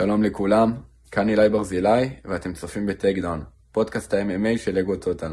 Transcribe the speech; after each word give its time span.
שלום 0.00 0.22
לכולם, 0.22 0.72
כאן 1.10 1.28
עילאי 1.28 1.48
ברזילאי, 1.48 2.08
ואתם 2.24 2.52
צופים 2.52 2.86
בטייק 2.86 3.18
דאון, 3.18 3.40
פודקאסט 3.72 4.14
ה-MMA 4.14 4.58
של 4.58 4.78
אגו 4.78 4.96
טוטל. 4.96 5.32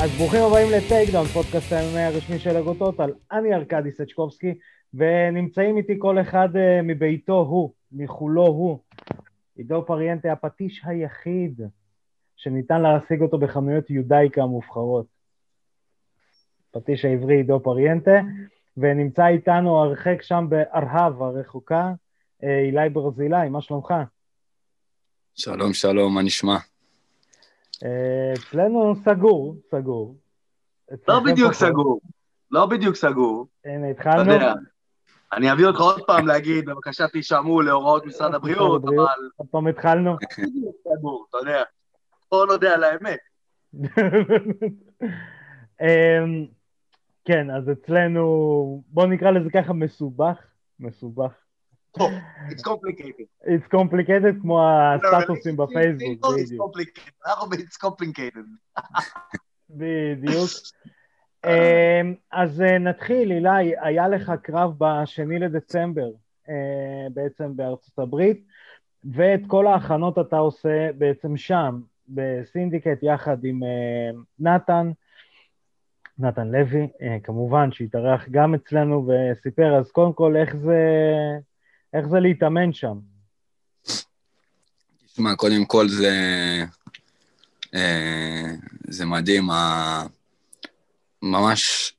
אז 0.00 0.10
ברוכים 0.18 0.42
הבאים 0.42 0.68
לטייק 0.70 1.10
דאון, 1.10 1.26
פודקאסט 1.26 1.72
ה-MMA 1.72 1.98
הרשמי 1.98 2.38
של 2.38 2.56
אגו 2.56 2.74
טוטל. 2.74 3.10
אני 3.32 3.54
ארכדי 3.54 3.90
סצ'קובסקי, 3.92 4.54
ונמצאים 4.94 5.76
איתי 5.76 5.94
כל 5.98 6.20
אחד 6.20 6.48
uh, 6.52 6.82
מביתו 6.82 7.40
הוא, 7.40 7.72
מחולון 7.92 8.46
הוא. 8.46 8.78
עידו 9.56 9.84
פריאנטה, 9.86 10.32
הפטיש 10.32 10.82
היחיד 10.84 11.60
שניתן 12.42 12.82
להשיג 12.82 13.22
אותו 13.22 13.38
בחנויות 13.38 13.90
יודאיקה 13.90 14.42
המובחרות. 14.42 15.06
פטיש 16.70 17.04
העברי 17.04 17.36
עידו 17.36 17.60
פריאנטה, 17.62 18.20
ונמצא 18.76 19.26
איתנו 19.26 19.82
הרחק 19.82 20.22
שם 20.22 20.46
בארהב 20.48 21.22
הרחוקה, 21.22 21.92
אה, 22.44 22.58
אילי 22.58 22.88
ברזילי, 22.88 23.48
מה 23.50 23.60
שלומך? 23.60 23.94
שלום, 25.34 25.72
שלום, 25.72 26.14
מה 26.14 26.22
נשמע? 26.22 26.56
אה, 27.84 28.32
אצלנו 28.32 28.94
סגור, 29.04 29.56
סגור. 29.70 30.16
לא 31.08 31.20
בדיוק 31.20 31.52
סגור, 31.52 32.00
לא 32.50 32.66
בדיוק 32.66 32.96
סגור. 32.96 33.46
הנה, 33.64 33.90
התחלנו. 33.90 34.32
אני 35.32 35.52
אביא 35.52 35.66
אותך 35.66 35.80
עוד 35.80 36.00
פעם 36.06 36.26
להגיד, 36.26 36.64
בבקשה 36.64 37.08
תישמעו 37.08 37.62
להוראות 37.62 38.06
משרד 38.06 38.34
הבריאות, 38.34 38.82
אבל... 38.84 38.96
עוד 39.36 39.48
פעם 39.50 39.66
התחלנו. 39.66 40.16
סגור, 40.82 41.26
אתה 41.30 41.38
יודע. 41.38 41.62
בואו 42.32 42.46
נודה 42.46 42.74
על 42.74 42.84
האמת. 42.84 43.18
אמ, 45.82 46.46
כן, 47.24 47.50
אז 47.50 47.70
אצלנו, 47.70 48.82
בואו 48.86 49.06
נקרא 49.06 49.30
לזה 49.30 49.50
ככה 49.50 49.72
מסובך, 49.72 50.38
מסובך. 50.80 51.32
טוב, 51.98 52.10
it's 52.48 52.62
complicated. 52.62 53.44
It's 53.44 53.74
complicated 53.74 54.42
כמו 54.42 54.62
הסטטוסים 54.64 55.56
בפייסבוק, 55.56 56.34
בדיוק. 56.34 56.98
אנחנו 57.26 57.48
ב-it's 57.50 57.86
complicated. 57.86 58.78
בדיוק. 59.70 60.50
אמ, 61.46 62.14
אז 62.30 62.60
אה, 62.60 62.78
נתחיל, 62.78 63.32
אילי, 63.32 63.72
היה 63.80 64.08
לך 64.08 64.32
קרב 64.42 64.74
בשני 64.78 65.38
לדצמבר 65.38 66.10
אה, 66.48 67.06
בעצם 67.14 67.56
בארצות 67.56 67.98
הברית, 67.98 68.46
ואת 69.04 69.40
כל 69.46 69.66
ההכנות 69.66 70.18
אתה 70.18 70.36
עושה 70.36 70.90
בעצם 70.98 71.36
שם, 71.36 71.80
בסינדיקט, 72.14 73.02
יחד 73.02 73.44
עם 73.44 73.62
אה, 73.62 74.10
נתן, 74.38 74.90
נתן 76.18 76.48
לוי, 76.48 76.88
כמובן, 77.24 77.72
שהתארח 77.72 78.24
גם 78.30 78.54
אצלנו 78.54 79.08
וסיפר, 79.08 79.78
אז 79.78 79.90
קודם 79.90 80.12
כל, 80.12 80.36
איך 80.36 80.56
זה, 80.56 80.80
איך 81.94 82.06
זה 82.06 82.20
להתאמן 82.20 82.72
שם? 82.72 82.98
תשמע, 85.06 85.34
קודם 85.36 85.64
כל 85.64 85.88
זה, 85.88 86.14
זה 88.88 89.06
מדהים, 89.06 89.44
ממש 91.22 91.92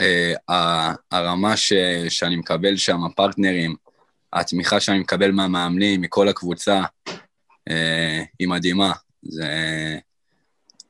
אה, 0.00 0.92
הרמה 1.10 1.56
ש, 1.56 1.72
שאני 2.08 2.36
מקבל 2.36 2.76
שם, 2.76 3.04
הפרטנרים, 3.04 3.74
התמיכה 4.32 4.80
שאני 4.80 4.98
מקבל 4.98 5.30
מהמאמנים, 5.30 6.00
מכל 6.00 6.28
הקבוצה, 6.28 6.82
אה, 7.70 8.22
היא 8.38 8.48
מדהימה. 8.48 8.92
זה, 9.24 9.98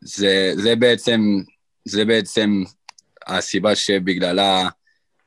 זה, 0.01 0.53
זה 0.55 0.77
בעצם, 0.77 1.21
זה 1.85 2.05
בעצם 2.05 2.63
הסיבה 3.27 3.77
שבגללה 3.77 4.69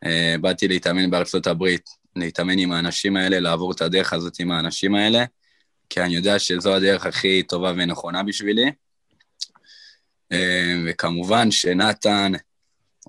אה, 0.05 0.35
באתי 0.41 0.67
להתאמן 0.67 1.09
בארצות 1.09 1.47
הברית, 1.47 1.89
להתאמן 2.15 2.57
עם 2.57 2.71
האנשים 2.71 3.17
האלה, 3.17 3.39
לעבור 3.39 3.71
את 3.71 3.81
הדרך 3.81 4.13
הזאת 4.13 4.39
עם 4.39 4.51
האנשים 4.51 4.95
האלה, 4.95 5.25
כי 5.89 6.01
אני 6.01 6.15
יודע 6.15 6.39
שזו 6.39 6.75
הדרך 6.75 7.05
הכי 7.05 7.43
טובה 7.43 7.73
ונכונה 7.77 8.23
בשבילי. 8.23 8.71
אה, 10.31 10.73
וכמובן 10.85 11.51
שנתן 11.51 12.31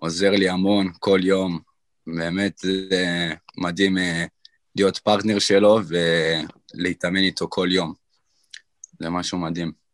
עוזר 0.00 0.30
לי 0.30 0.48
המון 0.48 0.92
כל 0.98 1.20
יום, 1.22 1.58
באמת 2.06 2.58
זה 2.58 3.30
מדהים 3.56 3.98
אה, 3.98 4.24
להיות 4.76 4.98
פרטנר 4.98 5.38
שלו 5.38 5.80
ולהתאמן 6.74 7.22
איתו 7.22 7.46
כל 7.50 7.68
יום. 7.70 7.94
זה 9.00 9.10
משהו 9.10 9.38
מדהים. 9.38 9.87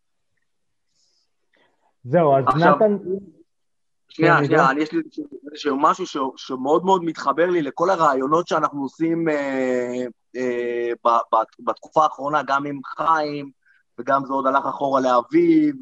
זהו, 2.04 2.36
אז 2.36 2.44
עכשיו, 2.46 2.76
נתן... 2.76 2.96
שנייה, 4.08 4.38
כן, 4.38 4.44
שנייה, 4.46 4.70
אני, 4.70 4.80
יש 4.80 4.92
לי 4.92 5.02
איזשהו 5.50 5.76
משהו 5.80 6.06
ש, 6.06 6.16
שמאוד 6.36 6.84
מאוד 6.84 7.04
מתחבר 7.04 7.50
לי 7.50 7.62
לכל 7.62 7.90
הרעיונות 7.90 8.48
שאנחנו 8.48 8.82
עושים 8.82 9.28
אה, 9.28 10.04
אה, 10.36 10.90
ב, 11.04 11.08
ב, 11.08 11.36
בתקופה 11.58 12.02
האחרונה, 12.02 12.42
גם 12.42 12.66
עם 12.66 12.80
חיים, 12.84 13.50
וגם 13.98 14.24
זה 14.26 14.32
עוד 14.32 14.46
הלך 14.46 14.66
אחורה 14.66 15.00
לאביב, 15.00 15.76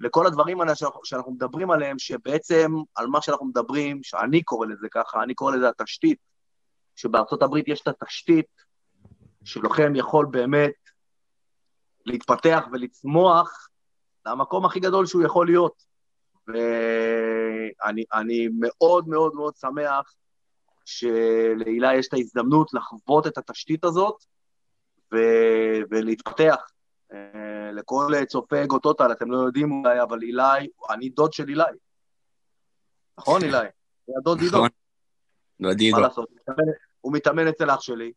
לכל 0.00 0.26
הדברים 0.26 0.60
האלה 0.60 0.72
שאנחנו 1.04 1.32
מדברים 1.32 1.70
עליהם, 1.70 1.98
שבעצם 1.98 2.72
על 2.94 3.06
מה 3.06 3.22
שאנחנו 3.22 3.46
מדברים, 3.46 4.02
שאני 4.02 4.42
קורא 4.42 4.66
לזה 4.66 4.86
ככה, 4.90 5.22
אני 5.22 5.34
קורא 5.34 5.56
לזה 5.56 5.68
התשתית, 5.68 6.18
שבארצות 6.96 7.42
הברית 7.42 7.68
יש 7.68 7.80
את 7.80 7.88
התשתית 7.88 8.46
שלוחם 9.44 9.92
יכול 9.96 10.26
באמת 10.26 10.72
להתפתח 12.06 12.64
ולצמוח 12.72 13.68
למקום 14.26 14.64
הכי 14.64 14.80
גדול 14.80 15.06
שהוא 15.06 15.22
יכול 15.22 15.46
להיות. 15.46 15.82
ואני 16.46 18.48
מאוד 18.58 19.08
מאוד 19.08 19.34
מאוד 19.34 19.56
שמח 19.56 20.14
שלהילה 20.84 21.94
יש 21.94 22.08
את 22.08 22.12
ההזדמנות 22.12 22.74
לחוות 22.74 23.26
את 23.26 23.38
התשתית 23.38 23.84
הזאת 23.84 24.24
ו... 25.12 25.16
ולהתפתח. 25.90 26.72
אה, 27.12 27.72
לכל 27.72 28.12
צופה 28.28 28.66
גוטוטל, 28.66 29.12
אתם 29.12 29.30
לא 29.30 29.36
יודעים 29.36 29.72
אולי, 29.72 30.02
אבל 30.02 30.22
אילי, 30.22 30.68
אני 30.90 31.08
דוד 31.08 31.32
של 31.32 31.48
אילי. 31.48 31.62
נכון, 33.18 33.42
אילי? 33.44 33.58
זה 34.06 34.12
הדוד 34.18 34.38
דידו. 34.38 34.56
נכון, 34.56 34.68
דוד 35.60 35.76
דידו. 35.76 35.96
מה 35.96 36.02
לעשות, 36.02 36.28
הוא 37.00 37.12
מתאמן 37.12 37.48
אצל 37.48 37.70
אח 37.70 37.80
שלי, 37.80 38.12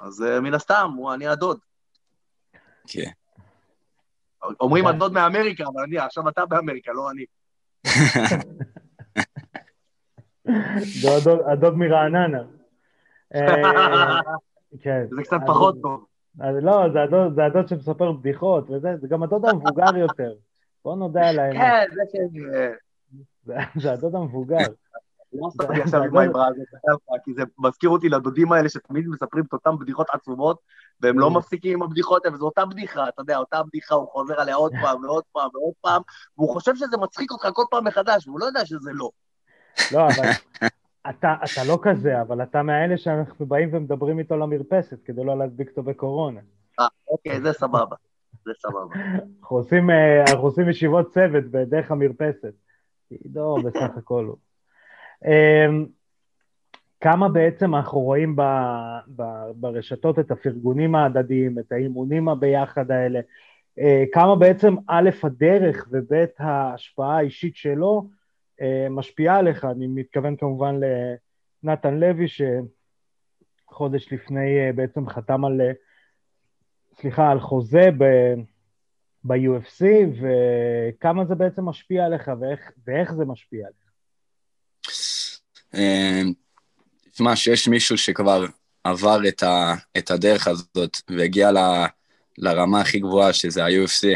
אז 0.00 0.22
אה, 0.22 0.40
מן 0.40 0.54
הסתם, 0.54 0.90
אני 1.14 1.26
הדוד. 1.26 1.58
כן. 2.88 3.10
אומרים 4.60 4.86
הדוד 4.86 5.12
מאמריקה, 5.12 5.64
אבל 5.64 5.82
אני, 5.82 5.98
עכשיו 5.98 6.28
אתה 6.28 6.46
באמריקה, 6.46 6.92
לא 6.92 7.10
אני. 7.10 7.24
הדוד 11.52 11.76
מרעננה. 11.76 12.42
אה, 13.34 14.20
כן. 14.80 15.04
זה 15.10 15.22
קצת 15.22 15.36
פחות 15.46 15.76
טוב. 15.82 16.06
לא, 16.38 16.86
זה 17.34 17.44
הדוד, 17.44 17.68
שמספר 17.68 18.12
בדיחות 18.12 18.70
וזה, 18.70 18.96
זה 19.00 19.08
גם 19.08 19.22
הדוד 19.22 19.44
המבוגר 19.44 19.96
יותר. 19.96 20.34
בוא 20.84 20.96
נודה 20.96 21.28
על 21.28 21.38
האמת. 21.38 21.60
כן, 21.60 21.84
זה 21.94 22.02
כן. 22.12 22.28
זה 23.80 23.92
הדוד 23.92 24.14
המבוגר. 24.14 24.66
לא 25.34 25.46
עשיתי 25.48 25.82
עכשיו 25.82 26.02
עם 26.02 26.16
האמרה 26.16 26.46
הזאת, 26.46 27.20
כי 27.24 27.34
זה 27.34 27.42
מזכיר 27.58 27.90
אותי 27.90 28.08
לדודים 28.08 28.52
האלה 28.52 28.68
שתמיד 28.68 29.08
מספרים 29.08 29.44
את 29.44 29.52
אותן 29.52 29.70
בדיחות 29.80 30.06
עצובות, 30.12 30.58
והם 31.00 31.18
לא 31.18 31.26
mm. 31.26 31.30
מפסיקים 31.30 31.72
עם 31.72 31.82
הבדיחות 31.82 32.24
האלה, 32.24 32.36
וזו 32.36 32.44
אותה 32.44 32.64
בדיחה, 32.66 33.08
אתה 33.08 33.22
יודע, 33.22 33.36
אותה 33.36 33.62
בדיחה, 33.62 33.94
הוא 33.94 34.08
חוזר 34.08 34.40
עליה 34.40 34.54
עוד 34.54 34.72
פעם 34.82 35.04
ועוד 35.04 35.24
פעם 35.32 35.48
ועוד 35.54 35.74
פעם, 35.80 36.02
והוא 36.38 36.52
חושב 36.52 36.76
שזה 36.76 36.96
מצחיק 36.96 37.30
אותך 37.30 37.48
כל 37.52 37.64
פעם 37.70 37.84
מחדש, 37.84 38.26
והוא 38.26 38.40
לא 38.40 38.44
יודע 38.44 38.64
שזה 38.64 38.90
לא. 38.92 39.10
לא, 39.92 40.06
אבל 40.06 40.28
אתה, 41.10 41.34
אתה 41.44 41.60
לא 41.68 41.78
כזה, 41.82 42.20
אבל 42.20 42.42
אתה 42.42 42.62
מהאלה 42.62 42.98
שאנחנו 42.98 43.46
באים 43.46 43.68
ומדברים 43.72 44.18
איתו 44.18 44.36
למרפסת 44.36 44.98
כדי 45.04 45.24
לא 45.24 45.38
להדביק 45.38 45.68
אותו 45.68 45.82
בקורונה. 45.82 46.40
אה, 46.80 46.86
אוקיי, 47.08 47.40
זה 47.40 47.52
סבבה. 47.52 47.96
זה 48.44 48.52
סבבה. 48.58 48.94
אנחנו 49.40 49.56
עושים, 49.56 49.90
אה, 49.90 50.20
אנחנו 50.20 50.44
עושים 50.44 50.68
ישיבות 50.68 51.12
צוות 51.12 51.44
בדרך 51.44 51.90
המרפסת. 51.90 52.54
עידו, 53.10 53.56
בסך 53.64 53.96
הכל 53.96 54.24
הוא. 54.24 54.36
אמ, 55.24 55.86
כמה 57.00 57.28
בעצם 57.28 57.74
אנחנו 57.74 58.00
רואים 58.00 58.36
ב, 58.36 58.42
ב, 59.16 59.22
ברשתות 59.54 60.18
את 60.18 60.30
הפרגונים 60.30 60.94
ההדדיים, 60.94 61.58
את 61.58 61.72
האימונים 61.72 62.28
הביחד 62.28 62.90
האלה, 62.90 63.20
אה, 63.78 64.04
כמה 64.12 64.36
בעצם 64.36 64.74
א', 64.86 65.10
הדרך 65.22 65.88
וב', 65.90 66.12
ההשפעה 66.38 67.16
האישית 67.16 67.56
שלו, 67.56 68.08
אה, 68.60 68.86
משפיעה 68.90 69.38
עליך, 69.38 69.64
אני 69.64 69.86
מתכוון 69.86 70.36
כמובן 70.36 70.80
לנתן 71.62 71.94
לוי 71.94 72.26
שחודש 73.68 74.12
לפני 74.12 74.58
אה, 74.58 74.72
בעצם 74.72 75.08
חתם 75.08 75.44
על, 75.44 75.60
סליחה, 76.94 77.30
על 77.30 77.40
חוזה 77.40 77.90
ב, 77.98 78.04
ב-UFC 79.24 79.84
וכמה 80.20 81.24
זה 81.24 81.34
בעצם 81.34 81.64
משפיע 81.64 82.06
עליך 82.06 82.30
ואיך, 82.40 82.72
ואיך 82.86 83.12
זה 83.14 83.24
משפיע 83.24 83.66
עליך. 83.66 83.81
תשמע, 87.12 87.36
שיש 87.36 87.68
מישהו 87.68 87.98
שכבר 87.98 88.46
עבר 88.84 89.28
את, 89.28 89.42
ה, 89.42 89.74
את 89.98 90.10
הדרך 90.10 90.48
הזאת 90.48 90.96
והגיע 91.10 91.52
ל, 91.52 91.58
לרמה 92.38 92.80
הכי 92.80 92.98
גבוהה, 92.98 93.32
שזה 93.32 93.64
ה-UFC, 93.64 94.06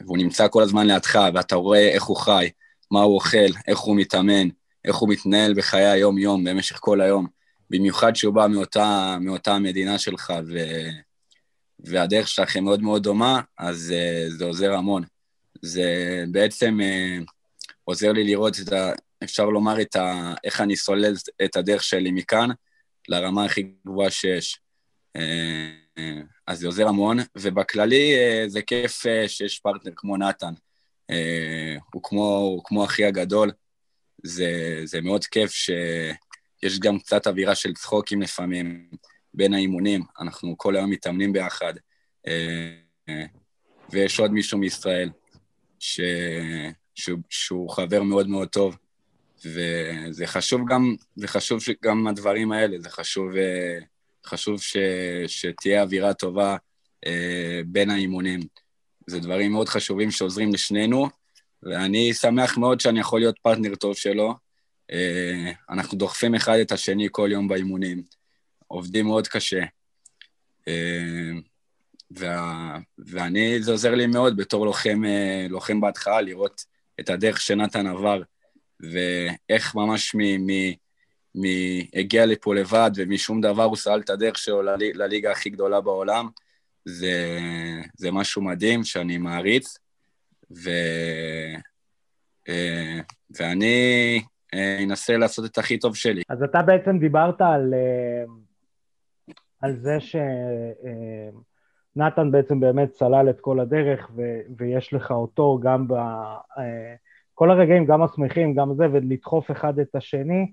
והוא 0.00 0.18
נמצא 0.18 0.48
כל 0.48 0.62
הזמן 0.62 0.86
לידך, 0.86 1.18
ואתה 1.34 1.56
רואה 1.56 1.88
איך 1.88 2.02
הוא 2.02 2.16
חי, 2.16 2.50
מה 2.90 3.00
הוא 3.00 3.14
אוכל, 3.14 3.52
איך 3.68 3.78
הוא 3.78 3.96
מתאמן, 3.96 4.48
איך 4.84 4.96
הוא 4.96 5.08
מתנהל 5.08 5.54
בחיי 5.54 5.86
היום-יום 5.86 6.44
במשך 6.44 6.76
כל 6.80 7.00
היום, 7.00 7.26
במיוחד 7.70 8.16
שהוא 8.16 8.34
בא 8.34 8.46
מאותה, 8.46 9.16
מאותה 9.20 9.54
המדינה 9.54 9.98
שלך, 9.98 10.32
ו... 10.48 10.58
והדרך 11.84 12.28
שלכם 12.28 12.64
מאוד 12.64 12.82
מאוד 12.82 13.02
דומה, 13.02 13.40
אז 13.58 13.94
uh, 13.94 14.32
זה 14.32 14.44
עוזר 14.44 14.74
המון. 14.74 15.02
זה 15.62 15.84
בעצם 16.30 16.78
uh, 16.80 17.24
עוזר 17.90 18.12
לי 18.12 18.24
לראות 18.24 18.54
את 18.60 18.72
ה... 18.72 18.92
אפשר 19.24 19.44
לומר 19.44 19.80
את 19.80 19.96
ה... 19.96 20.34
איך 20.44 20.60
אני 20.60 20.76
סולל 20.76 21.14
את 21.44 21.56
הדרך 21.56 21.82
שלי 21.82 22.10
מכאן 22.10 22.48
לרמה 23.08 23.44
הכי 23.44 23.62
גבוהה 23.86 24.10
שיש. 24.10 24.60
Uh, 25.18 26.00
אז 26.46 26.58
זה 26.58 26.66
עוזר 26.66 26.88
המון, 26.88 27.18
ובכללי 27.38 28.14
uh, 28.14 28.48
זה 28.48 28.62
כיף 28.62 29.02
שיש 29.26 29.58
פרטנר 29.58 29.92
כמו 29.96 30.16
נתן. 30.16 30.52
הוא 31.94 32.02
כמו, 32.02 32.36
הוא 32.36 32.64
כמו 32.64 32.84
אחי 32.84 33.04
הגדול. 33.04 33.50
זה, 34.24 34.80
זה 34.84 35.00
מאוד 35.00 35.24
כיף 35.24 35.50
שיש 35.52 36.78
גם 36.78 36.98
קצת 36.98 37.26
אווירה 37.26 37.54
של 37.54 37.74
צחוקים 37.74 38.22
לפעמים. 38.22 38.90
בין 39.34 39.54
האימונים, 39.54 40.02
אנחנו 40.20 40.58
כל 40.58 40.76
היום 40.76 40.90
מתאמנים 40.90 41.32
ביחד, 41.32 41.74
אה, 42.26 43.24
ויש 43.90 44.20
עוד 44.20 44.30
מישהו 44.30 44.58
מישראל 44.58 45.10
ש... 45.78 46.00
שהוא, 47.00 47.18
שהוא 47.28 47.70
חבר 47.70 48.02
מאוד 48.02 48.28
מאוד 48.28 48.48
טוב, 48.48 48.76
וזה 49.44 50.26
חשוב 50.26 50.60
גם, 50.68 50.94
זה 51.16 51.28
חשוב 51.28 51.60
גם 51.82 52.06
הדברים 52.06 52.52
האלה, 52.52 52.80
זה 52.80 52.90
חשוב, 52.90 53.36
אה, 53.36 53.78
חשוב 54.26 54.60
ש... 54.60 54.76
שתהיה 55.26 55.82
אווירה 55.82 56.14
טובה 56.14 56.56
אה, 57.06 57.60
בין 57.66 57.90
האימונים. 57.90 58.40
זה 59.06 59.20
דברים 59.20 59.52
מאוד 59.52 59.68
חשובים 59.68 60.10
שעוזרים 60.10 60.52
לשנינו, 60.52 61.08
ואני 61.62 62.14
שמח 62.14 62.58
מאוד 62.58 62.80
שאני 62.80 63.00
יכול 63.00 63.20
להיות 63.20 63.38
פרטנר 63.38 63.74
טוב 63.74 63.96
שלו. 63.96 64.34
אנחנו 65.70 65.98
דוחפים 65.98 66.34
אחד 66.34 66.56
את 66.58 66.72
השני 66.72 67.08
כל 67.10 67.28
יום 67.32 67.48
באימונים. 67.48 68.02
עובדים 68.66 69.06
מאוד 69.06 69.28
קשה. 69.28 69.62
אה, 70.68 71.32
וה, 72.10 72.78
ואני, 72.98 73.62
זה 73.62 73.70
עוזר 73.72 73.94
לי 73.94 74.06
מאוד 74.06 74.36
בתור 74.36 74.66
לוחם, 74.66 75.02
אה, 75.04 75.46
לוחם 75.48 75.80
בהתחלה, 75.80 76.20
לראות 76.20 76.64
את 77.00 77.10
הדרך 77.10 77.40
שנתן 77.40 77.86
עבר, 77.86 78.22
ואיך 78.80 79.74
ממש 79.74 80.14
מ... 80.14 80.46
מ. 81.34 81.42
הגיע 81.94 82.26
לפה 82.26 82.54
לבד, 82.54 82.90
ומשום 82.96 83.40
דבר 83.40 83.62
הוא 83.62 83.76
סלל 83.76 84.00
את 84.00 84.10
הדרך 84.10 84.38
שלו 84.38 84.62
ל... 84.62 84.70
לליגה 84.94 85.30
הכי 85.30 85.50
גדולה 85.50 85.80
בעולם. 85.80 86.28
זה, 86.84 87.38
זה 87.96 88.10
משהו 88.12 88.42
מדהים 88.42 88.84
שאני 88.84 89.18
מעריץ, 89.18 89.78
ו... 90.50 90.70
אה, 92.48 93.00
ואני 93.38 94.22
אנסה 94.82 95.16
לעשות 95.16 95.44
את 95.44 95.58
הכי 95.58 95.78
טוב 95.78 95.96
שלי. 95.96 96.22
אז 96.28 96.42
אתה 96.42 96.62
בעצם 96.62 96.98
דיברת 96.98 97.40
על 97.40 97.74
על 99.60 99.76
זה 99.80 99.96
שנתן 101.94 102.30
בעצם 102.30 102.60
באמת 102.60 102.90
צלל 102.90 103.30
את 103.30 103.40
כל 103.40 103.60
הדרך 103.60 104.10
ו- 104.16 104.40
ויש 104.58 104.94
לך 104.94 105.10
אותו 105.10 105.58
גם 105.62 105.86
בכל 105.88 107.50
הרגעים, 107.50 107.86
גם 107.86 108.02
השמחים, 108.02 108.54
גם 108.54 108.74
זה, 108.74 108.86
ולדחוף 108.92 109.50
אחד 109.50 109.78
את 109.78 109.94
השני. 109.94 110.52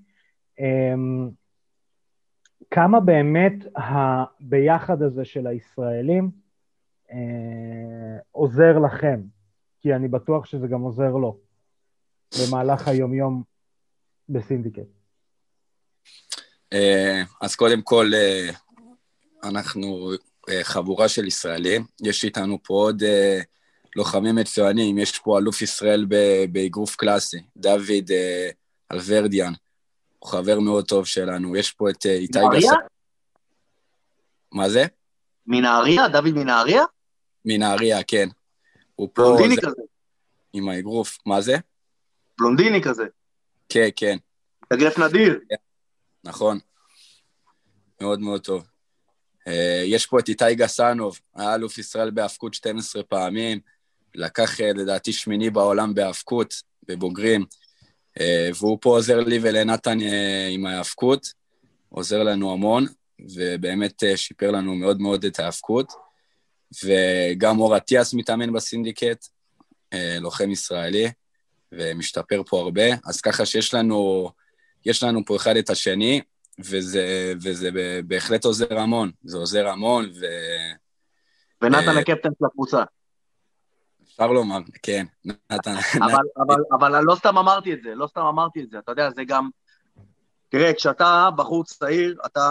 אמ, 0.60 1.30
כמה 2.72 3.00
באמת 3.00 3.54
הביחד 3.76 5.02
הזה 5.02 5.26
של 5.26 5.48
הישראלים 5.48 6.32
אה, 7.12 8.18
עוזר 8.32 8.80
לכם? 8.80 9.22
כי 9.82 9.96
אני 9.96 10.08
בטוח 10.08 10.46
שזה 10.46 10.68
גם 10.68 10.82
עוזר 10.82 11.12
לו 11.12 11.38
במהלך 12.40 12.88
היומיום 12.88 13.44
בסינדיקט. 14.30 14.88
אה, 16.74 17.24
אז 17.42 17.56
קודם 17.56 17.82
כל, 17.82 18.06
אה, 18.14 18.50
אנחנו 19.44 20.12
אה, 20.12 20.18
חבורה 20.64 21.10
של 21.10 21.28
ישראלים, 21.28 21.86
יש 22.02 22.24
איתנו 22.24 22.60
פה 22.64 22.74
עוד 22.74 23.04
אה, 23.04 23.40
לוחמים 23.96 24.36
מצוינים, 24.36 24.98
יש 24.98 25.20
פה 25.20 25.40
אלוף 25.40 25.62
ישראל 25.62 26.06
באגרוף 26.52 26.96
קלאסי, 26.96 27.38
דוד 27.58 28.12
אה, 28.12 28.50
אלוורדיאן, 28.92 29.54
הוא 30.20 30.30
חבר 30.30 30.60
מאוד 30.60 30.86
טוב 30.86 31.06
שלנו, 31.06 31.56
יש 31.56 31.72
פה 31.72 31.90
את 31.90 32.06
איתי 32.06 32.40
גסה. 32.58 32.76
מה 34.52 34.70
זה? 34.70 34.86
מנהריה? 35.48 36.08
דוד 36.08 36.34
מנהריה? 36.36 36.84
מנהריה, 37.46 38.04
כן. 38.04 38.30
הוא 38.96 39.10
פה... 39.14 39.22
בלונדיני 39.22 39.56
זה... 39.56 39.62
כזה. 39.62 39.82
עם 40.54 40.70
האגרוף, 40.70 41.18
מה 41.26 41.42
זה? 41.42 41.58
בלונדיני 42.40 42.82
כזה. 42.82 43.06
כן, 43.70 43.90
כן. 43.96 44.18
אגרף 44.74 45.00
נדיר. 45.00 45.40
נכון. 46.24 46.60
מאוד 48.02 48.20
מאוד 48.20 48.42
טוב. 48.42 48.64
אה, 49.48 49.84
יש 49.86 50.06
פה 50.06 50.20
את 50.20 50.30
איתי 50.30 50.56
גסנוב, 50.56 51.20
היה 51.36 51.56
אלוף 51.56 51.78
ישראל 51.78 52.12
בהאבקות 52.12 52.54
12 52.54 53.04
פעמים, 53.04 53.60
לקח 54.16 54.62
אה, 54.62 54.74
לדעתי 54.74 55.14
שמיני 55.14 55.50
בעולם 55.50 55.94
בהאבקות, 55.94 56.62
בבוגרים, 56.88 57.46
אה, 58.20 58.50
והוא 58.60 58.78
פה 58.82 58.90
עוזר 58.90 59.20
לי 59.20 59.40
ולנתן 59.42 59.98
עם 60.50 60.66
ההאבקות, 60.66 61.34
עוזר 61.90 62.24
לנו 62.24 62.54
המון, 62.54 62.86
ובאמת 63.20 64.04
שיפר 64.16 64.52
לנו 64.52 64.76
מאוד 64.76 65.02
מאוד 65.02 65.26
את 65.26 65.40
ההאבקות. 65.40 65.94
וגם 66.84 67.60
אור 67.60 67.78
אטיאס 67.78 68.14
מתאמן 68.14 68.54
בסינדיקט, 68.54 69.28
לוחם 70.20 70.52
ישראלי, 70.52 71.08
ומשתפר 71.72 72.42
פה 72.48 72.60
הרבה, 72.60 72.84
אז 73.06 73.22
ככה 73.22 73.46
שיש 73.46 73.74
לנו, 73.74 74.30
יש 74.86 75.04
לנו 75.04 75.26
פה 75.26 75.36
אחד 75.36 75.58
את 75.58 75.70
השני, 75.70 76.22
וזה, 76.60 77.34
וזה 77.44 77.70
בהחלט 78.08 78.46
עוזר 78.46 78.80
המון, 78.80 79.12
זה 79.24 79.38
עוזר 79.38 79.68
המון, 79.68 80.06
ו... 80.06 80.26
ונתן 81.62 81.90
אה, 81.90 82.00
הקפטן 82.00 82.30
של 82.40 82.46
הקבוצה. 82.46 82.84
אפשר 84.04 84.28
לומר, 84.28 84.60
כן, 84.84 85.06
נתן. 85.26 85.76
אבל, 85.98 86.24
אבל, 86.48 86.62
אבל 86.80 87.04
לא 87.04 87.16
סתם 87.16 87.38
אמרתי 87.38 87.74
את 87.74 87.82
זה, 87.82 87.96
לא 87.96 88.08
סתם 88.08 88.22
אמרתי 88.22 88.64
את 88.64 88.70
זה, 88.70 88.80
אתה 88.80 88.92
יודע, 88.92 89.10
זה 89.10 89.24
גם... 89.24 89.50
תראה, 90.50 90.74
כשאתה 90.74 91.30
בחור 91.36 91.64
צעיר, 91.64 92.18
אתה 92.26 92.50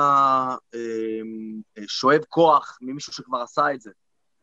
אה, 0.74 1.82
שואב 1.86 2.20
כוח 2.28 2.78
ממישהו 2.80 3.12
שכבר 3.12 3.38
עשה 3.38 3.74
את 3.74 3.80
זה, 3.80 3.90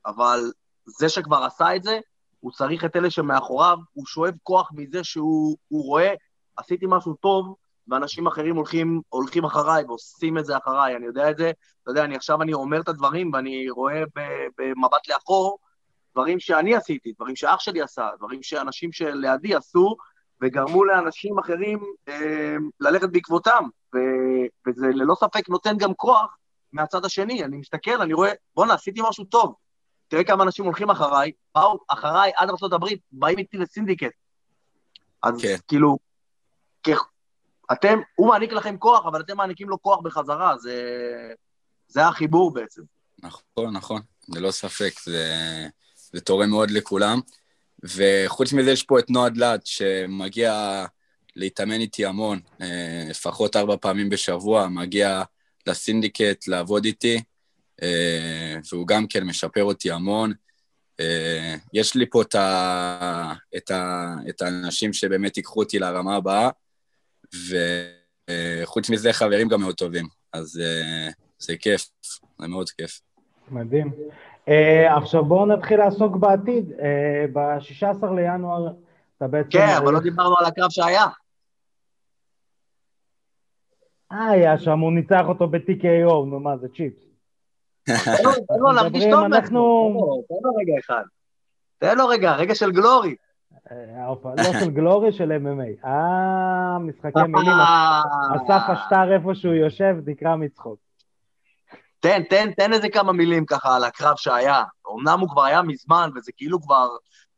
אבל 0.06 0.39
זה 0.86 1.10
שכבר 1.10 1.44
עשה 1.44 1.75
את 1.75 1.83
זה, 1.83 2.00
הוא 2.39 2.51
צריך 2.51 2.86
את 2.86 2.95
אלה 2.95 3.10
שמאחוריו, 3.10 3.77
הוא 3.94 4.06
שואב 4.06 4.33
כוח 4.44 4.71
מזה 4.75 5.03
שהוא 5.03 5.58
רואה, 5.72 6.13
עשיתי 6.58 6.86
משהו 6.89 7.13
טוב, 7.13 7.55
ואנשים 7.88 8.28
אחרים 8.28 8.56
הולכים, 8.56 9.02
הולכים 9.10 9.46
אחריי 9.46 9.84
ועושים 9.84 10.38
את 10.38 10.46
זה 10.46 10.58
אחריי, 10.58 10.96
אני 10.96 11.06
יודע 11.06 11.30
את 11.30 11.38
זה. 11.38 11.52
אתה 11.84 11.92
יודע, 11.92 12.04
אני 12.04 12.16
עכשיו 12.16 12.42
אני 12.42 12.54
אומר 12.54 12.82
את 12.82 12.88
הדברים 12.88 13.32
ואני 13.34 13.70
רואה 13.70 14.04
במבט 14.58 15.10
לאחור 15.10 15.60
דברים 16.13 16.40
שאני 16.40 16.75
עשיתי, 16.75 17.12
דברים 17.16 17.36
שאח 17.36 17.60
שלי 17.60 17.82
עשה, 17.82 18.10
דברים 18.18 18.44
שאנשים 18.44 18.92
שלידי 18.92 19.56
עשו, 19.56 19.96
וגרמו 20.42 20.84
לאנשים 20.86 21.40
אחרים 21.40 21.84
אה, 22.08 22.56
ללכת 22.80 23.10
בעקבותם, 23.10 23.63
ו, 23.96 23.98
וזה 24.68 24.88
ללא 24.88 25.16
ספק 25.16 25.50
נותן 25.50 25.78
גם 25.78 25.94
כוח 25.94 26.38
מהצד 26.74 27.06
השני. 27.06 27.44
אני 27.44 27.58
מסתכל, 27.58 28.02
אני 28.02 28.13
רואה, 28.13 28.32
בואנה, 28.56 28.74
עשיתי 28.74 29.02
משהו 29.10 29.25
טוב. 29.25 29.56
תראה 30.08 30.24
כמה 30.24 30.44
אנשים 30.44 30.66
הולכים 30.66 30.90
אחריי, 30.90 31.32
באו 31.56 31.80
אחריי 31.88 32.32
עד 32.38 32.50
ארה"ב, 32.50 32.86
באים 33.12 33.38
איתי 33.38 33.58
לסינדיקט. 33.58 34.12
אז 35.24 35.42
כן. 35.42 35.56
כאילו, 35.68 35.98
אתם, 37.72 38.00
הוא 38.15 38.27
מעניק 38.27 38.51
לכם 38.51 38.77
כוח, 38.77 39.05
אבל 39.05 39.22
אתם 39.22 39.38
מעניקים 39.38 39.70
לו 39.70 39.82
כוח 39.82 40.00
בחזרה, 40.03 40.58
זה, 40.58 40.77
זה 41.88 42.08
החיבור 42.08 42.53
בעצם. 42.53 42.82
נכון, 43.24 43.74
נכון, 43.74 44.01
ללא 44.29 44.51
ספק, 44.51 44.93
זה, 45.03 45.27
זה 46.13 46.22
תורם 46.22 46.50
מאוד 46.50 46.72
לכולם. 46.72 47.20
וחוץ 47.84 48.53
מזה 48.53 48.72
יש 48.72 48.84
פה 48.84 49.00
את 49.00 49.10
נועה 49.10 49.29
דלת, 49.29 49.65
שמגיע 49.65 50.86
להתאמן 51.36 51.79
איתי 51.79 52.05
המון, 52.05 52.39
אה, 52.62 53.03
לפחות 53.10 53.55
ארבע 53.55 53.75
פעמים 53.82 54.10
בשבוע, 54.10 54.67
מגיע 54.67 55.24
לסינדיקט 55.67 56.48
לעבוד 56.48 56.86
איתי, 56.86 57.22
אה, 57.84 58.55
והוא 58.72 58.88
גם 58.88 59.08
כן 59.08 59.24
משפר 59.24 59.63
אותי 59.63 59.91
המון. 59.91 60.34
אה, 61.00 61.55
יש 61.74 61.96
לי 61.96 62.05
פה 62.10 62.22
את, 62.22 62.36
ה, 62.36 63.34
את, 63.58 63.72
ה, 63.72 64.13
את 64.29 64.41
האנשים 64.41 64.93
שבאמת 64.93 65.38
ייקחו 65.38 65.60
אותי 65.60 65.79
לרמה 65.79 66.15
הבאה, 66.15 66.50
וחוץ 67.34 68.90
מזה 68.90 69.13
חברים 69.13 69.48
גם 69.48 69.62
מאוד 69.62 69.75
טובים, 69.75 70.06
אז 70.34 70.62
אה, 70.63 71.10
זה 71.40 71.58
כיף, 71.58 71.90
זה 72.40 72.48
מאוד 72.48 72.70
כיף. 72.70 73.02
מדהים. 73.52 73.92
Uh, 74.50 74.52
עכשיו 74.98 75.25
בואו 75.25 75.46
נתחיל 75.46 75.80
לעסוק 75.80 76.16
בעתיד. 76.16 76.72
Uh, 76.72 76.84
ב-16 77.34 78.06
לינואר 78.16 78.74
אתה 79.18 79.28
בעצם... 79.28 79.50
כן, 79.50 79.75
אבל 79.78 79.94
לא 79.94 80.00
דיברנו 80.00 80.36
על 80.40 80.46
הקרב 80.46 80.70
שהיה. 80.70 81.06
אה, 84.12 84.30
היה 84.30 84.58
שם, 84.58 84.80
הוא 84.80 84.94
ניצח 84.94 85.22
אותו 85.28 85.48
ב-TKO, 85.48 86.25
נו 86.25 86.40
מה, 86.40 86.58
זה 86.58 86.68
צ'יפס. 86.75 87.04
תן 88.48 88.60
לו 88.60 88.72
להרגיש 88.72 89.04
טוב 89.12 89.28
מעצמו, 89.28 90.24
תן 90.28 90.36
לו 90.44 90.56
רגע 90.56 90.74
אחד. 90.80 91.04
תן 91.78 91.98
לו 91.98 92.08
רגע, 92.08 92.36
רגע 92.36 92.56
של 92.56 92.72
גלורי. 92.72 93.16
אה, 93.72 94.13
לא 94.38 94.60
של 94.60 94.72
גלורי, 94.72 95.13
של 95.13 95.32
MMA. 95.32 95.86
אה, 95.86 96.79
משחקי 96.79 97.20
מילים. 97.27 97.53
אסף 98.36 98.70
השטר 98.70 99.13
איפה 99.13 99.36
שהוא 99.36 99.53
יושב, 99.53 99.96
נקרא 100.05 100.36
מצחוק. 100.36 100.79
תן, 102.00 102.24
תן, 102.29 102.51
תן 102.51 102.74
איזה 102.74 102.89
כמה 102.89 103.12
מילים 103.12 103.46
ככה 103.46 103.75
על 103.75 103.84
הקרב 103.84 104.15
שהיה. 104.17 104.63
אמנם 104.96 105.20
הוא 105.20 105.29
כבר 105.29 105.43
היה 105.43 105.62
מזמן, 105.62 106.10
וזה 106.15 106.32
כאילו 106.38 106.62
כבר 106.62 106.89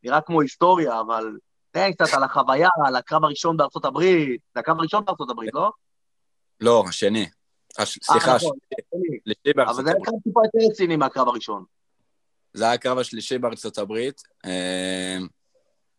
נראה 0.02 0.20
כמו 0.20 0.40
היסטוריה, 0.40 1.00
אבל 1.00 1.36
תן 1.70 1.92
קצת 1.92 2.14
על 2.14 2.22
החוויה, 2.22 2.68
על 2.86 2.96
הקרב 2.96 3.24
הראשון 3.24 3.56
בארצות 3.56 3.84
הברית. 3.84 4.40
זה 4.54 4.60
הקרב 4.60 4.78
הראשון 4.78 5.04
בארצות 5.04 5.30
הברית, 5.30 5.54
לא? 5.54 5.70
לא, 6.60 6.84
השני. 6.88 7.26
סליחה, 7.84 8.30
אה, 8.30 8.36
נכון, 8.36 8.56
השלישי 8.72 9.52
בארצות 9.56 9.78
הברית. 9.78 9.78
אבל 9.78 9.84
זה 9.84 9.90
היה 9.90 10.04
קרב 10.04 10.14
טיפה 10.24 10.40
יותר 10.44 10.70
רציני 10.70 10.96
מהקרב 10.96 11.28
הראשון. 11.28 11.64
זה 12.54 12.64
היה 12.64 12.72
הקרב 12.72 12.98
השלישי 12.98 13.38
בארצות 13.38 13.78
הברית. 13.78 14.22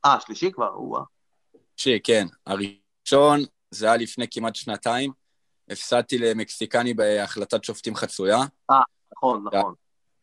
אה, 0.07 0.13
אה 0.13 0.19
שלישי 0.19 0.51
כבר? 0.51 0.69
או-אה. 0.69 1.01
שלישי, 1.75 1.99
כן. 2.03 2.27
הראשון, 2.45 3.43
זה 3.71 3.85
היה 3.85 3.97
לפני 3.97 4.25
כמעט 4.31 4.55
שנתיים. 4.55 5.11
הפסדתי 5.69 6.17
למקסיקני 6.17 6.93
בהחלטת 6.93 7.63
שופטים 7.63 7.95
חצויה. 7.95 8.39
אה, 8.71 8.79
נכון, 9.15 9.43
נכון. 9.45 9.73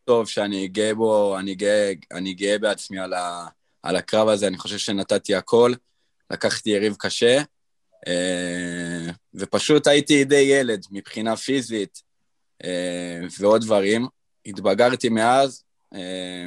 טוב 0.04 0.28
שאני 0.28 0.68
גאה 0.68 0.94
בו, 0.94 1.38
אני 1.38 1.54
גאה, 1.54 1.92
אני 2.12 2.34
גאה 2.34 2.58
בעצמי 2.58 2.98
על, 2.98 3.12
ה, 3.12 3.46
על 3.82 3.96
הקרב 3.96 4.28
הזה, 4.28 4.46
אני 4.46 4.58
חושב 4.58 4.78
שנתתי 4.78 5.34
הכל, 5.34 5.72
לקחתי 6.30 6.70
יריב 6.70 6.94
קשה, 6.98 7.42
אה, 8.06 9.10
ופשוט 9.34 9.86
הייתי 9.86 10.24
די 10.24 10.36
ילד 10.36 10.86
מבחינה 10.90 11.36
פיזית 11.36 12.02
אה, 12.64 13.20
ועוד 13.40 13.60
דברים. 13.60 14.06
התבגרתי 14.46 15.08
מאז, 15.08 15.64
אה, 15.94 16.46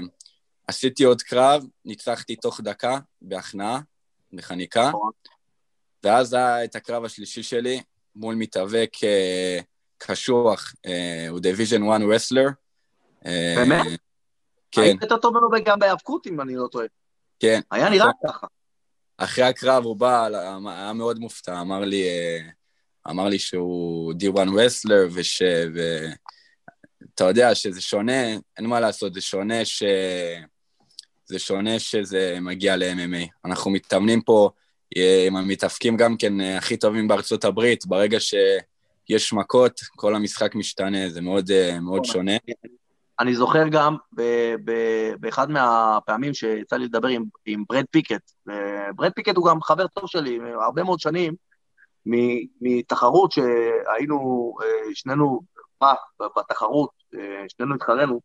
עשיתי 0.67 1.03
עוד 1.03 1.21
קרב, 1.21 1.65
ניצחתי 1.85 2.35
תוך 2.35 2.61
דקה 2.61 2.99
בהכנעה, 3.21 3.79
בחניקה, 4.33 4.89
נכון. 4.89 5.11
ואז 6.03 6.33
היה 6.33 6.63
את 6.63 6.75
הקרב 6.75 7.05
השלישי 7.05 7.43
שלי 7.43 7.81
מול 8.15 8.35
מתאבק 8.35 8.91
קשוח, 9.97 10.73
הוא 11.29 11.39
Division 11.39 11.89
1 11.89 12.01
wrestler. 12.09 12.47
באמת? 13.23 13.99
כן. 14.71 14.81
היית 14.81 15.01
יותר 15.01 15.17
טוב 15.17 15.37
ממנו 15.37 15.49
גם 15.65 15.79
בהיאבקות, 15.79 16.27
אם 16.27 16.41
אני 16.41 16.55
לא 16.55 16.67
טועה. 16.71 16.85
כן. 17.39 17.59
היה 17.71 17.89
נראה 17.89 18.09
ככה. 18.27 18.47
אחרי 19.17 19.43
הקרב 19.43 19.83
הוא 19.83 19.97
בא, 19.97 20.27
היה 20.67 20.93
מאוד 20.93 21.19
מופתע, 21.19 21.61
אמר 21.61 21.79
לי, 21.79 22.03
אמר 23.09 23.27
לי 23.27 23.39
שהוא 23.39 24.13
D1 24.13 24.39
wrestler, 24.57 25.07
וש... 25.13 25.41
אתה 27.15 27.23
יודע 27.23 27.55
שזה 27.55 27.81
שונה, 27.81 28.23
אין 28.57 28.65
מה 28.65 28.79
לעשות, 28.79 29.13
זה 29.13 29.21
שונה 29.21 29.65
ש... 29.65 29.83
זה 31.27 31.39
שונה 31.39 31.79
שזה 31.79 32.37
מגיע 32.41 32.75
ל-MMA. 32.75 33.27
אנחנו 33.45 33.71
מתאמנים 33.71 34.21
פה 34.21 34.49
אה, 34.97 35.23
עם 35.27 35.35
המתאפקים 35.35 35.97
גם 35.97 36.17
כן 36.17 36.41
אה, 36.41 36.57
הכי 36.57 36.77
טובים 36.77 37.07
בארצות 37.07 37.45
הברית, 37.45 37.85
ברגע 37.85 38.17
שיש 38.19 39.33
מכות, 39.33 39.79
כל 39.95 40.15
המשחק 40.15 40.55
משתנה, 40.55 41.09
זה 41.09 41.21
מאוד, 41.21 41.51
אה, 41.51 41.79
מאוד. 41.79 42.05
שונה. 42.05 42.31
אני 43.19 43.35
זוכר 43.35 43.67
גם 43.67 43.95
ב- 44.15 44.55
ב- 44.65 45.13
באחד 45.19 45.51
מהפעמים 45.51 46.33
שיצא 46.33 46.75
לי 46.75 46.85
לדבר 46.85 47.07
עם, 47.07 47.23
עם 47.45 47.63
ברד 47.69 47.85
פיקט, 47.91 48.31
ברד 48.95 49.11
פיקט 49.15 49.35
הוא 49.35 49.47
גם 49.49 49.61
חבר 49.61 49.87
טוב 49.87 50.09
שלי 50.09 50.39
הרבה 50.61 50.83
מאוד 50.83 50.99
שנים, 50.99 51.33
מתחרות 52.61 53.31
שהיינו 53.31 54.53
שנינו 54.93 55.41
מה, 55.81 55.93
בתחרות, 56.37 56.89
שנינו 57.47 57.75
התחרנו, 57.75 58.21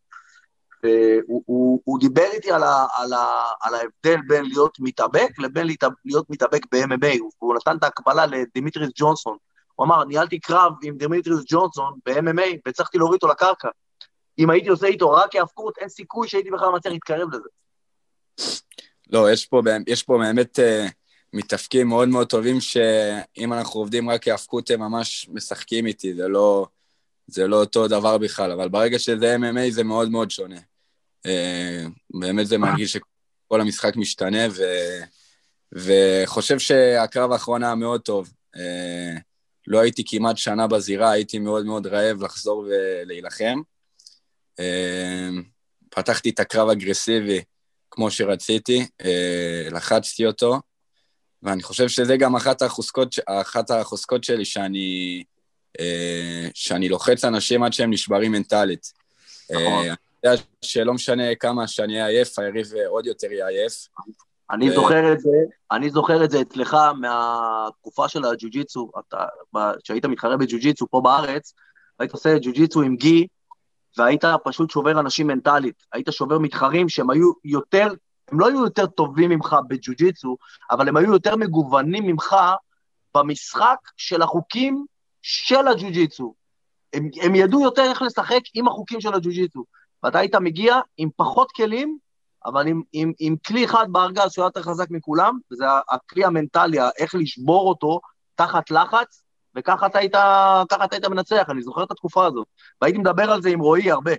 והוא 0.82 1.42
הוא, 1.46 1.80
הוא 1.84 2.00
דיבר 2.00 2.26
איתי 2.32 2.52
על, 2.52 2.62
ה, 2.62 2.86
על, 2.96 3.12
ה, 3.12 3.42
על 3.60 3.74
ההבדל 3.74 4.20
בין 4.28 4.44
להיות 4.44 4.78
מתאבק 4.80 5.38
לבין 5.38 5.66
להיות 6.04 6.30
מתאבק 6.30 6.66
ב-MMA, 6.72 7.18
הוא 7.38 7.54
נתן 7.54 7.76
את 7.76 7.84
ההקבלה 7.84 8.26
לדימיטריס 8.26 8.90
ג'ונסון. 8.94 9.36
הוא 9.74 9.86
אמר, 9.86 10.04
ניהלתי 10.04 10.40
קרב 10.40 10.72
עם 10.82 10.96
דימיטריס 10.96 11.40
ג'ונסון 11.46 11.98
ב-MMA 12.06 12.56
והצלחתי 12.66 12.98
להוריד 12.98 13.14
אותו 13.22 13.28
לקרקע. 13.28 13.68
אם 14.38 14.50
הייתי 14.50 14.68
עושה 14.68 14.86
איתו 14.86 15.10
רק 15.10 15.34
היאבקות, 15.34 15.78
אין 15.78 15.88
סיכוי 15.88 16.28
שהייתי 16.28 16.50
בכלל 16.50 16.68
מצליח 16.68 16.92
להתקרב 16.92 17.28
לזה. 17.32 17.48
לא, 19.10 19.32
יש 19.32 19.46
פה, 19.46 19.62
יש 19.86 20.02
פה 20.02 20.18
באמת 20.18 20.58
אה, 20.58 20.90
מתאבקים 21.32 21.88
מאוד 21.88 22.08
מאוד 22.08 22.28
טובים, 22.28 22.60
שאם 22.60 23.52
אנחנו 23.52 23.80
עובדים 23.80 24.10
רק 24.10 24.24
היאבקות, 24.24 24.70
הם 24.70 24.80
ממש 24.80 25.28
משחקים 25.32 25.86
איתי, 25.86 26.14
זה 26.14 26.28
לא, 26.28 26.66
זה 27.26 27.46
לא 27.46 27.60
אותו 27.60 27.88
דבר 27.88 28.18
בכלל, 28.18 28.52
אבל 28.52 28.68
ברגע 28.68 28.98
שזה 28.98 29.36
MMA 29.36 29.70
זה 29.70 29.84
מאוד 29.84 30.10
מאוד 30.10 30.30
שונה. 30.30 30.56
באמת 32.14 32.46
זה 32.46 32.58
מרגיש 32.58 32.92
שכל 32.92 33.60
המשחק 33.60 33.96
משתנה, 33.96 34.46
ו, 34.50 34.62
וחושב 35.72 36.58
שהקרב 36.58 37.32
האחרון 37.32 37.62
היה 37.64 37.74
מאוד 37.74 38.00
טוב. 38.00 38.32
Uh, 38.56 39.20
לא 39.66 39.80
הייתי 39.80 40.02
כמעט 40.06 40.36
שנה 40.36 40.66
בזירה, 40.66 41.10
הייתי 41.10 41.38
מאוד 41.38 41.66
מאוד 41.66 41.86
רעב 41.86 42.22
לחזור 42.22 42.66
ולהילחם. 42.68 43.60
Uh, 44.60 44.62
פתחתי 45.90 46.30
את 46.30 46.40
הקרב 46.40 46.68
אגרסיבי 46.68 47.42
כמו 47.90 48.10
שרציתי, 48.10 48.86
uh, 49.02 49.74
לחצתי 49.74 50.26
אותו, 50.26 50.60
ואני 51.42 51.62
חושב 51.62 51.88
שזה 51.88 52.16
גם 52.16 52.36
אחת 52.36 52.62
החוזקות, 52.62 53.14
אחת 53.26 53.70
החוזקות 53.70 54.24
שלי, 54.24 54.44
שאני, 54.44 55.22
שאני 56.54 56.88
לוחץ 56.88 57.24
אנשים 57.24 57.62
עד 57.62 57.72
שהם 57.72 57.92
נשברים 57.92 58.32
מנטלית. 58.32 58.92
נכון. 59.50 59.86
יודע 60.24 60.42
שלא 60.62 60.94
משנה 60.94 61.34
כמה 61.34 61.68
שאני 61.68 61.92
אהיה 61.92 62.06
עייף, 62.06 62.38
היריב 62.38 62.66
עוד 62.88 63.06
יותר 63.06 63.32
יהיה 63.32 63.48
עייף. 63.48 63.72
אני. 64.50 64.70
זוכר 64.70 65.12
את 65.12 65.20
זה, 65.20 65.30
אני 65.72 65.90
זוכר 65.90 66.24
את 66.24 66.30
זה 66.30 66.40
אצלך 66.40 66.76
מהתקופה 67.00 68.08
של 68.08 68.24
הג'ו-ג'יצו, 68.24 68.90
כשהיית 69.84 70.04
מתחרה 70.04 70.36
בג'ו-ג'יצו 70.36 70.86
פה 70.90 71.00
בארץ, 71.00 71.54
היית 71.98 72.12
עושה 72.12 72.38
ג'ו-ג'יצו 72.38 72.82
עם 72.82 72.96
גי, 72.96 73.26
והיית 73.98 74.24
פשוט 74.44 74.70
שובר 74.70 75.00
אנשים 75.00 75.26
מנטלית. 75.26 75.82
היית 75.92 76.08
שובר 76.10 76.38
מתחרים 76.38 76.88
שהם 76.88 77.10
היו 77.10 77.32
יותר, 77.44 77.88
הם 78.32 78.40
לא 78.40 78.46
היו 78.46 78.64
יותר 78.64 78.86
טובים 78.86 79.30
ממך 79.30 79.56
בג'ו-ג'יצו, 79.68 80.36
אבל 80.70 80.88
הם 80.88 80.96
היו 80.96 81.12
יותר 81.12 81.36
מגוונים 81.36 82.06
ממך 82.06 82.36
במשחק 83.14 83.78
של 83.96 84.22
החוקים 84.22 84.86
של 85.22 85.68
הג'ו-ג'יצו. 85.68 86.34
הם, 86.92 87.08
הם 87.22 87.34
ידעו 87.34 87.60
יותר 87.60 87.82
איך 87.82 88.02
לשחק 88.02 88.40
עם 88.54 88.68
החוקים 88.68 89.00
של 89.00 89.14
הג'ו-ג'יצו. 89.14 89.64
ואתה 90.02 90.18
היית 90.18 90.34
מגיע 90.34 90.80
עם 90.96 91.08
פחות 91.16 91.52
כלים, 91.52 91.98
אבל 92.46 92.66
עם, 92.66 92.82
עם, 92.92 93.12
עם 93.18 93.36
כלי 93.46 93.64
אחד 93.64 93.86
בארגז 93.92 94.32
שהוא 94.32 94.44
יותר 94.44 94.62
חזק 94.62 94.90
מכולם, 94.90 95.38
וזה 95.52 95.64
הכלי 95.90 96.24
המנטלי, 96.24 96.78
איך 96.98 97.14
לשבור 97.14 97.68
אותו 97.68 98.00
תחת 98.34 98.70
לחץ, 98.70 99.22
וככה 99.56 99.86
אתה 99.86 99.98
היית, 99.98 100.14
אתה 100.64 100.86
היית 100.90 101.04
מנצח, 101.04 101.46
אני 101.50 101.62
זוכר 101.62 101.84
את 101.84 101.90
התקופה 101.90 102.26
הזאת. 102.26 102.46
והייתי 102.82 102.98
מדבר 102.98 103.30
על 103.30 103.42
זה 103.42 103.48
עם 103.48 103.60
רועי 103.60 103.90
הרבה. 103.90 104.12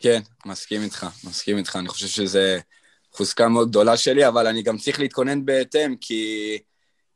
כן, 0.00 0.20
מסכים 0.46 0.82
איתך, 0.82 1.06
מסכים 1.24 1.56
איתך. 1.56 1.76
אני 1.76 1.88
חושב 1.88 2.06
שזו 2.06 2.40
חוזקה 3.12 3.48
מאוד 3.48 3.68
גדולה 3.68 3.96
שלי, 3.96 4.28
אבל 4.28 4.46
אני 4.46 4.62
גם 4.62 4.78
צריך 4.78 5.00
להתכונן 5.00 5.44
בהתאם, 5.44 5.96
כי, 6.00 6.58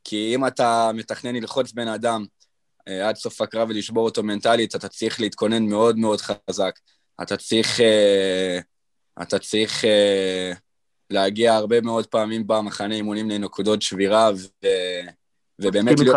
כי 0.05 0.33
אם 0.35 0.47
אתה 0.47 0.91
מתכנן 0.95 1.35
ללחוץ 1.35 1.73
בן 1.73 1.89
אדם 1.89 2.25
אה, 2.89 3.09
עד 3.09 3.17
סוף 3.17 3.41
הקרב 3.41 3.69
ולשבור 3.71 4.05
אותו 4.05 4.23
מנטלית, 4.23 4.75
אתה 4.75 4.89
צריך 4.89 5.21
להתכונן 5.21 5.67
מאוד 5.67 5.97
מאוד 5.99 6.21
חזק. 6.21 6.79
אתה 7.23 7.37
צריך, 7.37 7.81
uh, 7.81 9.23
אתה 9.23 9.39
צריך 9.39 9.85
uh, 9.85 10.57
להגיע 11.11 11.55
הרבה 11.55 11.81
מאוד 11.81 12.07
פעמים 12.07 12.47
במחנה 12.47 12.95
אימונים 12.95 13.31
לנקודות 13.31 13.83
שבירה, 13.83 14.31
ו, 14.37 14.67
ובאמת 15.59 16.01
להיות, 16.01 16.17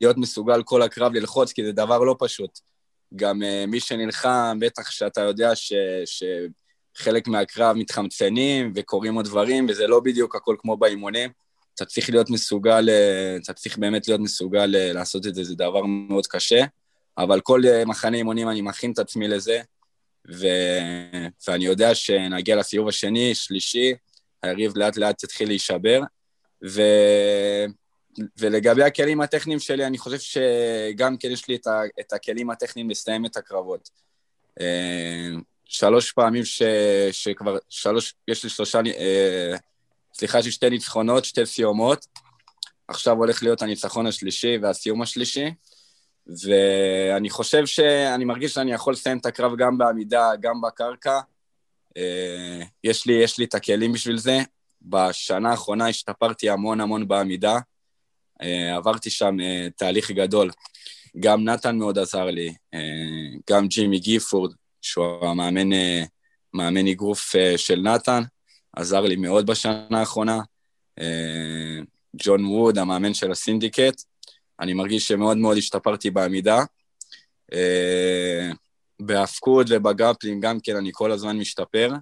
להיות 0.00 0.16
מסוגל 0.16 0.62
כל 0.62 0.82
הקרב 0.82 1.12
ללחוץ, 1.12 1.52
כי 1.52 1.64
זה 1.64 1.72
דבר 1.72 1.98
לא 1.98 2.16
פשוט. 2.18 2.58
גם 3.16 3.42
uh, 3.42 3.66
מי 3.66 3.80
שנלחם, 3.80 4.58
בטח 4.60 4.90
שאתה 4.90 5.20
יודע 5.20 5.54
ש, 5.54 5.72
שחלק 6.94 7.28
מהקרב 7.28 7.76
מתחמצנים 7.76 8.72
וקורים 8.74 9.14
עוד 9.14 9.24
דברים, 9.24 9.66
וזה 9.68 9.86
לא 9.86 10.00
בדיוק 10.00 10.36
הכל 10.36 10.56
כמו 10.58 10.76
באימונים. 10.76 11.30
אתה 11.74 11.84
צריך 11.84 12.10
להיות 12.10 12.30
מסוגל, 12.30 12.88
אתה 13.42 13.52
צריך 13.52 13.78
באמת 13.78 14.08
להיות 14.08 14.20
מסוגל 14.20 14.66
לעשות 14.66 15.26
את 15.26 15.34
זה, 15.34 15.44
זה 15.44 15.54
דבר 15.54 15.86
מאוד 15.86 16.26
קשה. 16.26 16.64
אבל 17.18 17.40
כל 17.40 17.62
מחנה 17.86 18.16
אימונים 18.16 18.48
אני 18.48 18.60
מכין 18.60 18.92
את 18.92 18.98
עצמי 18.98 19.28
לזה, 19.28 19.62
ו... 20.30 20.46
ואני 21.48 21.64
יודע 21.64 21.94
שנגיע 21.94 22.56
לסיבוב 22.56 22.88
השני, 22.88 23.34
שלישי, 23.34 23.94
היריב 24.42 24.76
לאט 24.76 24.96
לאט 24.96 25.22
יתחיל 25.22 25.48
להישבר. 25.48 26.00
ו... 26.68 26.82
ולגבי 28.38 28.82
הכלים 28.82 29.20
הטכניים 29.20 29.58
שלי, 29.58 29.86
אני 29.86 29.98
חושב 29.98 30.18
שגם 30.18 31.16
כן 31.16 31.30
יש 31.30 31.48
לי 31.48 31.54
את, 31.54 31.66
ה... 31.66 31.80
את 32.00 32.12
הכלים 32.12 32.50
הטכניים 32.50 32.90
לסיים 32.90 33.26
את 33.26 33.36
הקרבות. 33.36 33.90
אה, 34.60 35.30
שלוש 35.64 36.12
פעמים 36.12 36.44
ש... 36.44 36.62
שכבר, 37.12 37.58
שלוש, 37.68 38.14
יש 38.28 38.44
לי 38.44 38.50
שלושה, 38.50 38.80
אה, 38.98 39.56
סליחה, 40.14 40.38
יש 40.38 40.44
לי 40.44 40.52
שתי 40.52 40.70
ניצחונות, 40.70 41.24
שתי 41.24 41.46
סיומות. 41.46 42.06
עכשיו 42.88 43.16
הולך 43.16 43.42
להיות 43.42 43.62
הניצחון 43.62 44.06
השלישי 44.06 44.58
והסיום 44.62 45.02
השלישי. 45.02 45.50
ואני 46.26 47.30
חושב 47.30 47.66
שאני 47.66 48.24
מרגיש 48.24 48.54
שאני 48.54 48.72
יכול 48.72 48.92
לסיים 48.92 49.18
את 49.18 49.26
הקרב 49.26 49.56
גם 49.56 49.78
בעמידה, 49.78 50.30
גם 50.40 50.60
בקרקע. 50.60 51.20
יש 52.84 53.06
לי, 53.06 53.12
יש 53.12 53.38
לי 53.38 53.44
את 53.44 53.54
הכלים 53.54 53.92
בשביל 53.92 54.18
זה. 54.18 54.38
בשנה 54.82 55.50
האחרונה 55.50 55.88
השתפרתי 55.88 56.50
המון 56.50 56.80
המון 56.80 57.08
בעמידה. 57.08 57.58
עברתי 58.76 59.10
שם 59.10 59.36
תהליך 59.76 60.10
גדול. 60.10 60.50
גם 61.20 61.44
נתן 61.44 61.76
מאוד 61.78 61.98
עזר 61.98 62.24
לי, 62.24 62.54
גם 63.50 63.68
ג'ימי 63.68 63.98
גיפורד, 63.98 64.52
שהוא 64.82 65.26
המאמן 65.26 65.78
מאמן 66.54 66.86
אגרוף 66.86 67.34
של 67.56 67.80
נתן, 67.80 68.22
עזר 68.76 69.00
לי 69.00 69.16
מאוד 69.16 69.46
בשנה 69.46 70.00
האחרונה. 70.00 70.40
ג'ון 72.16 72.44
ווד, 72.44 72.78
המאמן 72.78 73.14
של 73.14 73.30
הסינדיקט, 73.30 74.02
אני 74.62 74.74
מרגיש 74.74 75.08
שמאוד 75.08 75.36
מאוד 75.36 75.56
השתפרתי 75.56 76.10
בעמידה. 76.10 76.64
בהפקוד 79.00 79.66
ובגפלים 79.70 80.40
גם 80.40 80.60
כן 80.60 80.76
אני 80.76 80.90
כל 80.92 81.12
הזמן 81.12 81.38
משתפר, 81.38 81.92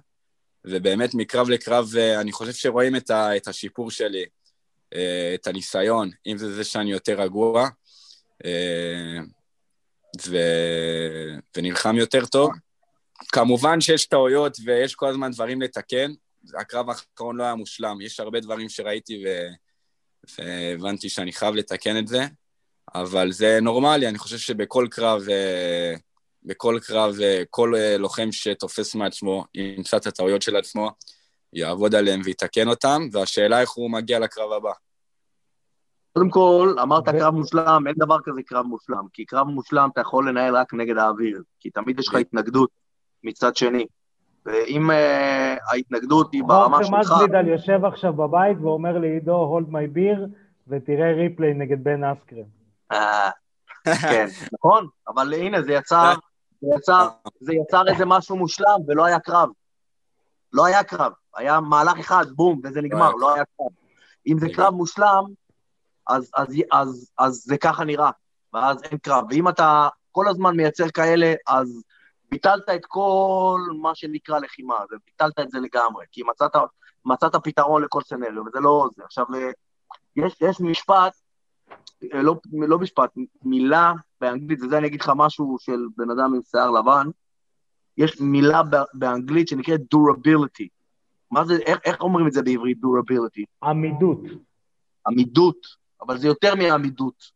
ובאמת 0.65 1.13
מקרב 1.13 1.49
לקרב 1.49 1.89
אני 2.21 2.31
חושב 2.31 2.51
שרואים 2.51 2.95
את, 2.95 3.09
ה, 3.09 3.37
את 3.37 3.47
השיפור 3.47 3.91
שלי, 3.91 4.25
את 5.35 5.47
הניסיון, 5.47 6.09
אם 6.27 6.37
זה 6.37 6.55
זה 6.55 6.63
שאני 6.63 6.91
יותר 6.91 7.21
רגוע, 7.21 7.69
ו... 10.27 10.37
ונלחם 11.57 11.95
יותר 11.95 12.25
טוב. 12.25 12.51
כמובן 13.31 13.81
שיש 13.81 14.05
טעויות 14.05 14.57
ויש 14.65 14.95
כל 14.95 15.07
הזמן 15.07 15.31
דברים 15.31 15.61
לתקן, 15.61 16.11
הקרב 16.59 16.89
האחרון 16.89 17.35
לא 17.35 17.43
היה 17.43 17.55
מושלם, 17.55 18.01
יש 18.01 18.19
הרבה 18.19 18.39
דברים 18.39 18.69
שראיתי 18.69 19.23
ו... 19.25 19.47
והבנתי 20.37 21.09
שאני 21.09 21.31
חייב 21.31 21.55
לתקן 21.55 21.97
את 21.97 22.07
זה, 22.07 22.19
אבל 22.95 23.31
זה 23.31 23.59
נורמלי, 23.61 24.07
אני 24.07 24.17
חושב 24.17 24.37
שבכל 24.37 24.87
קרב, 24.91 25.21
אה, 25.29 25.93
בכל 26.43 26.77
קרב, 26.81 27.15
אה, 27.21 27.43
כל 27.49 27.75
אה, 27.75 27.97
לוחם 27.97 28.31
שתופס 28.31 28.95
מעצמו, 28.95 29.45
ימצא 29.55 29.97
את 29.97 30.07
הטעויות 30.07 30.41
של 30.41 30.55
עצמו, 30.55 30.91
יעבוד 31.53 31.95
עליהם 31.95 32.21
ויתקן 32.23 32.67
אותם, 32.67 33.01
והשאלה 33.11 33.61
איך 33.61 33.71
הוא 33.71 33.91
מגיע 33.91 34.19
לקרב 34.19 34.51
הבא. 34.51 34.71
קודם 36.13 36.29
כל, 36.29 36.75
אמרת 36.81 37.09
קרב 37.09 37.33
מושלם, 37.33 37.83
אין 37.87 37.95
דבר 37.97 38.17
כזה 38.23 38.41
קרב 38.45 38.65
מושלם, 38.65 39.05
כי 39.13 39.25
קרב 39.25 39.47
מושלם 39.47 39.89
אתה 39.93 40.01
יכול 40.01 40.29
לנהל 40.29 40.55
רק 40.55 40.73
נגד 40.73 40.97
האוויר, 40.97 41.41
כי 41.59 41.69
תמיד 41.69 41.99
יש 41.99 42.07
לך 42.07 42.15
התנגדות 42.15 42.69
מצד 43.23 43.55
שני. 43.55 43.85
ואם 44.45 44.89
uh, 44.89 44.93
ההתנגדות 45.71 46.33
היא 46.33 46.43
ברמה 46.43 46.83
שלך... 46.83 46.93
עופר 46.93 47.15
מזלידל 47.15 47.47
יושב 47.47 47.85
עכשיו 47.85 48.13
בבית 48.13 48.57
ואומר 48.61 48.97
לעידו, 48.97 49.35
הולד 49.35 49.69
מי 49.69 49.87
ביר, 49.87 50.27
ותראה 50.67 51.13
ריפליי 51.13 51.53
נגד 51.53 51.83
בן 51.83 52.03
אסקרם. 52.03 52.60
אה, 52.91 53.29
כן, 53.83 54.25
נכון, 54.53 54.87
אבל 55.07 55.33
הנה, 55.33 55.61
זה 55.61 55.71
יצר, 55.71 56.13
זה 56.61 56.67
יצר, 56.77 57.09
זה 57.39 57.53
יצר 57.53 57.83
איזה 57.87 58.05
משהו 58.05 58.35
מושלם, 58.35 58.77
ולא 58.87 59.05
היה 59.05 59.19
קרב. 59.19 59.49
לא 60.53 60.65
היה 60.65 60.83
קרב, 60.83 61.11
היה 61.35 61.59
מהלך 61.59 61.99
אחד, 61.99 62.25
בום, 62.35 62.61
וזה 62.63 62.81
נגמר, 62.81 63.11
לא 63.11 63.33
היה 63.35 63.43
קרב. 63.57 63.67
אם 64.27 64.39
זה 64.39 64.47
קרב 64.55 64.73
מושלם, 64.73 65.23
אז, 66.07 66.31
אז, 66.35 66.47
אז, 66.71 67.11
אז 67.17 67.43
זה 67.45 67.57
ככה 67.57 67.83
נראה, 67.83 68.11
ואז 68.53 68.83
אין 68.83 68.97
קרב. 68.97 69.23
ואם 69.29 69.49
אתה 69.49 69.89
כל 70.11 70.27
הזמן 70.27 70.55
מייצר 70.55 70.89
כאלה, 70.89 71.33
אז 71.47 71.83
ביטלת 72.31 72.69
את 72.75 72.85
כל 72.87 73.59
מה 73.81 73.95
שנקרא 73.95 74.39
לחימה, 74.39 74.75
וביטלת 74.91 75.39
את 75.39 75.51
זה 75.51 75.59
לגמרי, 75.59 76.05
כי 76.11 76.21
מצאת, 76.23 76.51
מצאת 77.05 77.35
פתרון 77.43 77.83
לכל 77.83 78.01
סצנריו, 78.01 78.43
וזה 78.45 78.59
לא 78.59 78.87
זה. 78.95 79.03
עכשיו, 79.03 79.25
אה, 79.35 79.51
יש, 80.15 80.37
יש 80.41 80.61
משפט, 80.61 80.95
אה, 80.95 81.09
לא, 82.13 82.35
לא 82.53 82.79
משפט, 82.79 83.11
מילה 83.43 83.93
באנגלית, 84.21 84.61
וזה 84.61 84.77
אני 84.77 84.87
אגיד 84.87 85.01
לך 85.01 85.11
משהו 85.15 85.57
של 85.59 85.79
בן 85.97 86.11
אדם 86.11 86.33
עם 86.33 86.41
שיער 86.51 86.71
לבן, 86.71 87.07
יש 87.97 88.21
מילה 88.21 88.61
באנגלית 88.93 89.47
שנקראת 89.47 89.81
durability. 89.95 90.67
מה 91.31 91.45
זה, 91.45 91.57
איך, 91.57 91.79
איך 91.85 92.01
אומרים 92.01 92.27
את 92.27 92.33
זה 92.33 92.41
בעברית, 92.41 92.77
durability? 92.77 93.43
עמידות. 93.63 94.19
עמידות, 95.07 95.57
אבל 96.01 96.17
זה 96.17 96.27
יותר 96.27 96.55
מעמידות. 96.55 97.31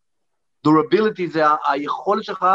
durability 0.67 1.31
זה 1.31 1.43
היכולת 1.67 2.23
שלך 2.23 2.45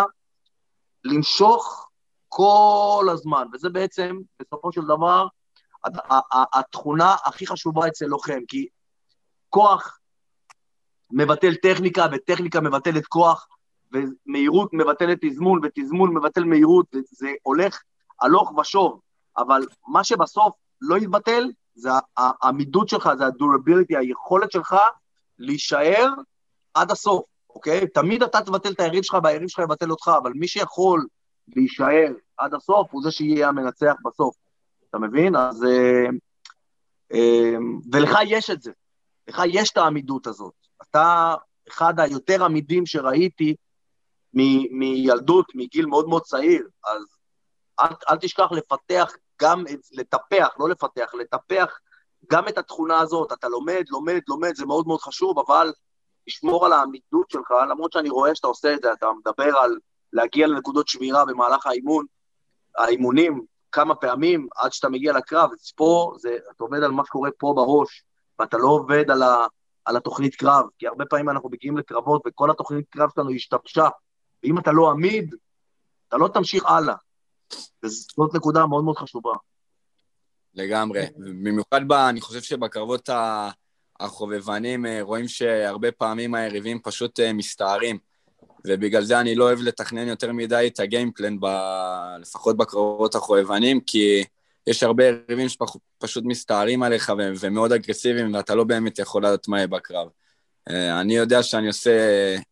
למשוך 1.05 1.91
כל 2.29 3.07
הזמן, 3.13 3.47
וזה 3.53 3.69
בעצם, 3.69 4.19
בסופו 4.41 4.73
של 4.73 4.83
דבר, 4.85 5.27
התכונה 6.53 7.17
הכי 7.25 7.47
חשובה 7.47 7.89
אצל 7.89 8.07
לוחם, 8.07 8.41
כי 8.49 8.67
כוח 9.49 10.00
מבטל 11.13 11.55
טכניקה, 11.55 12.07
וטכניקה 12.13 12.61
מבטלת 12.61 13.07
כוח, 13.07 13.49
ומהירות 13.93 14.71
מבטלת 14.73 15.19
תזמון, 15.21 15.61
ותזמון 15.63 16.15
מבטל 16.15 16.45
מהירות, 16.45 16.87
וזה 16.95 17.33
הולך 17.43 17.83
הלוך 18.21 18.59
ושוב, 18.59 19.01
אבל 19.39 19.63
מה 19.89 20.05
שבסוף 20.05 20.55
לא 20.81 20.97
יתבטל, 20.97 21.51
זה 21.75 21.91
העמידות 22.17 22.89
שלך, 22.89 23.11
זה 23.19 23.27
ה-durability, 23.27 23.99
היכולת 23.99 24.53
שלך 24.53 24.77
להישאר 25.39 26.09
עד 26.75 26.91
הסוף, 26.91 27.25
אוקיי? 27.51 27.87
תמיד 27.89 28.23
אתה 28.23 28.41
תבטל 28.41 28.73
את 28.73 28.81
היריב 28.81 29.03
שלך 29.03 29.19
והיריב 29.25 29.49
שלך 29.49 29.59
יבטל 29.59 29.91
אותך, 29.91 30.11
אבל 30.23 30.33
מי 30.35 30.49
שיכול 30.49 31.07
להישאר 31.49 32.13
עד 32.37 32.55
הסוף, 32.55 32.89
הוא 32.91 33.03
זה 33.03 33.11
שיהיה 33.11 33.49
המנצח 33.49 33.95
בסוף. 34.05 34.37
אתה 34.91 34.99
מבין? 34.99 35.37
אז... 35.37 35.65
אה, 35.65 36.07
אה, 37.13 37.57
ולך 37.93 38.19
יש 38.27 38.51
את 38.51 38.63
זה. 38.63 38.73
לך 39.29 39.43
יש 39.47 39.71
את 39.71 39.77
העמידות 39.77 40.27
הזאת. 40.27 40.60
אתה 40.91 41.35
אחד 41.69 42.01
היותר 42.01 42.45
עמידים 42.45 42.87
שראיתי 42.87 43.55
מ- 44.35 44.79
מילדות, 44.79 45.47
מגיל 45.55 45.87
מאוד 45.87 46.09
מאוד 46.09 46.23
צעיר, 46.23 46.69
אז 46.85 47.03
אל, 47.81 47.95
אל 48.11 48.17
תשכח 48.17 48.53
לפתח 48.53 49.13
גם, 49.41 49.65
לטפח, 49.93 50.49
לא 50.59 50.69
לפתח, 50.69 51.15
לטפח 51.15 51.79
גם 52.31 52.49
את 52.49 52.59
התכונה 52.59 52.99
הזאת. 52.99 53.33
אתה 53.33 53.49
לומד, 53.49 53.85
לומד, 53.89 54.21
לומד, 54.29 54.55
זה 54.55 54.67
מאוד 54.67 54.87
מאוד 54.87 55.01
חשוב, 55.01 55.39
אבל 55.39 55.73
תשמור 56.27 56.67
על 56.67 56.73
העמידות 56.73 57.31
שלך, 57.31 57.51
למרות 57.71 57.93
שאני 57.93 58.11
רואה 58.11 58.35
שאתה 58.35 58.47
עושה 58.47 58.75
את 58.75 58.83
זה, 58.83 58.93
אתה 58.93 59.07
מדבר 59.19 59.59
על 59.59 59.79
להגיע 60.13 60.47
לנקודות 60.47 60.89
שמירה 60.89 61.25
במהלך 61.25 61.67
האימון, 61.67 62.05
האימונים, 62.79 63.45
כמה 63.73 63.95
פעמים 63.95 64.49
עד 64.57 64.73
שאתה 64.73 64.89
מגיע 64.89 65.13
לקרב. 65.13 65.51
אז 65.53 65.73
פה, 65.77 66.13
זה, 66.19 66.37
אתה 66.57 66.65
עובד 66.65 66.83
על 66.83 66.91
מה 66.91 67.03
שקורה 67.07 67.31
פה 67.39 67.53
בראש, 67.57 68.05
ואתה 68.39 68.59
לא 68.59 68.69
עובד 68.69 69.11
על, 69.11 69.23
ה, 69.23 69.47
על 69.91 69.97
התוכנית 69.97 70.35
קרב, 70.35 70.65
כי 70.79 70.87
הרבה 70.87 71.05
פעמים 71.05 71.29
אנחנו 71.29 71.49
מגיעים 71.49 71.77
לקרבות 71.77 72.23
וכל 72.27 72.51
התוכנית 72.51 72.85
קרב 72.91 73.11
שלנו 73.15 73.31
השתבשה, 73.31 73.89
ואם 74.43 74.59
אתה 74.59 74.73
לא 74.73 74.91
עמיד, 74.91 75.35
אתה 76.09 76.17
לא 76.17 76.29
תמשיך 76.29 76.65
הלאה. 76.67 76.95
וזאת 77.83 78.35
נקודה 78.35 78.67
מאוד 78.67 78.85
מאוד 78.85 78.97
חשובה. 78.97 79.33
לגמרי. 80.55 81.07
במיוחד, 81.17 81.89
ב, 81.89 81.93
אני 81.93 82.21
חושב 82.21 82.41
שבקרבות 82.41 83.09
החובבנים 84.01 84.87
אה, 84.87 84.99
רואים 85.03 85.29
שהרבה 85.29 85.93
פעמים 85.93 86.35
היריבים 86.35 86.81
פשוט 86.83 87.21
אה, 87.21 87.33
מסתערים. 87.33 87.99
ובגלל 88.67 89.05
זה 89.05 89.21
אני 89.21 89.35
לא 89.35 89.45
אוהב 89.45 89.59
לתכנן 89.61 90.09
יותר 90.09 90.33
מדי 90.33 90.71
את 90.75 90.81
הגיימפלן, 90.81 91.41
ב... 91.41 91.47
לפחות 92.21 92.57
בקרבות 92.57 93.15
החובבנים, 93.15 93.81
כי 93.81 94.25
יש 94.71 94.83
הרבה 94.83 95.05
יריבים 95.05 95.49
שפשוט 95.49 96.25
מסתערים 96.27 96.83
עליך 96.83 97.13
ו... 97.19 97.33
ומאוד 97.41 97.73
אגרסיביים, 97.73 98.35
ואתה 98.35 98.55
לא 98.55 98.65
באמת 98.65 98.99
יכול 98.99 99.27
לדעת 99.27 99.49
מה 99.49 99.57
יהיה 99.57 99.67
בקרב. 99.67 100.09
אה, 100.71 101.01
אני 101.01 101.17
יודע 101.17 101.43
שאני 101.43 101.67
עושה 101.67 101.91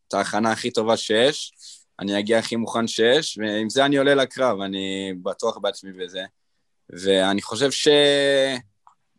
את 0.09 0.15
ההכנה 0.15 0.53
הכי 0.53 0.71
טובה 0.71 0.97
שיש, 0.97 1.53
אני 2.01 2.19
אגיע 2.19 2.39
הכי 2.39 2.57
מוכן 2.57 2.87
שיש, 2.87 3.39
ועם 3.39 3.71
זה 3.71 3.85
אני 3.85 3.97
עולה 3.97 4.15
לקרב, 4.15 4.61
אני 4.61 5.13
בטוח 5.23 5.59
בעצמי 5.59 5.93
בזה. 5.93 6.25
ואני 6.91 7.43
חושב 7.43 7.71
ש... 7.71 7.89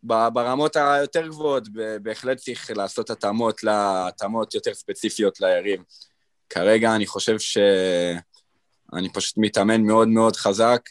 ברמות 0.03 0.75
היותר 0.75 1.27
גבוהות, 1.27 1.67
בהחלט 2.01 2.37
צריך 2.37 2.71
לעשות 2.75 3.09
התאמות, 3.09 3.61
התאמות 3.67 4.55
יותר 4.55 4.73
ספציפיות 4.73 5.41
ליריב. 5.41 5.81
כרגע 6.49 6.95
אני 6.95 7.07
חושב 7.07 7.39
שאני 7.39 9.13
פשוט 9.13 9.37
מתאמן 9.37 9.81
מאוד 9.81 10.07
מאוד 10.07 10.35
חזק. 10.35 10.81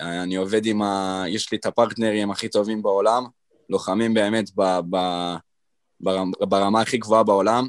אני 0.00 0.36
עובד 0.36 0.66
עם 0.66 0.82
ה... 0.82 1.22
יש 1.28 1.52
לי 1.52 1.58
את 1.58 1.66
הפרטנרים 1.66 2.30
הכי 2.30 2.48
טובים 2.48 2.82
בעולם, 2.82 3.24
לוחמים 3.70 4.14
באמת 4.14 4.50
ב... 4.56 4.62
ב... 4.90 4.96
ברמה 6.48 6.80
הכי 6.80 6.98
גבוהה 6.98 7.22
בעולם. 7.22 7.66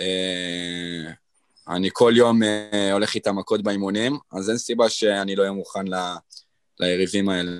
אה, 0.00 1.12
אני 1.68 1.88
כל 1.92 2.12
יום 2.16 2.42
אה, 2.42 2.92
הולך 2.92 3.14
איתם 3.14 3.36
מכות 3.36 3.62
באימונים, 3.62 4.12
אז 4.32 4.50
אין 4.50 4.58
סיבה 4.58 4.88
שאני 4.88 5.36
לא 5.36 5.42
אהיה 5.42 5.52
מוכן 5.52 5.88
ל... 5.88 5.94
ליריבים 6.80 7.28
האלה. 7.28 7.50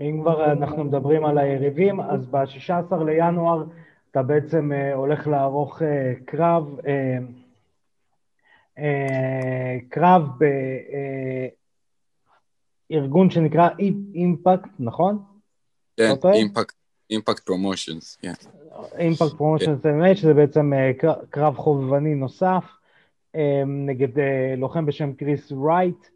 אם 0.00 0.18
כבר 0.22 0.52
אנחנו 0.52 0.84
מדברים 0.84 1.24
על 1.24 1.38
היריבים, 1.38 2.00
אז 2.00 2.26
ב-16 2.26 3.04
לינואר 3.06 3.64
אתה 4.10 4.22
בעצם 4.22 4.72
אה, 4.72 4.94
הולך 4.94 5.26
לערוך 5.26 5.82
קרב 6.24 6.64
אה, 8.78 9.76
קרב 9.88 10.22
בארגון 12.92 13.30
שנקרא 13.30 13.68
Impact, 14.14 14.68
נכון? 14.78 15.22
כן, 15.96 16.12
Impact 17.10 17.46
Promotions, 17.46 18.16
כן. 18.16 18.32
Impact 18.98 19.36
Promotions 19.36 19.78
באמת, 19.84 20.16
שזה 20.16 20.34
בעצם 20.34 20.72
אה, 20.72 20.90
קרב 21.30 21.56
חובבני 21.56 22.14
נוסף 22.14 22.64
אה, 23.34 23.62
נגד 23.66 24.08
לוחם 24.56 24.86
בשם 24.86 25.12
קריס 25.12 25.52
רייט. 25.66 26.06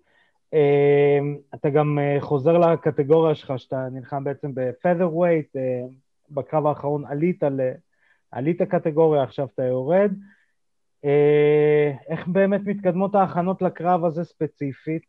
אתה 1.55 1.71
גם 1.71 1.99
חוזר 2.21 2.59
לקטגוריה 2.59 3.35
שלך, 3.35 3.53
שאתה 3.57 3.89
נלחם 3.93 4.25
בעצם 4.25 4.51
ב 4.55 5.17
featherweight, 5.17 5.57
בקרב 6.31 6.67
האחרון 6.67 7.05
עלית, 7.07 7.43
עלית 8.31 8.63
קטגוריה, 8.63 9.23
עכשיו 9.23 9.49
אתה 9.55 9.63
יורד. 9.63 10.13
איך 12.09 12.29
באמת 12.29 12.61
מתקדמות 12.65 13.15
ההכנות 13.15 13.63
לקרב 13.63 14.05
הזה 14.05 14.25
ספציפית? 14.25 15.03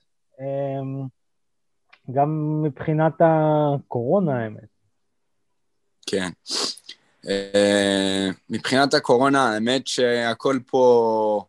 גם 2.11 2.61
מבחינת 2.63 3.13
הקורונה, 3.19 4.43
האמת. 4.43 4.67
כן. 6.07 6.29
מבחינת 8.49 8.93
הקורונה, 8.93 9.53
האמת 9.53 9.87
שהכל 9.87 10.59
פה, 10.67 11.45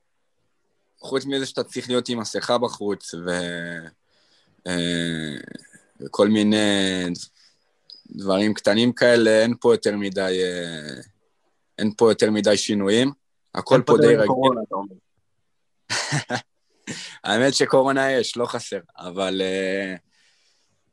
חוץ 1.01 1.25
מזה 1.27 1.47
שאתה 1.47 1.65
צריך 1.65 1.89
להיות 1.89 2.09
עם 2.09 2.19
מסכה 2.21 2.59
בחוץ, 2.59 3.15
ו... 3.15 3.31
וכל 6.01 6.29
מיני 6.29 7.05
דברים 8.11 8.55
קטנים 8.55 8.93
כאלה, 8.93 9.31
אין 9.31 9.55
פה 9.61 9.75
יותר 9.75 9.97
מדי, 9.97 10.41
אין 11.79 11.93
פה 11.97 12.11
יותר 12.11 12.31
מדי 12.31 12.57
שינויים. 12.57 13.13
הכל 13.55 13.83
פה 13.87 13.97
די 14.01 14.17
רגיל. 14.17 14.79
האמת 17.25 17.55
שקורונה 17.55 18.13
יש, 18.13 18.37
לא 18.37 18.47
חסר, 18.47 18.81
אבל... 18.99 19.43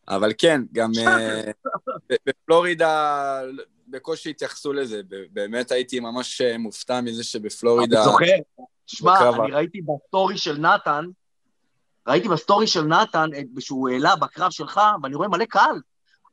אבל 0.08 0.32
כן, 0.38 0.62
גם 0.74 0.91
בפלורידה 2.26 3.41
בקושי 3.88 4.30
התייחסו 4.30 4.74
לזה, 4.74 5.02
באמת 5.34 5.72
הייתי 5.72 6.00
ממש 6.00 6.41
מופתע 6.60 7.02
מזה 7.02 7.24
שבפלורידה... 7.24 7.98
אני 7.98 8.06
זוכר, 8.06 8.26
שמע, 8.88 9.30
אני 9.30 9.52
ראיתי 9.52 9.82
בסטורי 9.82 10.38
של 10.38 10.58
נתן, 10.58 11.06
ראיתי 12.08 12.30
בסטורי 12.30 12.68
של 12.68 12.84
נתן, 12.84 13.30
שהוא 13.60 13.89
העלה 13.89 14.15
בקרב 14.15 14.52
שלך, 14.52 14.82
ואני 15.04 15.15
רואה 15.15 15.28
מלא 15.28 15.46
קהל. 15.46 15.82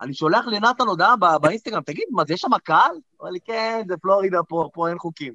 אני 0.00 0.14
שולח 0.14 0.46
לנתן 0.46 0.84
הודעה 0.86 1.16
באינסטגרם, 1.42 1.82
תגיד, 1.82 2.04
מה, 2.10 2.24
זה 2.24 2.34
יש 2.34 2.40
שם 2.40 2.58
קהל? 2.64 2.90
הוא 2.90 3.00
אומר 3.20 3.30
לי, 3.30 3.40
כן, 3.40 3.82
זה 3.88 3.96
פלורידה, 3.96 4.42
פה, 4.42 4.68
פה 4.72 4.88
אין 4.88 4.98
חוקים. 4.98 5.34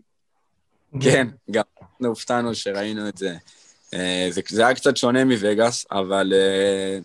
כן, 1.01 1.27
גם 1.51 1.63
הופתענו 1.99 2.55
שראינו 2.55 3.09
את 3.09 3.17
זה. 3.17 3.37
אה, 3.93 4.27
זה, 4.29 4.41
זה 4.49 4.65
היה 4.65 4.75
קצת 4.75 4.97
שונה 4.97 5.25
מווגאס, 5.25 5.85
אבל 5.91 6.33
אה, 6.33 6.99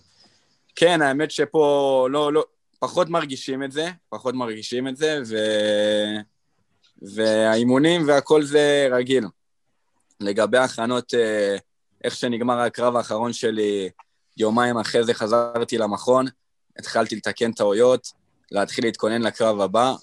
כן, 0.76 1.02
האמת 1.02 1.30
שפה 1.30 2.06
לא, 2.10 2.32
לא, 2.32 2.44
פחות 2.78 3.08
מרגישים 3.08 3.62
את 3.62 3.72
זה, 3.72 3.90
פחות 4.08 4.34
מרגישים 4.34 4.88
את 4.88 4.96
זה, 4.96 5.20
ו... 5.26 5.36
והאימונים 7.02 8.08
והכל 8.08 8.42
זה 8.42 8.88
רגיל. 8.90 9.24
לגבי 10.20 10.58
ההכנות, 10.58 11.14
אה, 11.14 11.56
איך 12.04 12.16
שנגמר 12.16 12.58
הקרב 12.58 12.96
האחרון 12.96 13.32
שלי, 13.32 13.90
יומיים 14.36 14.78
אחרי 14.78 15.04
זה 15.04 15.14
חזרתי 15.14 15.78
למכון, 15.78 16.26
התחלתי 16.78 17.16
לתקן 17.16 17.52
טעויות, 17.52 18.08
להתחיל 18.50 18.84
להתכונן 18.84 19.22
לקרב 19.22 19.60
הבא. 19.60 19.94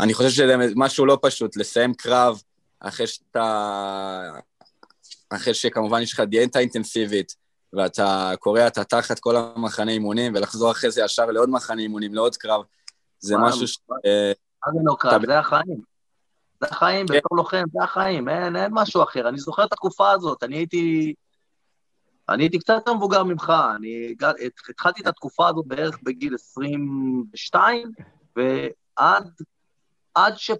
אני 0.00 0.14
חושב 0.14 0.30
שזה 0.30 0.56
משהו 0.76 1.06
לא 1.06 1.18
פשוט, 1.22 1.56
לסיים 1.56 1.94
קרב 1.94 2.42
אחרי 2.80 3.06
שאתה... 3.06 4.38
אחרי 5.30 5.54
שכמובן 5.54 6.02
יש 6.02 6.12
לך 6.12 6.20
דיאטה 6.20 6.58
אינטנסיבית, 6.58 7.36
ואתה 7.72 8.32
קורע 8.38 8.66
את 8.66 8.78
התחת 8.78 9.18
כל 9.18 9.36
המחנה 9.36 9.92
אימונים, 9.92 10.32
ולחזור 10.34 10.70
אחרי 10.70 10.90
זה 10.90 11.02
ישר 11.04 11.26
לעוד 11.26 11.50
מחנה 11.50 11.82
אימונים, 11.82 12.14
לעוד 12.14 12.36
קרב, 12.36 12.62
זה 13.18 13.36
משהו 13.36 13.68
ש... 13.68 13.78
מה 13.88 14.72
זה 14.72 14.78
לא 14.84 14.96
קרב? 14.98 15.26
זה 15.26 15.38
החיים. 15.38 15.80
זה 16.60 16.66
החיים, 16.70 17.06
כן. 17.06 17.14
בתור 17.16 17.36
לוחם, 17.36 17.62
זה 17.72 17.84
החיים, 17.84 18.28
אין, 18.28 18.56
אין 18.56 18.70
משהו 18.72 19.02
אחר. 19.02 19.28
אני 19.28 19.38
זוכר 19.38 19.64
את 19.64 19.72
התקופה 19.72 20.10
הזאת, 20.10 20.42
אני 20.42 20.56
הייתי... 20.56 21.14
אני 22.28 22.42
הייתי 22.42 22.58
קצת 22.58 22.74
יותר 22.74 22.94
מבוגר 22.94 23.22
ממך, 23.24 23.52
אני 23.76 24.14
התחלתי 24.68 25.02
את 25.02 25.06
התקופה 25.06 25.48
הזאת 25.48 25.66
בערך 25.66 25.98
בגיל 26.02 26.34
22, 26.34 27.92
ועד 28.36 29.30
עד 30.14 30.34
ש... 30.36 30.50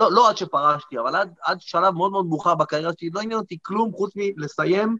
לא, 0.00 0.12
לא 0.12 0.28
עד 0.28 0.36
שפרשתי, 0.36 0.98
אבל 0.98 1.16
עד, 1.16 1.34
עד 1.42 1.60
שלב 1.60 1.94
מאוד 1.94 2.12
מאוד 2.12 2.26
מאוחר 2.26 2.54
בקריירה 2.54 2.92
שלי, 2.98 3.10
לא 3.10 3.20
עניין 3.20 3.38
אותי 3.38 3.58
כלום 3.62 3.92
חוץ 3.92 4.12
מלסיים 4.16 4.96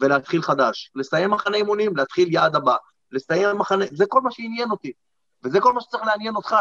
ולהתחיל 0.00 0.42
חדש. 0.42 0.90
לסיים 0.94 1.30
מחנה 1.30 1.56
אימונים, 1.56 1.96
להתחיל 1.96 2.34
יעד 2.34 2.56
הבא. 2.56 2.76
לסיים 3.12 3.58
מחנה... 3.58 3.84
זה 3.92 4.04
כל 4.08 4.20
מה 4.20 4.30
שעניין 4.30 4.70
אותי. 4.70 4.92
וזה 5.44 5.60
כל 5.60 5.72
מה 5.72 5.80
שצריך 5.80 6.02
לעניין 6.06 6.34
אותך. 6.34 6.56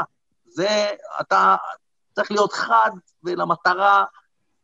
זה, 0.45 0.89
אתה 1.21 1.55
צריך 2.15 2.31
להיות 2.31 2.53
חד 2.53 2.91
ולמטרה, 3.23 4.05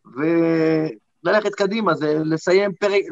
וללכת 0.05 1.55
קדימה, 1.55 1.93
זה 1.93 2.17
לסיים 2.25 2.73
פרק... 2.73 3.03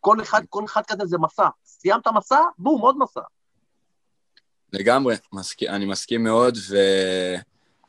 כל 0.00 0.22
אחד, 0.22 0.42
כל 0.48 0.64
אחד 0.64 0.82
כזה 0.86 1.06
זה 1.06 1.18
מסע. 1.18 1.48
סיימת 1.64 2.08
מסע, 2.08 2.40
בום, 2.58 2.80
עוד 2.80 2.96
מסע. 2.98 3.20
לגמרי, 4.72 5.16
מסכ... 5.32 5.62
אני 5.62 5.86
מסכים 5.86 6.24
מאוד, 6.24 6.58
ו... 6.70 6.76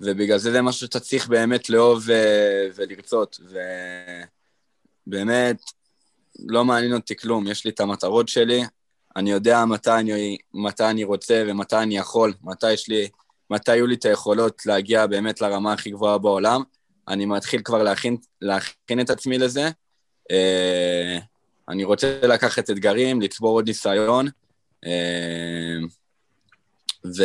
ובגלל 0.01 0.37
זה 0.37 0.51
זה 0.51 0.61
משהו 0.61 0.87
שאתה 0.87 0.99
צריך 0.99 1.27
באמת 1.27 1.69
לאהוב 1.69 2.03
ו... 2.05 2.13
ולרצות, 2.75 3.39
ובאמת, 5.07 5.57
לא 6.39 6.65
מעניין 6.65 6.93
אותי 6.93 7.15
כלום, 7.15 7.47
יש 7.47 7.65
לי 7.65 7.71
את 7.71 7.79
המטרות 7.79 8.27
שלי, 8.29 8.63
אני 9.15 9.31
יודע 9.31 9.65
מתי 9.65 9.91
אני, 9.91 10.37
מתי 10.53 10.85
אני 10.85 11.03
רוצה 11.03 11.43
ומתי 11.47 11.75
אני 11.75 11.97
יכול, 11.97 12.33
מתי 12.43 12.71
יש 12.71 12.89
לי, 12.89 13.09
מתי 13.49 13.71
יהיו 13.71 13.87
לי 13.87 13.95
את 13.95 14.05
היכולות 14.05 14.65
להגיע 14.65 15.07
באמת 15.07 15.41
לרמה 15.41 15.73
הכי 15.73 15.91
גבוהה 15.91 16.17
בעולם. 16.17 16.63
אני 17.07 17.25
מתחיל 17.25 17.61
כבר 17.61 17.83
להכין, 17.83 18.17
להכין 18.41 18.99
את 18.99 19.09
עצמי 19.09 19.37
לזה. 19.37 19.69
אה, 20.31 21.17
אני 21.69 21.83
רוצה 21.83 22.19
לקחת 22.23 22.69
אתגרים, 22.69 23.21
לצבור 23.21 23.51
עוד 23.51 23.67
ניסיון. 23.67 24.27
אה, 24.85 25.77
ו... 27.05 27.23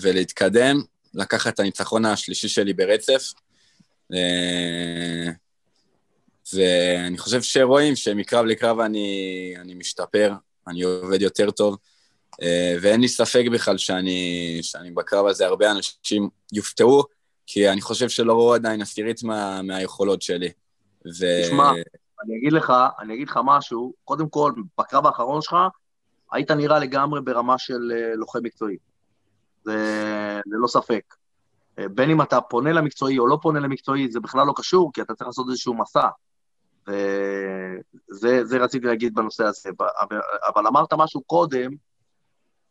ולהתקדם, 0.00 0.82
לקחת 1.14 1.54
את 1.54 1.60
הניצחון 1.60 2.04
השלישי 2.04 2.48
שלי 2.48 2.72
ברצף. 2.72 3.32
ואני 6.54 7.18
חושב 7.18 7.42
שרואים 7.42 7.96
שמקרב 7.96 8.44
לקרב 8.44 8.80
אני, 8.80 9.54
אני 9.60 9.74
משתפר, 9.74 10.32
אני 10.68 10.82
עובד 10.82 11.22
יותר 11.22 11.50
טוב, 11.50 11.76
אה, 12.42 12.76
ואין 12.82 13.00
לי 13.00 13.08
ספק 13.08 13.44
בכלל 13.52 13.78
שאני, 13.78 14.58
שאני 14.62 14.90
בקרב 14.90 15.26
הזה, 15.26 15.46
הרבה 15.46 15.70
אנשים 15.70 16.28
יופתעו, 16.52 17.02
כי 17.46 17.68
אני 17.68 17.80
חושב 17.80 18.08
שלא 18.08 18.32
ראו 18.32 18.54
עדיין 18.54 18.82
עשירית 18.82 19.22
מה, 19.22 19.62
מהיכולות 19.62 20.22
שלי. 20.22 20.48
ו... 21.06 21.26
תשמע, 21.42 21.70
אני 22.24 22.38
אגיד 22.38 22.52
לך, 22.52 22.72
אני 23.00 23.14
אגיד 23.14 23.28
לך 23.28 23.40
משהו, 23.44 23.92
קודם 24.04 24.28
כל, 24.28 24.52
בקרב 24.78 25.06
האחרון 25.06 25.42
שלך, 25.42 25.56
היית 26.32 26.50
נראה 26.50 26.78
לגמרי 26.78 27.20
ברמה 27.20 27.58
של 27.58 27.92
אה, 27.94 28.14
לוחם 28.16 28.38
מקצועי. 28.42 28.76
זה 29.64 30.40
ללא 30.46 30.66
ספק. 30.66 31.14
אה, 31.78 31.88
בין 31.88 32.10
אם 32.10 32.22
אתה 32.22 32.40
פונה 32.40 32.72
למקצועי 32.72 33.18
או 33.18 33.26
לא 33.26 33.38
פונה 33.42 33.60
למקצועי, 33.60 34.10
זה 34.10 34.20
בכלל 34.20 34.46
לא 34.46 34.52
קשור, 34.56 34.90
כי 34.94 35.02
אתה 35.02 35.14
צריך 35.14 35.26
לעשות 35.28 35.46
איזשהו 35.48 35.74
מסע. 35.74 36.08
וזה 36.88 38.58
רציתי 38.58 38.86
להגיד 38.86 39.14
בנושא 39.14 39.44
הזה. 39.44 39.70
אבל 40.48 40.66
אמרת 40.66 40.92
משהו 40.92 41.22
קודם, 41.22 41.70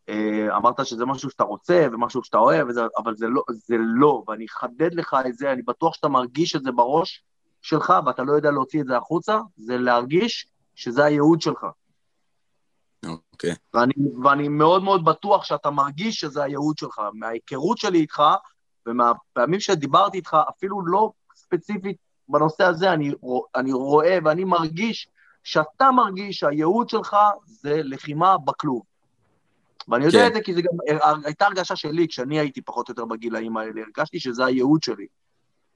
אה, 0.08 0.56
אמרת 0.56 0.86
שזה 0.86 1.06
משהו 1.06 1.30
שאתה 1.30 1.44
רוצה 1.44 1.86
ומשהו 1.92 2.24
שאתה 2.24 2.38
אוהב, 2.38 2.68
וזה, 2.68 2.80
אבל 2.98 3.16
זה 3.16 3.26
לא, 3.26 3.42
זה 3.48 3.76
לא, 3.78 4.22
ואני 4.28 4.46
אחדד 4.46 4.94
לך 4.94 5.16
את 5.28 5.38
זה, 5.38 5.52
אני 5.52 5.62
בטוח 5.62 5.94
שאתה 5.94 6.08
מרגיש 6.08 6.56
את 6.56 6.62
זה 6.62 6.72
בראש 6.72 7.24
שלך, 7.62 7.92
ואתה 8.06 8.22
לא 8.22 8.32
יודע 8.32 8.50
להוציא 8.50 8.80
את 8.80 8.86
זה 8.86 8.96
החוצה, 8.96 9.38
זה 9.56 9.78
להרגיש 9.78 10.46
שזה 10.74 11.04
הייעוד 11.04 11.40
שלך. 11.40 11.66
אוקיי. 13.06 13.52
Okay. 13.52 13.56
ואני, 13.74 13.94
ואני 14.24 14.48
מאוד 14.48 14.82
מאוד 14.82 15.04
בטוח 15.04 15.44
שאתה 15.44 15.70
מרגיש 15.70 16.20
שזה 16.20 16.42
הייעוד 16.42 16.78
שלך. 16.78 17.00
מההיכרות 17.14 17.78
שלי 17.78 17.98
איתך, 17.98 18.22
ומהפעמים 18.86 19.60
שדיברתי 19.60 20.16
איתך, 20.16 20.36
אפילו 20.48 20.86
לא 20.86 21.12
ספציפית 21.34 21.96
בנושא 22.28 22.64
הזה, 22.64 22.92
אני, 22.92 23.12
אני 23.56 23.72
רואה 23.72 24.18
ואני 24.24 24.44
מרגיש 24.44 25.08
שאתה 25.44 25.90
מרגיש 25.90 26.38
שהייעוד 26.38 26.88
שלך 26.88 27.16
זה 27.44 27.80
לחימה 27.84 28.38
בכלוב. 28.38 28.82
ואני 29.88 30.04
יודע 30.04 30.18
כן. 30.18 30.26
את 30.26 30.34
זה 30.34 30.40
כי 30.40 30.54
זה 30.54 30.62
גם, 30.62 30.96
הייתה 31.24 31.46
הרגשה 31.46 31.76
שלי, 31.76 32.08
כשאני 32.08 32.38
הייתי 32.38 32.62
פחות 32.62 32.88
או 32.88 32.92
יותר 32.92 33.04
בגילאים 33.04 33.56
האלה, 33.56 33.80
הרגשתי 33.80 34.20
שזה 34.20 34.44
הייעוד 34.44 34.82
שלי. 34.82 35.06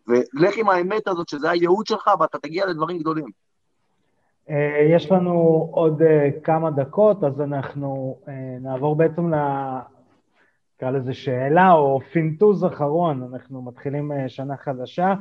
ולך 0.07 0.57
עם 0.57 0.69
האמת 0.69 1.09
הזאת 1.09 1.29
שזה 1.29 1.51
הייעוד 1.51 1.87
שלך, 1.87 2.11
ואתה 2.21 2.39
תגיע 2.39 2.67
לדברים 2.67 2.99
גדולים. 2.99 3.29
אה, 4.51 4.95
יש 4.97 5.11
לנו 5.11 5.69
עוד 5.73 6.03
אה, 6.03 6.29
כמה 6.45 6.71
דקות, 6.71 7.25
אז 7.25 7.41
אנחנו 7.41 8.19
אה, 8.29 8.33
נעבור 8.61 8.97
בעצם 8.97 9.35
ל... 9.35 9.37
נקרא 10.77 10.91
לזה 10.91 11.15
שאלה 11.15 11.73
או 11.73 12.01
פינטוז 12.13 12.65
אחרון, 12.65 13.29
אנחנו 13.33 13.63
מתחילים 13.63 14.13
שנה 14.29 14.57
חדשה. 14.57 15.15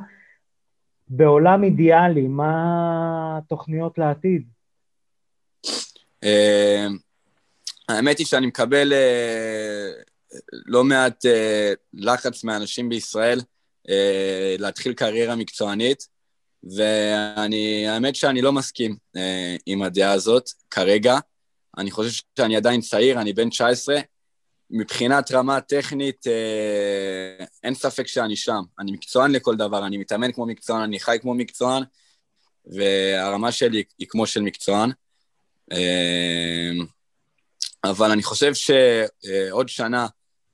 בעולם 1.08 1.64
אידיאלי, 1.64 2.26
מה 2.28 3.38
התוכניות 3.38 3.98
לעתיד? 3.98 4.42
האמת 7.88 8.18
היא 8.18 8.26
שאני 8.26 8.46
מקבל 8.46 8.92
לא 10.50 10.84
מעט 10.84 11.24
לחץ 11.94 12.44
מאנשים 12.44 12.88
בישראל 12.88 13.40
להתחיל 14.58 14.92
קריירה 14.92 15.36
מקצוענית. 15.36 16.12
ואני, 16.64 17.88
האמת 17.88 18.16
שאני 18.16 18.42
לא 18.42 18.52
מסכים 18.52 18.96
אה, 19.16 19.56
עם 19.66 19.82
הדעה 19.82 20.12
הזאת 20.12 20.50
כרגע. 20.70 21.18
אני 21.78 21.90
חושב 21.90 22.22
שאני 22.38 22.56
עדיין 22.56 22.80
צעיר, 22.80 23.20
אני 23.20 23.32
בן 23.32 23.48
19. 23.48 23.96
מבחינת 24.72 25.32
רמה 25.32 25.60
טכנית, 25.60 26.26
אה, 26.26 27.44
אין 27.62 27.74
ספק 27.74 28.06
שאני 28.06 28.36
שם. 28.36 28.62
אני 28.78 28.92
מקצוען 28.92 29.30
לכל 29.30 29.56
דבר, 29.56 29.86
אני 29.86 29.98
מתאמן 29.98 30.32
כמו 30.32 30.46
מקצוען, 30.46 30.82
אני 30.82 31.00
חי 31.00 31.18
כמו 31.20 31.34
מקצוען, 31.34 31.82
והרמה 32.66 33.52
שלי 33.52 33.84
היא 33.98 34.06
כמו 34.10 34.26
של 34.26 34.42
מקצוען. 34.42 34.90
אה, 35.72 36.70
אבל 37.84 38.10
אני 38.10 38.22
חושב 38.22 38.52
שעוד 38.54 39.68
שנה 39.68 40.06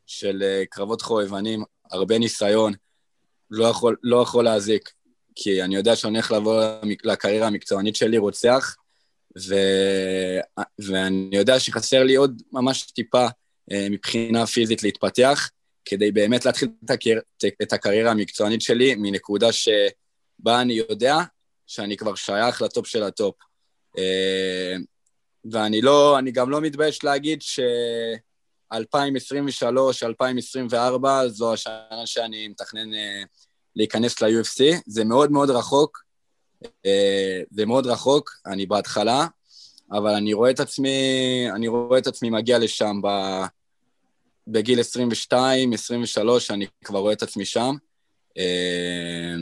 של 0.07 0.42
אה, 0.42 0.62
קרבות 0.70 1.02
חובבנים, 1.02 1.64
הרבה 1.90 2.18
ניסיון, 2.18 2.72
לא 3.50 3.64
יכול, 3.64 3.96
לא 4.02 4.22
יכול 4.22 4.44
להזיק. 4.44 4.92
כי 5.35 5.62
אני 5.62 5.76
יודע 5.76 5.96
שאני 5.96 6.12
הולך 6.12 6.33
לבוא 6.33 6.64
לקריירה 7.04 7.46
המקצוענית 7.46 7.96
שלי 7.96 8.18
רוצח, 8.18 8.76
ו... 9.48 9.54
ואני 10.78 11.37
יודע 11.37 11.61
שחסר 11.61 12.02
לי 12.02 12.14
עוד 12.14 12.42
ממש 12.52 12.83
טיפה 12.83 13.24
אה, 13.24 13.28
מבחינה 13.90 14.46
פיזית 14.46 14.83
להתפתח, 14.83 15.50
כדי 15.85 16.12
באמת 16.12 16.44
להתחיל 16.44 16.68
את, 16.85 16.90
הקר... 16.90 17.18
את 17.62 17.72
הקריירה 17.72 18.11
המקצוענית 18.11 18.62
שלי 18.62 18.94
מנקודה 18.94 19.52
שבה 19.52 20.61
אני 20.61 20.72
יודע 20.72 21.16
שאני 21.66 21.96
כבר 21.96 22.14
שייך 22.14 22.62
לטופ 22.62 22.87
של 22.87 23.02
הטופ. 23.02 23.35
אה, 23.98 24.76
ואני 25.52 25.81
לא, 25.81 26.18
אני 26.18 26.31
גם 26.31 26.50
לא 26.50 26.61
מתבייש 26.61 27.04
להגיד 27.04 27.42
ש... 27.42 27.61
2023, 28.72 30.02
2024, 30.02 31.28
זו 31.28 31.52
השנה 31.52 32.02
שאני 32.04 32.48
מתכנן 32.48 32.94
אה, 32.94 33.22
להיכנס 33.76 34.22
ל-UFC. 34.22 34.83
זה 34.87 35.04
מאוד 35.04 35.33
מאוד 35.33 35.50
רחוק, 35.50 36.02
אה, 36.87 37.42
זה 37.50 37.66
מאוד 37.66 37.87
רחוק, 37.87 38.31
אני 38.46 38.66
בהתחלה, 38.66 39.26
אבל 39.92 40.14
אני 40.14 40.33
רואה 40.33 40.50
את 40.50 40.61
עצמי, 40.61 41.46
אני 41.54 41.68
רואה 41.68 41.98
את 41.98 42.07
עצמי 42.07 42.31
מגיע 42.31 42.59
לשם 42.59 43.00
ב, 43.02 43.09
בגיל 44.48 44.80
22, 44.80 45.72
23, 45.72 46.50
אני 46.50 46.66
כבר 46.84 46.98
רואה 46.98 47.12
את 47.12 47.22
עצמי 47.22 47.44
שם. 47.44 47.74
אה, 48.38 49.34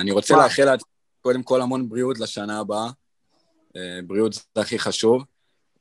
אני 0.00 0.10
רוצה 0.10 0.36
לאחל 0.36 0.68
קודם 1.20 1.42
כל 1.42 1.62
המון 1.62 1.88
בריאות 1.88 2.18
לשנה 2.18 2.60
הבאה. 2.60 2.90
בריאות 4.06 4.32
זה 4.32 4.40
הכי 4.56 4.78
חשוב. 4.78 5.24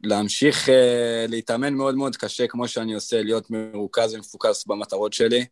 להמשיך 0.03 0.67
uh, 0.67 0.71
להתאמן 1.27 1.73
מאוד 1.73 1.95
מאוד 1.95 2.15
קשה 2.15 2.47
כמו 2.47 2.67
שאני 2.67 2.93
עושה, 2.93 3.21
להיות 3.21 3.49
מרוכז 3.49 4.13
ומפוקס 4.13 4.65
במטרות 4.65 5.13
שלי, 5.13 5.45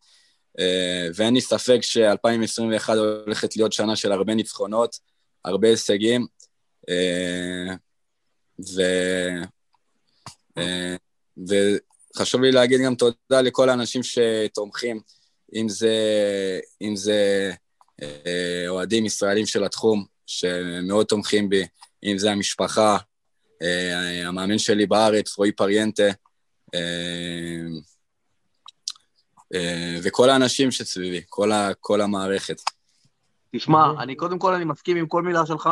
ואין 1.14 1.34
לי 1.34 1.40
ספק 1.40 1.78
ש-2021 1.80 2.92
הולכת 2.92 3.56
להיות 3.56 3.72
שנה 3.72 3.96
של 3.96 4.12
הרבה 4.12 4.34
ניצחונות, 4.34 4.98
הרבה 5.44 5.68
הישגים, 5.68 6.26
ו... 8.60 8.82
וחשוב 12.16 12.42
לי 12.42 12.52
להגיד 12.52 12.80
גם 12.80 12.94
תודה 12.94 13.40
לכל 13.42 13.68
האנשים 13.68 14.02
שתומכים, 14.02 15.00
אם 15.54 15.68
זה, 15.68 15.94
אם 16.82 16.96
זה 16.96 17.52
uh, 18.00 18.04
אוהדים 18.68 19.06
ישראלים 19.06 19.46
של 19.46 19.64
התחום, 19.64 20.04
שמאוד 20.26 21.06
תומכים 21.06 21.48
בי, 21.48 21.62
אם 22.04 22.18
זה 22.18 22.30
המשפחה, 22.30 22.96
אה, 23.62 24.28
המאמן 24.28 24.58
שלי 24.58 24.86
בארץ, 24.86 25.38
רועי 25.38 25.52
פריאנטה, 25.52 26.02
אה, 26.74 27.60
אה, 29.54 29.96
וכל 30.04 30.30
האנשים 30.30 30.70
שסביבי, 30.70 31.20
כל, 31.28 31.52
ה, 31.52 31.70
כל 31.80 32.00
המערכת. 32.00 32.56
תשמע, 33.56 33.84
אני 33.98 34.16
קודם 34.16 34.38
כל 34.38 34.54
אני 34.54 34.64
מסכים 34.64 34.96
עם 34.96 35.06
כל 35.06 35.22
מילה 35.22 35.46
שלך. 35.46 35.68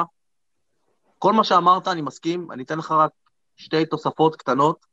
כל 1.19 1.33
מה 1.33 1.45
שאמרת 1.45 1.89
אני 1.89 2.03
מסכים, 2.03 2.53
אני 2.53 2.63
אתן 2.63 2.79
לך 2.79 2.91
רק 2.91 3.11
שתי 3.57 3.87
תוספות 3.87 4.37
קטנות, 4.37 4.87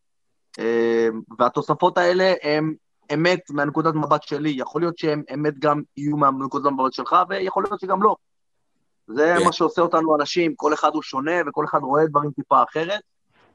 והתוספות 1.40 1.98
האלה 1.98 2.34
הן 2.44 2.74
אמת 3.14 3.40
מהנקודת 3.50 3.94
מבט 3.94 4.24
שלי, 4.24 4.50
יכול 4.58 4.82
להיות 4.82 4.98
שהן 4.98 5.24
אמת 5.34 5.60
גם 5.60 5.82
יהיו 5.98 6.18
מהנקודת 6.18 6.72
מבט 6.72 6.94
שלך, 6.94 7.16
ויכול 7.30 7.64
להיות 7.64 7.80
שגם 7.80 8.04
לא. 8.04 8.16
זה 9.08 9.36
כן. 9.40 9.46
מה 9.46 9.52
שעושה 9.52 9.82
אותנו 9.82 10.16
אנשים, 10.16 10.56
כל 10.56 10.74
אחד 10.74 10.92
הוא 10.94 11.02
שונה 11.02 11.32
וכל 11.48 11.66
אחד 11.66 11.80
רואה 11.82 12.08
דברים 12.08 12.32
טיפה 12.32 12.64
אחרת, 12.64 13.02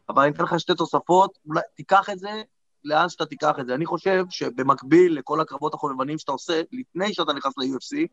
אבל 0.08 0.22
אני 0.22 0.32
אתן 0.32 0.44
לך 0.44 0.60
שתי 0.60 0.74
תוספות, 0.74 1.38
אולי 1.48 1.60
תיקח 1.74 2.10
את 2.10 2.18
זה 2.18 2.42
לאן 2.84 3.08
שאתה 3.08 3.26
תיקח 3.26 3.54
את 3.60 3.66
זה. 3.66 3.74
אני 3.74 3.86
חושב 3.86 4.24
שבמקביל 4.30 5.18
לכל 5.18 5.40
הקרבות 5.40 5.74
החובבנים 5.74 6.18
שאתה 6.18 6.32
עושה, 6.32 6.62
לפני 6.72 7.14
שאתה 7.14 7.32
נכנס 7.32 7.52
ל-UFC, 7.58 8.06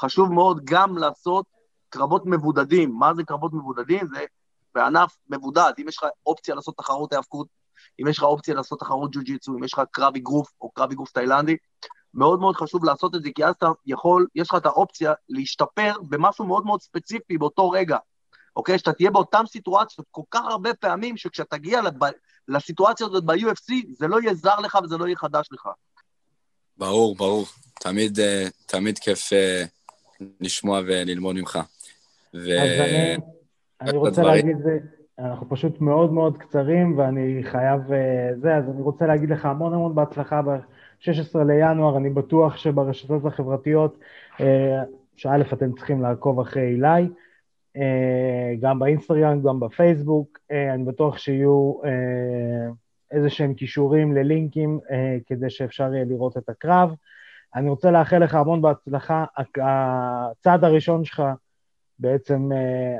חשוב 0.00 0.32
מאוד 0.32 0.60
גם 0.64 0.98
לעשות 0.98 1.46
קרבות 1.88 2.22
מבודדים. 2.26 2.94
מה 2.98 3.14
זה 3.14 3.22
קרבות 3.22 3.52
מבודדים? 3.52 4.06
זה 4.06 4.24
בענף 4.74 5.16
מבודד. 5.28 5.72
אם 5.78 5.88
יש 5.88 5.96
לך 5.96 6.06
אופציה 6.26 6.54
לעשות 6.54 6.76
תחרות 6.76 7.12
האבקות, 7.12 7.46
אם 8.00 8.08
יש 8.08 8.18
לך 8.18 8.24
אופציה 8.24 8.54
לעשות 8.54 8.80
תחרות 8.80 9.10
ג'ו-ג'יצו, 9.10 9.52
אם 9.58 9.64
יש 9.64 9.72
לך 9.72 9.82
קרב 9.90 10.16
אגרוף 10.16 10.50
או 10.60 10.70
קרב 10.70 10.90
אגרוף 10.90 11.12
תאילנדי, 11.12 11.56
מאוד 12.14 12.40
מאוד 12.40 12.56
חשוב 12.56 12.84
לעשות 12.84 13.14
את 13.14 13.22
זה, 13.22 13.28
כי 13.34 13.44
אז 13.44 13.54
אתה 13.58 13.66
יכול, 13.86 14.26
יש 14.34 14.50
לך 14.50 14.54
את 14.56 14.66
האופציה 14.66 15.12
להשתפר 15.28 15.92
במשהו 16.08 16.44
מאוד 16.44 16.64
מאוד 16.64 16.82
ספציפי 16.82 17.38
באותו 17.38 17.70
רגע, 17.70 17.96
אוקיי? 18.56 18.78
שאתה 18.78 18.92
תהיה 18.92 19.10
באותן 19.10 19.46
סיטואציות 19.46 20.06
כל 20.10 20.22
כך 20.30 20.40
הרבה 20.44 20.74
פעמים, 20.74 21.16
שכשאתה 21.16 21.56
תגיע 21.56 21.82
לב... 21.82 21.94
לסיטואציה 22.48 23.06
הזאת 23.06 23.24
ב-UFC, 23.24 23.72
זה 23.98 24.06
לא 24.06 24.20
יהיה 24.20 24.34
זר 24.34 24.60
לך 24.60 24.78
וזה 24.84 24.96
לא 24.96 25.06
יהיה 25.06 25.16
חדש 25.16 25.48
לך. 25.52 25.68
ברור, 26.76 27.16
ברור. 27.16 27.46
תמיד, 27.80 28.20
אה, 28.20 28.46
תמיד 28.66 28.98
כיף 28.98 29.32
אה, 29.32 29.64
לשמוע 30.40 30.80
וללמוד 30.86 31.36
ממך. 31.36 31.58
ו... 32.34 32.62
אז 32.62 32.80
אני, 32.80 33.16
אני 33.88 33.98
רוצה. 33.98 34.22
להגיד, 34.22 34.56
אנחנו 35.18 35.48
פשוט 35.48 35.80
מאוד 35.80 36.12
מאוד 36.12 36.38
קצרים, 36.38 36.98
ואני 36.98 37.40
חייב 37.42 37.92
אה, 37.92 38.30
זה, 38.36 38.56
אז 38.56 38.70
אני 38.70 38.82
רוצה 38.82 39.06
להגיד 39.06 39.30
לך 39.30 39.46
המון 39.46 39.74
המון 39.74 39.94
בהצלחה 39.94 40.40
16 41.00 41.44
לינואר, 41.44 41.96
אני 41.96 42.10
בטוח 42.10 42.56
שברשתות 42.56 43.24
החברתיות, 43.24 43.98
אה, 44.40 44.82
שא' 45.16 45.52
אתם 45.52 45.72
צריכים 45.72 46.02
לעקוב 46.02 46.40
אחרי 46.40 46.62
אילי, 46.62 47.08
אה, 47.76 48.54
גם 48.60 48.78
באינסטגרם, 48.78 49.42
גם 49.42 49.60
בפייסבוק, 49.60 50.38
אני 50.74 50.84
בטוח 50.84 51.18
שיהיו 51.18 51.74
איזה 53.10 53.30
שהם 53.30 53.54
כישורים 53.54 54.12
ללינקים 54.12 54.80
כדי 55.26 55.50
שאפשר 55.50 55.94
יהיה 55.94 56.04
לראות 56.04 56.36
את 56.36 56.48
הקרב. 56.48 56.94
אני 57.54 57.68
רוצה 57.68 57.90
לאחל 57.90 58.18
לך 58.18 58.34
המון 58.34 58.62
בהצלחה. 58.62 59.24
הצעד 59.58 60.64
הראשון 60.64 61.04
שלך 61.04 61.22
בעצם 61.98 62.48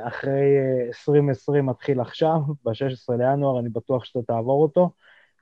אחרי 0.07 0.57
2020 0.87 1.65
מתחיל 1.65 1.99
עכשיו, 1.99 2.39
ב-16 2.65 3.17
לינואר, 3.17 3.59
אני 3.59 3.69
בטוח 3.69 4.05
שאתה 4.05 4.19
תעבור 4.27 4.63
אותו. 4.63 4.89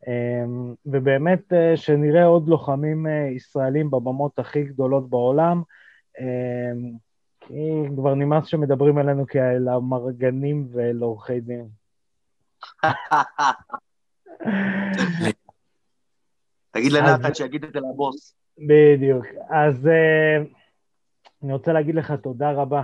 אמ, 0.08 0.74
ובאמת 0.86 1.54
אה, 1.54 1.78
שנראה 1.78 2.26
עוד 2.26 2.48
לוחמים 2.48 3.08
אה, 3.08 3.28
ישראלים 3.36 3.92
בבמות 3.92 4.40
הכי 4.40 4.64
גדולות 4.64 5.10
בעולם, 5.10 5.62
כי 7.40 7.84
כבר 7.96 8.16
נמאס 8.16 8.46
שמדברים 8.46 8.98
עלינו 8.98 9.28
כאל 9.28 9.68
המרגנים 9.68 10.68
ואל 10.72 10.98
עורכי 11.02 11.40
דין. 11.40 11.68
תגיד 16.72 16.92
לנתן 16.92 17.34
שיגיד 17.34 17.64
את 17.64 17.74
זה 17.74 17.80
לבוס. 17.80 18.36
בדיוק. 18.58 19.26
אז 19.50 19.88
אה, 19.88 20.38
אני 21.44 21.54
רוצה 21.54 21.74
להגיד 21.74 21.96
לך 21.96 22.14
תודה 22.24 22.52
רבה 22.52 22.84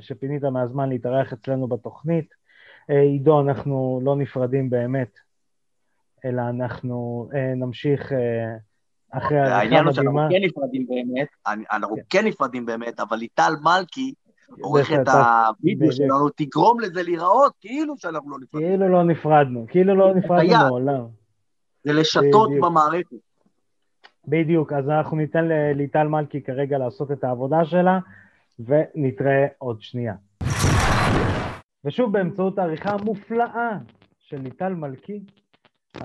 שפינית 0.00 0.44
מהזמן 0.44 0.88
להתארח 0.88 1.32
אצלנו 1.32 1.68
בתוכנית. 1.68 2.34
עידו, 2.88 3.40
אנחנו 3.40 4.00
לא 4.04 4.16
נפרדים 4.16 4.70
באמת 4.70 5.18
אלא 6.26 6.42
אנחנו 6.50 7.28
אה, 7.34 7.54
נמשיך 7.54 8.12
אה, 8.12 8.56
אחרי 9.10 9.38
העריכה 9.38 9.52
מדהימה. 9.52 9.58
העניין 9.58 9.84
הוא 9.84 9.92
שאנחנו 9.92 10.20
כן 10.30 10.42
נפרדים 10.42 10.86
באמת, 10.86 11.28
אנחנו 11.72 11.96
כן. 11.96 12.02
כן 12.10 12.26
נפרדים 12.26 12.66
באמת, 12.66 13.00
אבל 13.00 13.16
ליטל 13.16 13.52
מלכי, 13.62 14.12
עורכת 14.60 15.08
הווידאו 15.08 15.92
שלנו, 15.92 16.28
תגרום 16.36 16.80
לזה 16.80 17.02
להיראות 17.02 17.52
כאילו 17.60 17.94
שאנחנו 17.96 18.30
לא 18.30 18.38
נפרדנו. 18.40 18.68
כאילו 18.68 18.88
לא 18.88 19.04
נפרדנו, 19.04 19.66
כאילו 19.68 19.94
לא 19.94 20.14
נפרדנו 20.14 20.68
מעולם. 20.68 21.04
זה 21.84 21.92
לשתות 21.92 22.50
במערכת. 22.60 23.16
בדיוק, 24.28 24.72
אז 24.72 24.88
אנחנו 24.88 25.16
ניתן 25.16 25.44
לליטל 25.44 26.08
מלכי 26.08 26.42
כרגע 26.42 26.78
לעשות 26.78 27.12
את 27.12 27.24
העבודה 27.24 27.64
שלה, 27.64 27.98
ונתראה 28.58 29.46
עוד 29.58 29.82
שנייה. 29.82 30.14
ושוב, 31.84 32.12
באמצעות 32.12 32.58
העריכה 32.58 32.90
המופלאה 32.90 33.78
של 34.18 34.40
ליטל 34.40 34.74
מלכי, 34.74 35.20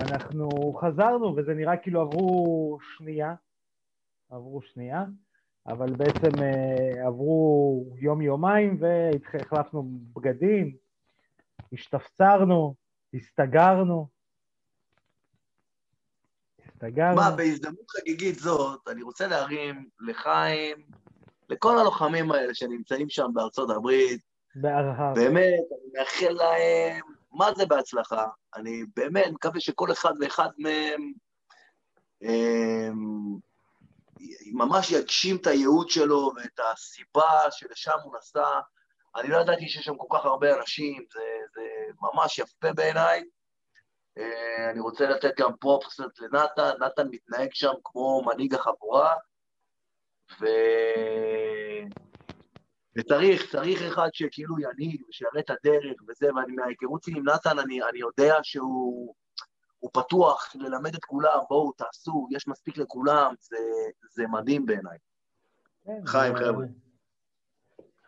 אנחנו 0.00 0.74
חזרנו, 0.80 1.36
וזה 1.36 1.54
נראה 1.54 1.76
כאילו 1.76 2.00
עברו 2.00 2.78
שנייה, 2.96 3.34
עברו 4.30 4.62
שנייה, 4.62 5.04
אבל 5.66 5.92
בעצם 5.92 6.34
uh, 6.34 7.06
עברו 7.06 7.84
יום-יומיים 7.98 8.78
והחלפנו 8.80 9.82
בגדים, 10.12 10.76
השתפצרנו, 11.72 12.74
הסתגרנו. 13.14 14.08
הסתגרנו. 16.66 17.16
מה, 17.16 17.36
בהזדמנות 17.36 17.90
חגיגית 17.90 18.34
זאת, 18.34 18.88
אני 18.88 19.02
רוצה 19.02 19.26
להרים 19.26 19.88
לחיים 20.00 20.76
לכל 21.48 21.78
הלוחמים 21.78 22.32
האלה 22.32 22.54
שנמצאים 22.54 23.08
שם 23.08 23.26
בארצות 23.34 23.70
הברית, 23.70 24.20
בארהב. 24.54 25.14
באמת, 25.14 25.64
אני 25.72 25.98
מאחל 25.98 26.30
להם, 26.30 27.00
מה 27.32 27.54
זה 27.54 27.66
בהצלחה? 27.66 28.26
אני 28.56 28.84
באמת 28.96 29.26
מקווה 29.32 29.60
שכל 29.60 29.92
אחד 29.92 30.12
ואחד 30.20 30.48
מהם 30.58 31.12
אמ, 32.22 33.38
ממש 34.52 34.90
יגשים 34.90 35.36
את 35.36 35.46
הייעוד 35.46 35.88
שלו 35.90 36.32
ואת 36.36 36.60
הסיבה 36.72 37.50
שלשם 37.50 37.96
הוא 38.04 38.16
נסע. 38.18 38.60
אני 39.16 39.28
לא 39.28 39.36
ידעתי 39.36 39.68
שיש 39.68 39.84
שם 39.84 39.96
כל 39.96 40.18
כך 40.18 40.24
הרבה 40.24 40.56
אנשים, 40.58 41.04
זה, 41.12 41.20
זה 41.54 41.62
ממש 42.00 42.38
יפה 42.38 42.72
בעיניי. 42.72 43.24
אה, 44.18 44.70
אני 44.70 44.80
רוצה 44.80 45.08
לתת 45.08 45.32
גם 45.38 45.56
פרופס 45.56 46.00
לנתן, 46.00 46.70
נתן 46.80 47.08
מתנהג 47.10 47.48
שם 47.52 47.72
כמו 47.84 48.22
מנהיג 48.26 48.54
החבורה, 48.54 49.14
ו... 50.40 50.46
וצריך, 52.96 53.50
צריך 53.52 53.82
אחד 53.82 54.08
שכאילו 54.12 54.56
ינהיג 54.58 55.02
ושיראה 55.08 55.40
את 55.40 55.50
הדרך 55.50 56.02
וזה, 56.08 56.34
ואני 56.34 56.52
מההיכרות 56.52 57.02
שלי 57.02 57.18
עם 57.18 57.28
נתן, 57.28 57.58
אני, 57.58 57.82
אני 57.90 57.98
יודע 57.98 58.34
שהוא 58.42 59.14
פתוח 59.92 60.52
ללמד 60.54 60.94
את 60.94 61.04
כולם, 61.04 61.38
בואו, 61.48 61.72
תעשו, 61.72 62.28
יש 62.30 62.48
מספיק 62.48 62.78
לכולם, 62.78 63.34
זה, 63.40 63.56
זה 64.12 64.26
מדהים 64.26 64.66
בעיניי. 64.66 64.98
כן, 65.84 66.00
חיים, 66.06 66.36
חבר'ה. 66.36 66.66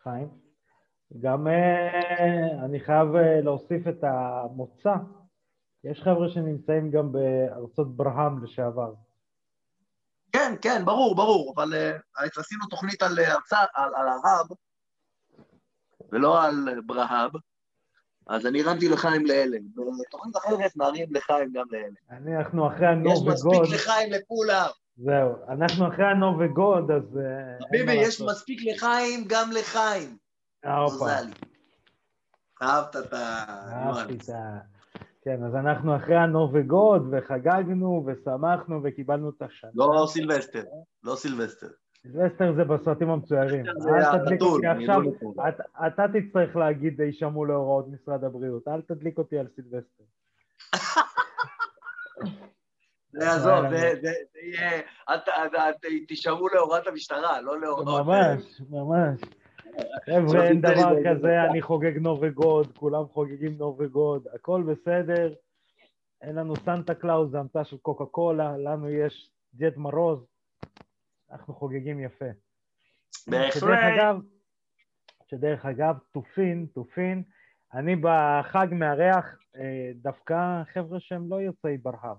חיים. 0.02 0.28
גם 1.20 1.46
uh, 1.46 2.64
אני 2.64 2.80
חייב 2.80 3.08
uh, 3.14 3.44
להוסיף 3.44 3.88
את 3.88 4.04
המוצא. 4.04 4.94
יש 5.84 6.02
חבר'ה 6.02 6.28
שנמצאים 6.28 6.90
גם 6.90 7.12
בארצות 7.12 7.96
ברהם 7.96 8.44
לשעבר. 8.44 8.94
כן, 10.44 10.54
כן, 10.62 10.84
ברור, 10.84 11.16
ברור, 11.16 11.52
אבל 11.56 11.72
uh, 11.72 12.40
עשינו 12.40 12.66
תוכנית 12.70 13.02
על, 13.02 13.18
הרצא, 13.18 13.56
על, 13.74 13.90
על 13.94 14.08
הרב, 14.08 14.46
ולא 16.12 16.42
על 16.42 16.80
ברהב, 16.86 17.30
אז 18.26 18.46
אני 18.46 18.62
הרמתי 18.62 18.88
לחיים 18.88 19.26
לאלה. 19.26 19.56
בתוכנית 20.06 20.36
אחרת 20.36 20.76
נרים 20.76 21.14
לחיים 21.14 21.52
גם 21.52 21.64
לאלה. 21.70 21.94
אנחנו 22.10 22.68
אחרי 22.68 22.86
הנוב 22.86 23.28
וגוד. 23.28 23.34
יש 23.34 23.42
מספיק 23.44 23.74
לחיים 23.74 24.12
לכולם. 24.12 24.68
זהו, 24.96 25.34
אנחנו 25.48 25.88
אחרי 25.88 26.04
הנובי 26.04 26.40
גוד, 26.40 26.90
אז... 26.90 27.18
ביבי, 27.70 27.92
יש 27.92 28.20
מספיק 28.20 28.60
לחיים 28.62 29.24
גם 29.28 29.50
לחיים. 29.52 30.16
הופה. 30.64 31.06
אהבת 32.62 32.96
את 32.96 33.12
ה... 33.12 33.44
אהבתי 33.72 34.14
את 34.14 34.28
ה... 34.28 34.73
כן, 35.24 35.44
אז 35.44 35.54
אנחנו 35.54 35.96
אחרי 35.96 36.16
הנובי 36.16 36.67
גוד, 36.67 37.08
וחגגנו, 37.10 38.06
ושמחנו, 38.06 38.80
וקיבלנו 38.84 39.30
את 39.30 39.42
השנה. 39.42 39.70
לא 39.74 40.06
סילבסטר, 40.08 40.62
לא 41.04 41.14
סילבסטר. 41.14 41.66
סילבסטר 42.02 42.54
זה 42.56 42.64
בסרטים 42.64 43.10
המצוירים. 43.10 43.64
אל 43.66 44.18
תדליק 44.18 44.42
אותי 44.42 44.66
עכשיו, 44.66 45.00
אתה 45.86 46.02
תצטרך 46.12 46.56
להגיד, 46.56 47.00
יישמעו 47.00 47.44
להוראות 47.44 47.86
משרד 47.88 48.24
הבריאות, 48.24 48.68
אל 48.68 48.80
תדליק 48.80 49.18
אותי 49.18 49.38
על 49.38 49.46
סילבסטר. 49.54 50.04
זה 53.12 53.24
יעזוב, 53.24 53.70
זה 54.02 54.12
יהיה, 54.42 54.82
תישמעו 56.08 56.48
להוראת 56.48 56.86
המשטרה, 56.86 57.40
לא 57.40 57.60
להוראות... 57.60 58.06
ממש, 58.06 58.60
ממש. 58.70 59.20
חבר'ה, 60.06 60.44
אין 60.44 60.60
דבר 60.60 60.94
כזה, 61.04 61.44
אני 61.44 61.62
חוגג 61.62 61.98
נובי 61.98 62.37
גוד, 62.37 62.76
כולם 62.76 63.04
חוגגים 63.06 63.58
נובי 63.58 63.92
גוד, 63.92 64.26
הכל 64.34 64.62
בסדר. 64.62 65.34
אין 66.22 66.34
לנו 66.34 66.56
סנטה 66.56 66.94
קלאוז, 66.94 67.30
זה 67.30 67.38
המצאה 67.38 67.64
של 67.64 67.76
קוקה 67.78 68.04
קולה, 68.04 68.56
לנו 68.56 68.90
יש 68.90 69.30
דד 69.56 69.76
מורוז, 69.76 70.26
אנחנו 71.32 71.54
חוגגים 71.54 72.00
יפה. 72.00 72.28
בהחלט. 73.26 74.16
שדרך 75.26 75.66
אגב, 75.66 75.98
תופין, 76.12 76.66
תופין, 76.74 77.22
אני 77.74 77.96
בחג 77.96 78.66
מארח 78.70 79.38
אה, 79.56 79.90
דווקא 79.94 80.62
חבר'ה 80.72 81.00
שהם 81.00 81.30
לא 81.30 81.36
יוצאי 81.36 81.78
ברהב. 81.78 82.16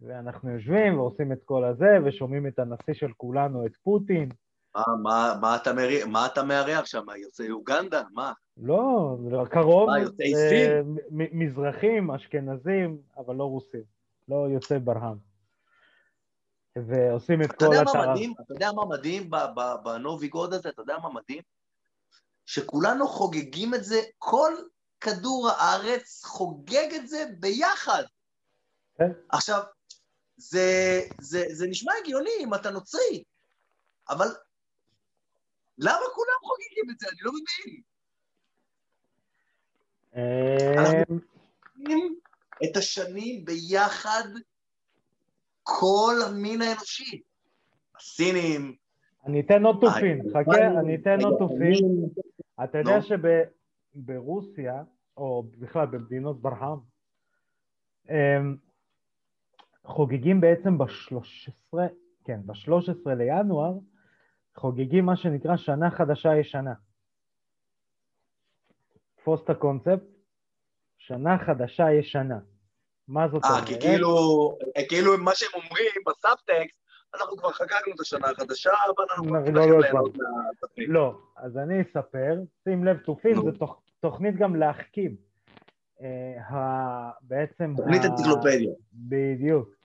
ואנחנו 0.00 0.50
יושבים 0.50 0.98
ועושים 0.98 1.32
את 1.32 1.42
כל 1.44 1.64
הזה, 1.64 1.98
ושומעים 2.04 2.46
את 2.46 2.58
הנשיא 2.58 2.94
של 2.94 3.12
כולנו, 3.12 3.66
את 3.66 3.76
פוטין, 3.76 4.28
מה, 4.76 5.34
מה, 5.40 5.56
אתה 5.56 5.72
מריח, 5.72 6.06
מה 6.06 6.26
אתה 6.26 6.42
מארח 6.42 6.86
שם? 6.86 7.04
יוצאי 7.16 7.50
אוגנדה? 7.50 8.02
מה? 8.12 8.32
לא, 8.56 9.16
קרוב. 9.50 9.90
מה, 9.90 10.00
יוצאי 10.00 10.32
סין? 10.34 10.96
מזרחים, 11.10 12.10
אשכנזים, 12.10 12.98
אבל 13.16 13.34
לא 13.34 13.44
רוסים. 13.44 13.82
לא 14.28 14.46
יוצאי 14.54 14.78
ברהם. 14.78 15.18
ועושים 16.76 17.42
את 17.42 17.52
כל 17.52 17.64
הטרף. 17.64 18.18
אתה 18.40 18.54
יודע 18.54 18.72
מה 18.72 18.84
מדהים 18.84 19.30
בנובי 19.84 20.28
גוד 20.28 20.54
הזה? 20.54 20.68
אתה 20.68 20.82
יודע 20.82 20.98
מה 21.02 21.08
מדהים? 21.08 21.42
שכולנו 22.46 23.08
חוגגים 23.08 23.74
את 23.74 23.84
זה, 23.84 24.00
כל 24.18 24.52
כדור 25.00 25.48
הארץ 25.48 26.24
חוגג 26.24 26.94
את 26.96 27.08
זה 27.08 27.24
ביחד. 27.40 28.02
כן. 28.98 29.12
עכשיו, 29.28 29.62
זה, 30.36 31.00
זה, 31.20 31.44
זה 31.52 31.66
נשמע 31.66 31.92
הגיוני 32.02 32.30
אם 32.40 32.54
אתה 32.54 32.70
נוצרי, 32.70 33.24
אבל 34.08 34.28
למה 35.78 36.04
כולם 36.14 36.38
חוגגים 36.42 36.90
את 36.90 36.98
זה? 36.98 37.06
אני 37.08 37.18
לא 37.22 37.32
מבין. 37.32 37.82
אנחנו 40.78 41.18
חוגגים 41.68 42.18
את 42.64 42.76
השנים 42.76 43.44
ביחד 43.44 44.24
כל 45.62 46.14
המין 46.26 46.62
האנושי. 46.62 47.22
הסינים... 47.96 48.76
אני 49.26 49.40
אתן 49.40 49.64
עוד 49.64 49.76
תופין, 49.80 50.22
חכה, 50.30 50.80
אני 50.80 50.94
אתן 50.94 51.20
עוד 51.24 51.34
תופין. 51.38 52.08
אתה 52.64 52.78
יודע 52.78 52.98
שברוסיה, 53.02 54.82
או 55.16 55.42
בכלל 55.58 55.86
במדינות 55.86 56.42
ברהם, 56.42 56.78
חוגגים 59.84 60.40
בעצם 60.40 60.78
ב-13, 60.78 61.78
כן, 62.24 62.40
ב-13 62.46 63.10
לינואר, 63.18 63.72
חוגגים 64.56 65.06
מה 65.06 65.16
שנקרא 65.16 65.56
שנה 65.56 65.90
חדשה 65.90 66.36
ישנה. 66.36 66.74
תפוס 69.16 69.40
את 69.44 69.50
הקונספט, 69.50 70.02
שנה 70.98 71.38
חדשה 71.38 71.92
ישנה. 71.92 72.38
מה 73.08 73.28
זאת 73.28 73.44
אומרת? 73.44 73.62
אה, 73.62 73.66
כי 73.66 73.80
כאילו, 73.80 74.14
כאילו 74.88 75.18
מה 75.18 75.34
שהם 75.34 75.50
אומרים 75.54 75.90
בסאבטקסט, 76.06 76.82
אנחנו 77.14 77.36
כבר 77.36 77.52
חגגנו 77.52 77.94
את 77.94 78.00
השנה 78.00 78.30
החדשה, 78.30 78.70
אבל 78.86 79.04
אנחנו 79.10 79.24
כבר 79.24 79.50
לא, 79.52 79.70
לא, 79.70 79.80
לא, 79.92 80.02
לא, 80.88 81.14
אז 81.36 81.56
אני 81.56 81.82
אספר, 81.82 82.34
שים 82.64 82.84
לב, 82.84 82.96
תופים, 82.96 83.36
זו 83.36 83.66
תוכנית 84.00 84.36
גם 84.36 84.56
להחכים. 84.56 85.16
אה, 86.02 87.10
בעצם... 87.22 87.74
תוכנית 87.76 88.02
אנציקלופדיה. 88.04 88.72
בדיוק. 88.92 89.81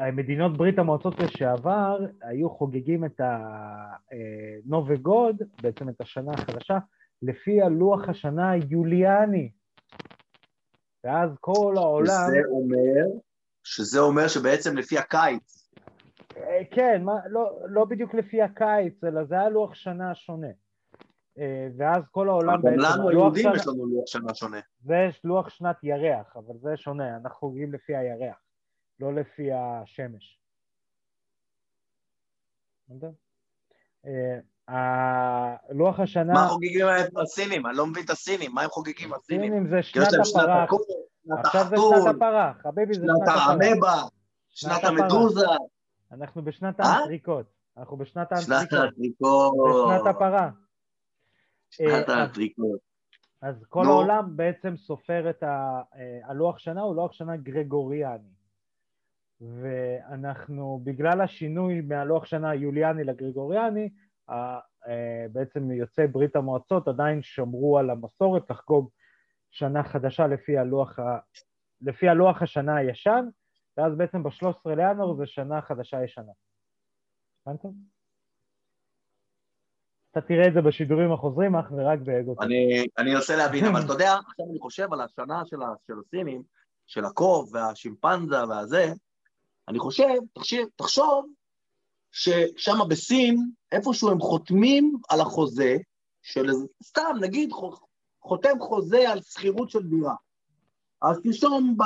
מדינות 0.00 0.56
ברית 0.56 0.78
המועצות 0.78 1.14
לשעבר 1.18 1.98
היו 2.22 2.50
חוגגים 2.50 3.04
את 3.04 3.20
הנובי 3.20 4.96
גוד, 4.96 5.36
בעצם 5.62 5.88
את 5.88 6.00
השנה 6.00 6.32
החדשה, 6.32 6.78
לפי 7.22 7.62
הלוח 7.62 8.08
השנה 8.08 8.50
היוליאני. 8.50 9.50
ואז 11.04 11.30
כל 11.40 11.74
העולם... 11.76 12.26
שזה 12.28 12.40
אומר, 12.50 13.18
שזה 13.64 14.00
אומר 14.00 14.28
שבעצם 14.28 14.76
לפי 14.76 14.98
הקיץ. 14.98 15.68
אה, 16.36 16.62
כן, 16.70 17.02
מה, 17.04 17.12
לא, 17.28 17.58
לא 17.68 17.84
בדיוק 17.84 18.14
לפי 18.14 18.42
הקיץ, 18.42 19.04
אלא 19.04 19.24
זה 19.24 19.34
היה 19.34 19.48
לוח 19.48 19.74
שנה 19.74 20.14
שונה. 20.14 20.50
אה, 21.38 21.68
ואז 21.76 22.02
כל 22.10 22.28
העולם 22.28 22.62
בעצם... 22.62 22.76
גם 22.76 23.00
לנו 23.00 23.08
היהודים. 23.08 23.50
יש 23.54 23.66
לנו 23.66 23.86
לוח 23.86 24.04
שנה 24.06 24.34
שונה. 24.34 24.60
זה 24.80 25.08
לוח 25.24 25.48
שנת 25.48 25.76
ירח, 25.82 26.36
אבל 26.36 26.54
זה 26.62 26.76
שונה, 26.76 27.16
אנחנו 27.16 27.38
חוגגים 27.38 27.72
לפי 27.72 27.96
הירח. 27.96 28.43
לא 29.00 29.14
לפי 29.14 29.52
השמש. 29.52 30.38
אה, 34.68 35.56
לוח 35.70 36.00
השנה... 36.00 36.32
מה 36.32 36.48
חוגגים 36.48 36.86
הסינים? 37.22 37.66
אני 37.66 37.76
לא 37.76 37.86
מבין 37.86 38.04
את 38.04 38.10
הסינים, 38.10 38.52
מה 38.54 38.62
הם 38.62 38.70
חוגגים 38.70 39.12
הסינים? 39.14 39.52
הסינים 39.52 39.68
זה 39.68 39.82
שנת 39.82 40.08
הפרח. 40.34 40.70
עכשיו 41.38 41.64
זה 41.70 41.76
שנת 41.76 42.14
הפרח, 42.16 42.56
חביבי 42.62 42.94
זה 42.94 43.00
שנת 43.00 43.28
הפרח. 43.28 43.44
שנת 43.44 43.60
האמבה, 43.60 44.02
שנת 44.48 44.84
המדוזה. 44.84 45.46
אנחנו 46.12 46.44
בשנת 46.44 46.80
האנטריקות. 46.80 47.46
אנחנו 47.76 47.96
בשנת 47.96 48.32
האנטריקות. 48.32 48.90
שנת 49.88 50.06
הפרה. 50.06 50.50
שנת 51.70 52.08
אה, 52.08 52.14
האנטריקות. 52.14 52.78
אז 53.42 53.64
כל 53.68 53.86
העולם 53.86 54.36
בעצם 54.36 54.76
סופר 54.76 55.30
את 55.30 55.42
אה, 55.42 55.80
הלוח 56.24 56.58
שנה, 56.58 56.80
הוא 56.80 56.96
לוח 56.96 57.12
שנה 57.12 57.36
גרגוריאני. 57.36 58.34
ואנחנו, 59.44 60.80
בגלל 60.84 61.20
השינוי 61.20 61.80
מהלוח 61.80 62.24
שנה 62.24 62.50
היוליאני 62.50 63.04
לגרגוריאני, 63.04 63.90
בעצם 65.32 65.70
יוצאי 65.70 66.06
ברית 66.06 66.36
המועצות 66.36 66.88
עדיין 66.88 67.22
שמרו 67.22 67.78
על 67.78 67.90
המסורת 67.90 68.50
לחגוג 68.50 68.90
שנה 69.50 69.82
חדשה 69.84 70.26
לפי 70.26 70.58
הלוח, 70.58 70.98
ה... 70.98 71.18
לפי 71.80 72.08
הלוח 72.08 72.42
השנה 72.42 72.76
הישן, 72.76 73.24
ואז 73.76 73.94
בעצם 73.96 74.22
ב-13 74.22 74.68
לינואר 74.76 75.14
זה 75.14 75.26
שנה 75.26 75.62
חדשה 75.62 76.04
ישנה. 76.04 76.32
הבנתם? 77.46 77.68
אתה 80.10 80.20
תראה 80.20 80.48
את 80.48 80.54
זה 80.54 80.60
בשידורים 80.60 81.12
החוזרים 81.12 81.56
אך 81.56 81.72
ורק 81.72 81.98
באגו. 81.98 82.34
אני, 82.40 82.86
אני 82.98 83.14
אנסה 83.14 83.36
להבין, 83.36 83.64
אבל 83.64 83.80
אתה 83.84 83.92
יודע, 83.92 84.12
עכשיו 84.12 84.46
אני 84.50 84.58
חושב 84.60 84.92
על 84.92 85.00
השנה 85.00 85.42
של, 85.44 85.56
של 85.86 85.94
הסינים, 86.00 86.42
של 86.86 87.04
הקוב 87.04 87.54
והשימפנזה 87.54 88.48
והזה, 88.48 88.92
אני 89.68 89.78
חושב, 89.78 90.08
תחשב, 90.32 90.64
תחשוב 90.76 91.26
ששם 92.12 92.78
בסין, 92.88 93.50
איפשהו 93.72 94.10
הם 94.10 94.20
חותמים 94.20 94.96
על 95.08 95.20
החוזה 95.20 95.76
של 96.22 96.46
סתם, 96.82 97.16
נגיד, 97.20 97.50
חותם 98.20 98.60
חוזה 98.60 99.10
על 99.10 99.22
שכירות 99.22 99.70
של 99.70 99.82
דירה. 99.82 100.14
אז 101.02 101.20
תרשום 101.24 101.76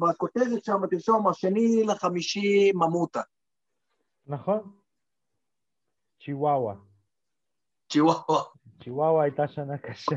בכותרת 0.00 0.64
שם, 0.64 0.86
תרשום, 0.90 1.28
השני 1.28 1.82
לחמישי 1.84 2.72
ממוטה. 2.74 3.20
נכון. 4.26 4.72
צ'יוואווה. 6.24 6.74
צ'יוואווה. 7.90 8.42
צ'יוואווה 8.82 9.22
הייתה 9.22 9.48
שנה 9.48 9.78
קשה. 9.78 10.16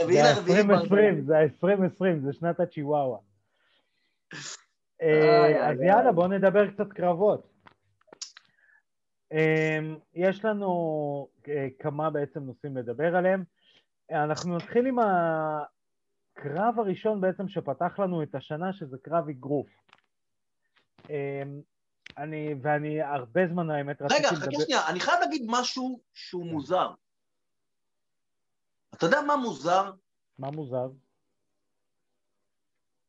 הרביעי 0.00 0.22
לרביעי. 0.22 0.62
זה 0.66 0.72
ה-2020, 0.74 1.26
זה 1.26 1.38
ה-2020, 1.38 2.26
זה 2.26 2.32
שנת 2.32 2.60
הצ'יוואווה. 2.60 3.18
אה, 5.02 5.70
אז 5.70 5.80
יאללה, 5.80 6.12
בואו 6.12 6.28
נדבר 6.28 6.70
קצת 6.70 6.92
קרבות. 6.92 7.52
אמ, 9.32 9.96
יש 10.14 10.44
לנו 10.44 11.28
אה, 11.48 11.68
כמה 11.78 12.10
בעצם 12.10 12.40
נושאים 12.40 12.76
לדבר 12.76 13.16
עליהם. 13.16 13.44
אנחנו 14.10 14.56
נתחיל 14.56 14.86
עם 14.86 14.98
הקרב 14.98 16.78
הראשון 16.78 17.20
בעצם 17.20 17.48
שפתח 17.48 17.98
לנו 17.98 18.22
את 18.22 18.34
השנה, 18.34 18.72
שזה 18.72 18.96
קרב 19.02 19.28
אגרוף. 19.28 19.68
אני, 22.18 22.54
ואני 22.62 23.02
הרבה 23.02 23.40
זמן 23.52 23.70
האמת 23.70 24.02
רציתי 24.02 24.22
לדבר... 24.22 24.36
רגע, 24.36 24.46
חכה 24.46 24.64
שנייה, 24.64 24.88
אני 24.88 25.00
חייב 25.00 25.20
להגיד 25.20 25.42
משהו 25.48 26.00
שהוא 26.14 26.46
מוזר. 26.46 26.90
אתה 28.94 29.06
יודע 29.06 29.22
מה 29.26 29.36
מוזר? 29.36 29.92
מה 30.38 30.50
מוזר? 30.50 30.88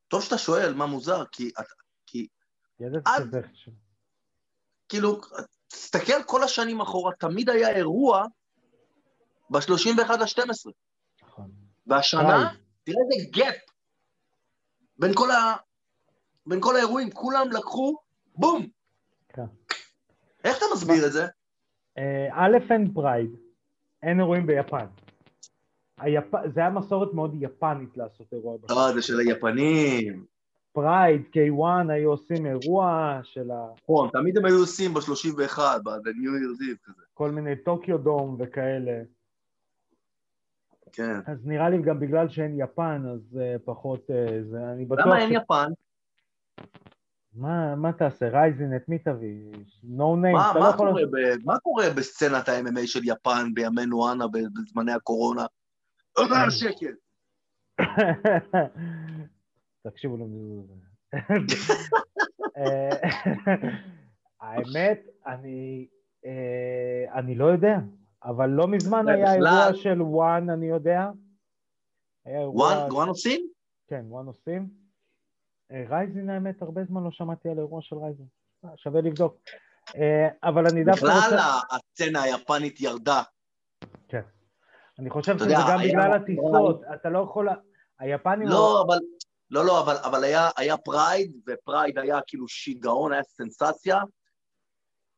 טוב 0.08 0.22
שאתה 0.22 0.38
שואל 0.38 0.74
מה 0.74 0.86
מוזר, 0.86 1.24
כי... 1.32 1.50
כי... 1.54 1.62
כאילו, 4.88 5.20
תסתכל 5.68 6.22
כל 6.26 6.42
השנים 6.42 6.80
אחורה, 6.80 7.12
תמיד 7.14 7.50
היה 7.50 7.68
אירוע 7.68 8.24
ב-31 9.50 10.12
ל-12. 10.20 10.70
נכון. 11.22 11.50
והשנה, 11.86 12.52
תראה 12.84 12.98
איזה 13.12 13.30
gap 13.30 13.56
בין 14.98 15.12
כל, 15.14 15.30
ה... 15.30 15.56
בין 16.46 16.60
כל 16.60 16.76
האירועים, 16.76 17.10
כולם 17.10 17.52
לקחו, 17.52 17.96
בום. 18.34 18.66
כן. 19.28 19.46
איך 20.44 20.58
אתה 20.58 20.64
מסביר 20.74 21.06
את 21.06 21.12
זה? 21.12 21.26
אה, 21.98 22.28
א', 22.32 22.56
אין 22.70 22.94
Pride, 22.94 23.30
אין 24.02 24.20
אירועים 24.20 24.46
ביפן. 24.46 24.86
היפ... 25.98 26.34
זה 26.54 26.60
היה 26.60 26.70
מסורת 26.70 27.14
מאוד 27.14 27.34
יפנית 27.40 27.96
לעשות 27.96 28.32
אירוע. 28.32 28.56
אה, 28.70 28.92
זה 28.94 29.02
של 29.02 29.20
היפנים. 29.20 30.33
Pride, 30.74 31.22
K1 31.32 31.92
היו 31.92 32.10
עושים 32.10 32.46
אירוע 32.46 33.18
של 33.22 33.50
ה... 33.50 33.66
נכון, 33.82 34.08
תמיד 34.12 34.38
הם 34.38 34.44
היו 34.44 34.58
עושים 34.58 34.94
ב-31, 34.94 35.58
ב-New 35.84 36.30
Year's 36.40 36.62
Eve 36.62 36.84
כזה. 36.84 37.02
כל 37.14 37.30
מיני 37.30 37.56
Tokyo 37.56 37.98
Dome 37.98 38.36
וכאלה. 38.38 39.02
כן. 40.92 41.18
אז 41.26 41.46
נראה 41.46 41.68
לי 41.68 41.82
גם 41.82 42.00
בגלל 42.00 42.28
שאין 42.28 42.60
יפן, 42.60 43.02
אז 43.14 43.20
אה, 43.38 43.58
פחות 43.64 44.00
אה, 44.10 44.42
זה, 44.50 44.70
אני 44.72 44.84
בטוח... 44.84 45.06
למה 45.06 45.18
אין 45.18 45.30
ש... 45.30 45.32
יפן? 45.32 45.70
מה, 47.34 47.76
מה 47.76 47.92
תעשה, 47.92 48.28
Rizin, 48.28 48.76
את 48.76 48.88
מי 48.88 48.98
תביא? 48.98 49.52
no 49.84 50.16
names, 50.16 50.42
אתה 50.50 50.58
לא 50.58 50.64
יכול... 50.64 51.04
ב, 51.04 51.16
מה 51.44 51.58
קורה 51.58 51.90
בסצנת 51.96 52.48
ה-MMA 52.48 52.86
של 52.86 53.00
יפן 53.04 53.54
בימינו 53.54 54.12
אנו 54.12 54.24
בזמני 54.28 54.92
הקורונה? 54.92 55.46
שקל. 56.50 56.92
תקשיבו 59.86 60.16
למזוז. 60.16 60.66
אה, 62.56 62.90
האמת, 64.40 65.00
אני, 65.26 65.88
אה, 66.24 67.18
אני 67.18 67.34
לא 67.34 67.44
יודע, 67.44 67.76
אבל 68.24 68.50
לא 68.50 68.68
מזמן 68.68 69.08
היה 69.08 69.34
אירוע 69.34 69.74
של 69.74 70.02
ONE, 70.02 70.50
אני 70.50 70.66
יודע. 70.66 71.10
ONE 72.26 73.08
עושים? 73.08 73.48
כן, 73.88 74.04
ONE 74.08 74.26
עושים. 74.26 74.68
אה, 75.72 75.84
Rizin, 75.88 76.30
האמת, 76.30 76.62
הרבה 76.62 76.84
זמן 76.84 77.04
לא 77.04 77.10
שמעתי 77.10 77.48
על 77.48 77.58
אירוע 77.58 77.82
של 77.82 77.96
Rizin. 77.96 78.26
שווה 78.76 79.00
לבדוק. 79.00 79.36
אבל 80.42 80.66
אני 80.66 80.84
דווקא 80.84 81.06
רוצה... 81.06 81.26
בכלל 81.26 81.38
הסצנה 81.70 82.22
היפנית 82.22 82.80
ירדה. 82.80 83.22
כן. 84.08 84.20
אני 84.98 85.10
חושב 85.10 85.38
שזה 85.38 85.54
גם 85.68 85.78
בגלל 85.84 86.12
הטיסות, 86.12 86.82
אתה 86.94 87.08
לא 87.08 87.18
יכול... 87.18 87.48
היפנים... 87.98 88.48
לא, 88.48 88.84
אבל 88.86 88.98
לא, 89.50 89.64
לא, 89.64 89.80
אבל, 89.80 89.96
אבל 89.96 90.24
היה, 90.24 90.50
היה 90.56 90.76
Pride, 90.76 91.32
ו 91.46 91.55
Pride 91.55 91.98
היה 91.98 92.18
כאילו 92.26 92.48
שיגעון, 92.48 93.12
היה 93.12 93.22
סנסציה. 93.22 93.98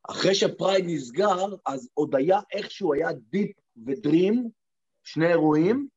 אחרי 0.09 0.35
ש 0.35 0.49
Pride 0.49 0.85
נסגר, 0.87 1.45
אז 1.65 1.89
עוד 1.93 2.15
היה 2.15 2.39
איכשהו, 2.51 2.93
היה 2.93 3.09
DEEP 3.13 3.51
ו 3.85 3.94
Dream, 3.94 4.49
שני 5.03 5.27
אירועים, 5.27 5.87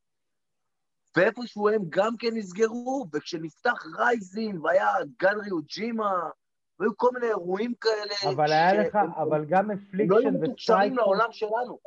ואיפשהו 1.17 1.69
הם 1.69 1.83
גם 1.89 2.17
כן 2.19 2.29
נסגרו, 2.35 3.07
וכשנפתח 3.13 3.87
Rizin, 3.99 4.59
והיה 4.61 4.89
Ganryujima, 5.23 6.21
והיו 6.79 6.97
כל 6.97 7.09
מיני 7.15 7.27
אירועים 7.27 7.75
כאלה. 7.81 8.35
אבל 8.35 8.53
היה 8.53 8.73
לך, 8.73 8.99
אבל 9.17 9.45
גם 9.45 9.71
Affliction 9.71 9.95
ו 9.95 9.96
Strike... 9.96 10.11
לא 10.11 10.19
היו 10.19 10.31
מתוקשרים 10.31 10.97
לעולם 10.97 11.33
שלנו. 11.33 11.79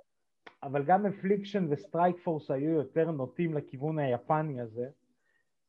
אבל 0.64 0.84
גם 0.84 1.06
Affliction 1.06 1.68
ו 1.70 2.16
Strikeforce 2.24 2.52
היו 2.52 2.70
יותר 2.70 3.12
נוטים 3.12 3.54
לכיוון 3.54 4.00
היפני 4.00 4.62
הזה. 4.62 4.86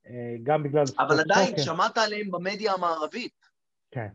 אה, 0.07 0.37
גם 0.43 0.63
בגלל... 0.63 0.85
אבל 0.99 1.21
עדיין 1.21 1.51
פוקר. 1.51 1.63
שמעת 1.63 1.99
עליהם 1.99 2.31
במדיה 2.31 2.73
המערבית. 2.73 3.33
כן. 3.91 4.09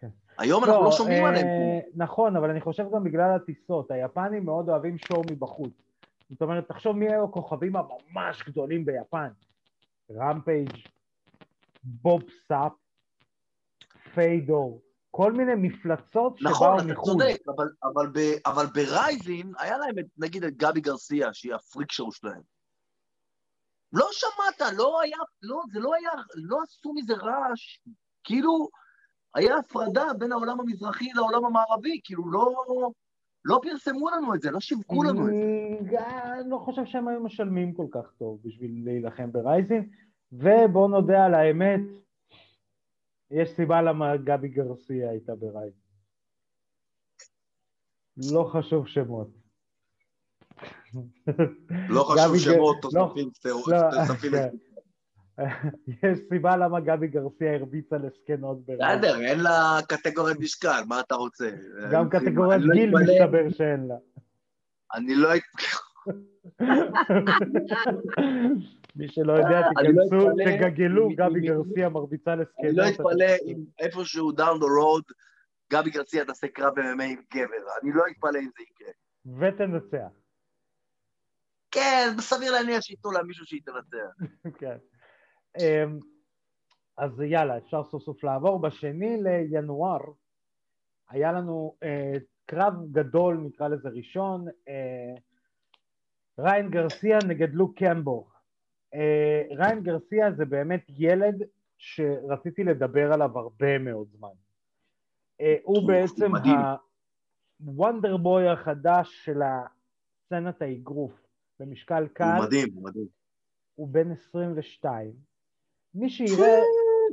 כן. 0.00 0.08
היום 0.38 0.64
לא, 0.64 0.68
אנחנו 0.68 0.84
לא 0.84 0.92
שומעים 0.92 1.24
אה, 1.24 1.28
עליהם. 1.28 1.46
נכון, 1.94 2.36
אבל 2.36 2.50
אני 2.50 2.60
חושב 2.60 2.84
גם 2.94 3.04
בגלל 3.04 3.36
הטיסות. 3.36 3.90
היפנים 3.90 4.44
מאוד 4.44 4.68
אוהבים 4.68 4.98
show 4.98 5.22
מבחוץ. 5.30 5.72
זאת 6.30 6.42
אומרת, 6.42 6.68
תחשוב 6.68 6.96
מי 6.96 7.08
היו 7.08 7.24
הכוכבים 7.24 7.72
הממש 7.76 8.42
גדולים 8.46 8.84
ביפן. 8.84 9.28
Rampage, 10.10 10.70
בוב 11.84 12.22
סאפ, 12.48 12.72
פיידור, 14.14 14.82
כל 15.10 15.32
מיני 15.32 15.54
מפלצות 15.54 16.38
שבאו 16.38 16.50
מחו"ל. 16.50 16.90
נכון, 16.90 16.90
אתה 16.90 17.00
צודק, 17.00 17.36
אבל, 17.46 17.68
אבל, 17.84 18.06
אבל 18.46 18.66
ברייזין 18.66 19.52
היה 19.58 19.78
להם 19.78 19.98
את, 19.98 20.04
נגיד 20.18 20.44
את 20.44 20.56
גבי 20.56 20.80
גרסיה, 20.80 21.34
שהיא 21.34 21.54
הפריק 21.54 21.92
שואו 21.92 22.12
שלהם. 22.12 22.53
לא 23.94 24.08
שמעת, 24.12 24.72
לא 24.76 25.00
היה, 25.00 25.16
לא, 25.42 25.62
זה 25.72 25.80
לא 25.80 25.94
היה, 25.94 26.10
לא 26.34 26.58
עשו 26.62 26.92
מזה 26.94 27.14
רעש, 27.14 27.78
כאילו, 28.24 28.68
היה 29.34 29.56
הפרדה 29.56 30.04
בין 30.18 30.32
העולם 30.32 30.60
המזרחי 30.60 31.08
לעולם 31.14 31.44
המערבי, 31.44 32.00
כאילו 32.04 32.30
לא, 32.30 32.54
לא 33.44 33.60
פרסמו 33.62 34.10
לנו 34.10 34.34
את 34.34 34.42
זה, 34.42 34.50
לא 34.50 34.60
שיווקו 34.60 35.02
לנו 35.02 35.28
את 35.28 35.32
זה. 35.90 36.06
אני 36.40 36.50
לא 36.50 36.58
חושב 36.58 36.84
שהם 36.84 37.08
היו 37.08 37.20
משלמים 37.20 37.74
כל 37.74 37.86
כך 37.90 38.12
טוב 38.18 38.40
בשביל 38.44 38.84
להילחם 38.84 39.32
ברייזין, 39.32 39.90
ובואו 40.32 40.88
נודה 40.88 41.24
על 41.24 41.34
האמת, 41.34 41.80
יש 43.30 43.50
סיבה 43.50 43.82
למה 43.82 44.16
גבי 44.16 44.48
גרסיה 44.48 45.10
הייתה 45.10 45.34
ברייזין. 45.34 45.84
לא 48.16 48.44
חשוב 48.52 48.86
שמות. 48.86 49.43
לא 51.88 52.02
חשוב 52.08 52.38
שמות, 52.38 52.76
תוספים, 52.82 53.30
תוספים. 53.30 54.32
יש 56.02 56.18
סיבה 56.28 56.56
למה 56.56 56.80
גבי 56.80 57.08
גרסיה 57.08 57.54
הרביצה 57.54 57.96
לזקנות 57.96 58.66
ברעב. 58.66 58.98
בסדר, 58.98 59.20
אין 59.20 59.40
לה 59.40 59.78
קטגוריית 59.88 60.38
משקל, 60.40 60.82
מה 60.88 61.00
אתה 61.00 61.14
רוצה? 61.14 61.50
גם 61.92 62.08
קטגוריית 62.08 62.62
לא 62.64 62.74
גיל 62.74 62.90
מסתבר 62.94 63.50
שאין 63.50 63.86
לה. 63.86 63.94
אני 64.94 65.14
לא... 65.14 65.28
מי 68.96 69.08
שלא 69.08 69.32
יודע, 69.32 69.60
לא 69.60 69.66
תיכנסו, 69.68 70.30
תגגלו, 70.44 71.08
גבי 71.16 71.40
גרסיה 71.40 71.88
מרביצה 71.88 72.34
לזקנות. 72.34 72.64
אני 72.64 72.76
לא 72.76 72.88
אתפלא 72.88 73.34
אם 73.46 73.64
איפשהו 73.78 74.30
down 74.30 74.58
the 74.58 74.70
road, 74.80 75.12
גבי 75.72 75.90
גרסיה 75.90 76.24
תעשה 76.24 76.48
קרב 76.48 76.78
MMA 76.78 77.02
עם 77.02 77.22
גבר. 77.34 77.64
אני 77.82 77.92
לא 77.94 78.02
אתפלא 78.10 78.38
אם 78.38 78.48
זה 78.56 78.62
יקרה. 78.62 78.92
ותנצח. 79.38 80.23
כן, 81.74 82.08
סביר 82.20 82.52
להניח 82.52 82.80
שייתנו 82.80 83.10
לה 83.10 83.22
מישהו 83.22 83.46
שהיא 83.46 83.60
תנצח. 83.64 84.26
כן. 84.60 84.76
אמ, 85.58 85.98
אז 86.96 87.20
יאללה, 87.20 87.58
אפשר 87.58 87.84
סוף 87.84 88.02
סוף 88.02 88.24
לעבור. 88.24 88.58
בשני 88.58 89.16
לינואר 89.22 90.00
היה 91.10 91.32
לנו 91.32 91.76
uh, 91.84 92.18
קרב 92.46 92.74
גדול, 92.92 93.36
נקרא 93.36 93.68
לזה 93.68 93.88
ראשון, 93.88 94.48
uh, 94.48 95.20
ריין 96.38 96.70
גרסיה 96.70 97.18
נגד 97.28 97.54
לוק 97.54 97.78
קמבור. 97.78 98.30
Uh, 98.94 98.98
ריין 99.56 99.82
גרסיה 99.82 100.32
זה 100.32 100.44
באמת 100.44 100.84
ילד 100.88 101.42
שרציתי 101.78 102.64
לדבר 102.64 103.12
עליו 103.12 103.38
הרבה 103.38 103.78
מאוד 103.78 104.08
זמן. 104.10 104.28
Uh, 105.42 105.44
הוא 105.62 105.88
בעצם. 105.88 106.32
הוונדר 107.66 108.16
בוי 108.16 108.48
החדש 108.48 109.24
של 109.24 109.40
סצנת 110.26 110.62
האגרוף 110.62 111.23
במשקל 111.64 112.08
קל. 112.08 112.24
הוא 112.24 112.46
מדהים, 112.46 112.68
הוא 112.74 112.84
מדהים. 112.84 113.06
הוא 113.74 113.88
בן 113.88 114.10
22. 114.10 115.12
מי 115.94 116.10
שיראה, 116.10 116.58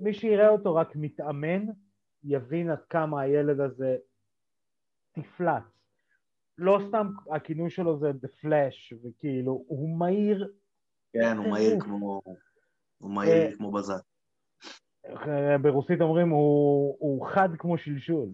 מי 0.04 0.14
שיראה 0.14 0.50
אותו 0.50 0.76
רק 0.76 0.96
מתאמן, 0.96 1.66
יבין 2.24 2.70
עד 2.70 2.82
כמה 2.90 3.22
הילד 3.22 3.60
הזה 3.60 3.98
תפלץ. 5.12 5.64
לא 6.58 6.80
סתם 6.88 7.08
הכינוי 7.36 7.70
שלו 7.70 8.00
זה 8.00 8.10
The 8.10 8.46
Flash, 8.46 8.96
וכאילו, 9.04 9.64
הוא 9.68 10.00
מהיר. 10.00 10.54
כן, 11.14 11.38
הוא 11.38 11.48
מהיר 11.48 11.80
כמו... 11.80 12.22
הוא 12.98 13.12
מהיר 13.12 13.34
אה, 13.34 13.58
כמו 13.58 13.72
בזק. 13.72 14.02
אה, 15.06 15.58
ברוסית 15.58 16.02
אומרים, 16.02 16.30
הוא, 16.30 16.98
הוא 17.00 17.28
חד 17.28 17.50
כמו 17.58 17.78
שלשול. 17.78 18.30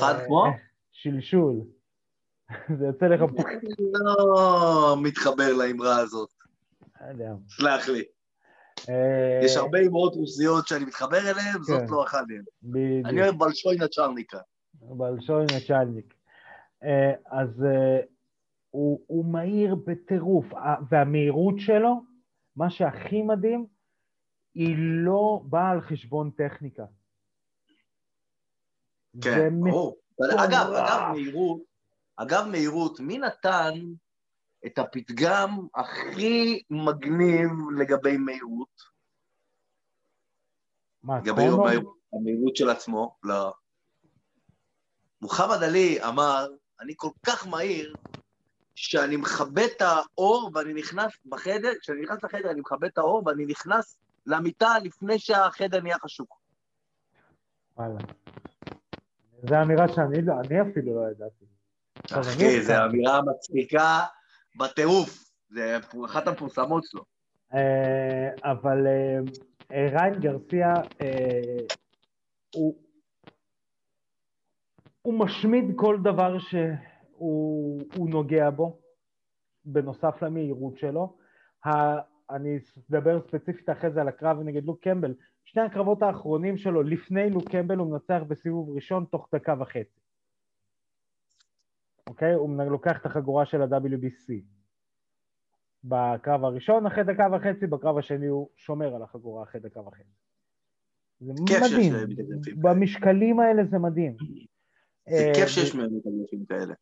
חד 0.00 0.14
כמו? 0.26 0.44
שלשול. 0.92 1.62
זה 2.78 2.86
יוצא 2.86 3.06
לך... 3.06 3.20
לא 3.92 4.96
מתחבר 5.02 5.52
לאמרה 5.52 5.96
הזאת. 5.96 6.28
יודע. 7.10 7.32
סלח 7.48 7.88
לי. 7.88 8.02
אה, 8.88 9.40
יש 9.44 9.56
הרבה 9.56 9.78
אמרות 9.86 10.14
רוסיות 10.14 10.68
שאני 10.68 10.84
מתחבר 10.84 11.18
אליהן, 11.18 11.62
זאת 11.62 11.80
כן. 11.80 11.86
לא 11.88 12.04
אחת 12.04 12.24
מהן. 12.28 13.04
אני 13.04 13.22
אוהב 13.22 13.38
בלשוי 13.38 13.76
נצ'רניקה. 13.76 14.38
בלשוי 14.74 15.44
נצ'רניק. 15.56 16.14
אה, 16.82 17.12
אז 17.26 17.64
אה, 17.64 18.00
הוא 19.06 19.24
מהיר 19.24 19.74
בטירוף, 19.74 20.46
והמהירות 20.88 21.54
שלו, 21.58 22.02
מה 22.56 22.70
שהכי 22.70 23.22
מדהים, 23.22 23.66
היא 24.54 24.76
לא 24.78 25.40
באה 25.44 25.70
על 25.70 25.80
חשבון 25.80 26.30
טכניקה. 26.30 26.84
כן, 29.20 29.60
ברור. 29.60 29.96
אגב, 30.20 30.72
אגב, 30.72 31.12
מהירות, 31.12 31.60
אגב, 32.16 32.46
מהירות, 32.50 33.00
מי 33.00 33.18
נתן 33.18 33.72
את 34.66 34.78
הפתגם 34.78 35.50
הכי 35.74 36.62
מגניב 36.70 37.50
לגבי 37.78 38.16
מהירות? 38.16 38.96
מה, 41.02 41.18
לגבי 41.18 41.42
המהירות, 42.12 42.56
של 42.56 42.70
עצמו? 42.70 43.16
לא. 43.22 43.54
מוחמד 45.22 45.62
עלי 45.62 46.04
אמר, 46.04 46.46
אני 46.80 46.94
כל 46.96 47.10
כך 47.26 47.46
מהיר, 47.46 47.94
שאני 48.74 49.16
מכבה 49.16 49.64
את 49.64 49.82
האור 49.82 50.50
ואני 50.54 50.74
נכנס 50.74 51.12
בחדר, 51.26 51.70
כשאני 51.80 52.02
נכנס 52.02 52.24
לחדר 52.24 52.50
אני 52.50 52.60
מכבה 52.60 52.86
את 52.86 52.98
האור 52.98 53.22
ואני 53.26 53.46
נכנס 53.46 53.98
למיטה 54.26 54.78
לפני 54.82 55.18
שהחדר 55.18 55.80
נהיה 55.80 55.98
חשוק. 55.98 56.40
וואלה. 57.76 57.98
זו 59.48 59.62
אמירה 59.62 59.88
שאני 59.88 60.22
לא, 60.22 60.34
אני 60.40 60.62
אפילו 60.62 61.02
לא 61.02 61.10
ידעתי. 61.10 61.45
אחי, 62.12 62.62
זו 62.62 62.84
אמירה 62.84 63.20
מצחיקה 63.22 64.00
בטירוף, 64.58 65.24
זה 65.48 65.78
אחת 66.04 66.26
המפורסמות 66.26 66.84
שלו. 66.84 67.02
אה, 67.54 68.50
אבל 68.50 68.86
אה, 68.86 69.18
אה, 69.72 69.88
ריין 69.90 70.20
גרסיה, 70.20 70.74
הוא 75.02 75.14
משמיד 75.14 75.64
כל 75.76 75.98
דבר 76.02 76.38
שהוא 76.38 78.10
נוגע 78.10 78.50
בו, 78.50 78.80
בנוסף 79.64 80.22
למהירות 80.22 80.78
שלו. 80.78 81.16
אני 82.30 82.58
אדבר 82.90 83.20
ספציפית 83.20 83.70
אחרי 83.70 83.90
זה 83.90 84.00
על 84.00 84.08
הקרב 84.08 84.40
נגד 84.40 84.64
לוק 84.64 84.84
קמבל. 84.84 85.14
שני 85.44 85.62
הקרבות 85.62 86.02
האחרונים 86.02 86.56
שלו, 86.56 86.82
לפני 86.82 87.30
לוק 87.30 87.48
קמבל, 87.48 87.78
הוא 87.78 87.90
מנצח 87.90 88.22
בסיבוב 88.28 88.76
ראשון 88.76 89.04
תוך 89.10 89.28
דקה 89.34 89.54
וחצי. 89.60 90.00
אוקיי? 92.06 92.32
הוא 92.32 92.64
לוקח 92.64 93.00
את 93.00 93.06
החגורה 93.06 93.46
של 93.46 93.62
ה-WBC. 93.62 94.32
בקרב 95.84 96.44
הראשון 96.44 96.86
אחרי 96.86 97.04
דקה 97.04 97.28
וחצי, 97.32 97.66
בקרב 97.66 97.98
השני 97.98 98.26
הוא 98.26 98.48
שומר 98.56 98.94
על 98.94 99.02
החגורה 99.02 99.42
אחרי 99.42 99.60
דקה 99.60 99.80
וחצי. 99.80 100.02
זה 101.20 101.32
מדהים, 101.32 101.94
במשקלים 102.60 103.40
האלה 103.40 103.64
זה 103.64 103.78
מדהים. 103.78 104.16
זה 105.08 105.28
אה, 105.28 105.34
כיף 105.34 105.48
שיש 105.48 105.74
מתגלגלים 105.74 106.44
כאלה. 106.48 106.74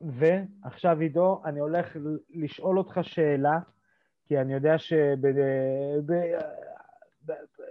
ועכשיו 0.00 1.00
עידו, 1.00 1.42
אני 1.44 1.60
הולך 1.60 1.96
לשאול 2.30 2.78
אותך 2.78 3.00
שאלה, 3.02 3.58
כי 4.26 4.38
אני 4.38 4.52
יודע 4.54 4.74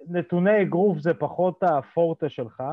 שבנתוני 0.07 0.61
אגרוף 0.61 0.97
זה 0.97 1.13
פחות 1.13 1.63
הפורטה 1.63 2.29
שלך, 2.29 2.63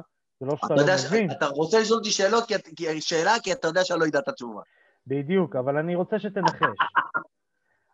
זה 0.40 0.46
לא 0.46 0.56
שאתה 0.56 0.74
לא 0.74 0.82
מבין. 1.08 1.30
אתה 1.30 1.46
רוצה 1.46 1.80
לשאול 1.80 1.98
אותי 1.98 2.10
שאלות, 2.10 2.44
כי, 2.76 3.00
שאלה, 3.00 3.34
כי 3.42 3.52
אתה 3.52 3.68
יודע 3.68 3.84
שאני 3.84 4.00
לא 4.00 4.04
יודע 4.04 4.18
את 4.18 4.28
התשובה. 4.28 4.62
בדיוק, 5.06 5.56
אבל 5.56 5.76
אני 5.76 5.94
רוצה 5.94 6.18
שתנחש. 6.18 6.76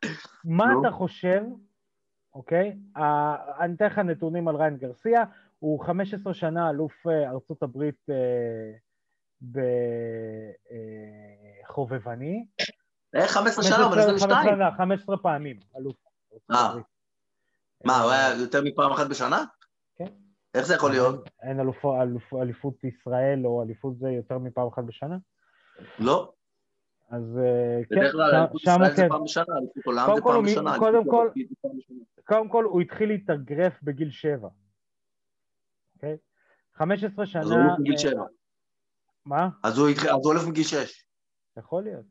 מה 0.45 0.64
אתה 0.80 0.90
חושב, 0.90 1.42
אוקיי? 2.34 2.76
אני 3.61 3.74
אתן 3.74 3.86
לך 3.86 3.99
נתונים 3.99 4.49
על 4.49 4.57
ריין 4.57 4.76
גרסיה, 4.76 5.24
הוא 5.59 5.84
15 5.84 6.34
שנה 6.34 6.70
אלוף 6.70 7.07
אה, 7.07 7.30
ארצות 7.30 7.62
הברית 7.62 8.07
אה, 8.11 8.72
בחובבני. 11.66 12.47
איך 13.14 13.32
15 13.32 13.64
שנה? 13.64 13.86
אבל 13.86 13.99
22. 13.99 14.59
15 14.76 15.16
פעמים 15.16 15.57
אלוף 15.76 15.97
ארצות 16.32 16.51
אה. 16.51 16.66
הברית. 16.66 16.84
מה, 17.84 18.01
הוא 18.01 18.11
היה 18.11 18.34
יותר 18.34 18.62
מפעם 18.64 18.92
אחת 18.92 19.07
בשנה? 19.07 19.45
כן. 20.55 20.59
איך 20.59 20.67
זה 20.67 20.75
יכול 20.75 20.91
להיות? 20.91 21.29
אין 21.43 21.61
אליפות 22.43 22.85
ישראל 22.85 23.47
או 23.47 23.63
אליפות 23.63 23.99
זה 23.99 24.11
יותר 24.11 24.39
מפעם 24.39 24.69
אחת 24.69 24.85
בשנה? 24.85 25.17
לא. 25.99 26.33
אז 27.11 27.39
אה, 27.39 27.81
כן, 27.89 28.11
שם 28.57 28.81
הוא 28.83 28.89
כן. 28.97 29.09
קודם 30.05 30.23
כל, 30.23 30.45
קודם 30.79 31.11
כל, 31.11 31.29
קודם 32.25 32.49
כל 32.49 32.65
הוא 32.65 32.81
התחיל 32.81 33.09
להתאגרף 33.09 33.73
בגיל 33.83 34.11
שבע, 34.11 34.49
אוקיי? 35.95 36.17
15 36.75 37.27
שנה... 37.27 37.43
אז 37.43 37.51
הוא 37.51 37.59
הולך 37.59 37.79
מגיל 37.79 37.97
שבע. 37.97 38.25
מה? 39.25 39.49
אז 39.63 39.79
הוא 39.79 39.89
הולך 40.25 40.47
מגיל 40.49 40.65
שש. 40.65 41.07
יכול 41.57 41.83
להיות. 41.83 42.07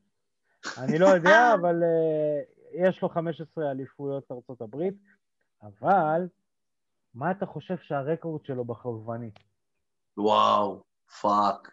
אני 0.78 1.00
לא 1.00 1.08
יודע, 1.08 1.54
אבל 1.54 1.84
אה, 1.84 2.42
יש 2.74 3.02
לו 3.02 3.10
15 3.10 3.72
אליפויות 3.72 4.32
ארצות 4.32 4.62
הברית, 4.62 4.96
אבל 5.62 6.28
מה 7.16 7.32
אתה 7.32 7.46
חושב 7.46 7.76
שהרקורד 7.82 8.46
שלו 8.46 8.66
בחובבני? 8.66 9.30
וואו, 10.18 10.84
fuck. 11.22 11.72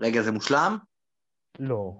רגע, 0.00 0.22
זה 0.22 0.32
מושלם? 0.32 0.76
לא. 1.58 1.92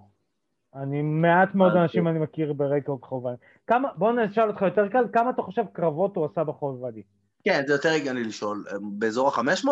אני, 0.75 1.03
מעט 1.03 1.55
מאוד 1.55 1.73
אנשים 1.77 2.09
אני 2.09 2.19
מכיר 2.19 2.53
ברקורד 2.53 3.05
חובבני. 3.05 3.37
כמה, 3.67 3.89
בוא 3.97 4.13
נשאל 4.13 4.49
אותך 4.49 4.63
יותר 4.63 4.89
קל, 4.89 5.05
כמה 5.13 5.31
אתה 5.31 5.43
חושב 5.43 5.63
קרבות 5.73 6.17
הוא 6.17 6.27
עשה 6.27 6.45
בחובבני? 6.45 7.03
כן, 7.45 7.63
זה 7.67 7.73
יותר 7.73 7.89
הגיוני 7.89 8.25
לשאול. 8.25 8.65
באזור 8.99 9.29
ה-500? 9.29 9.69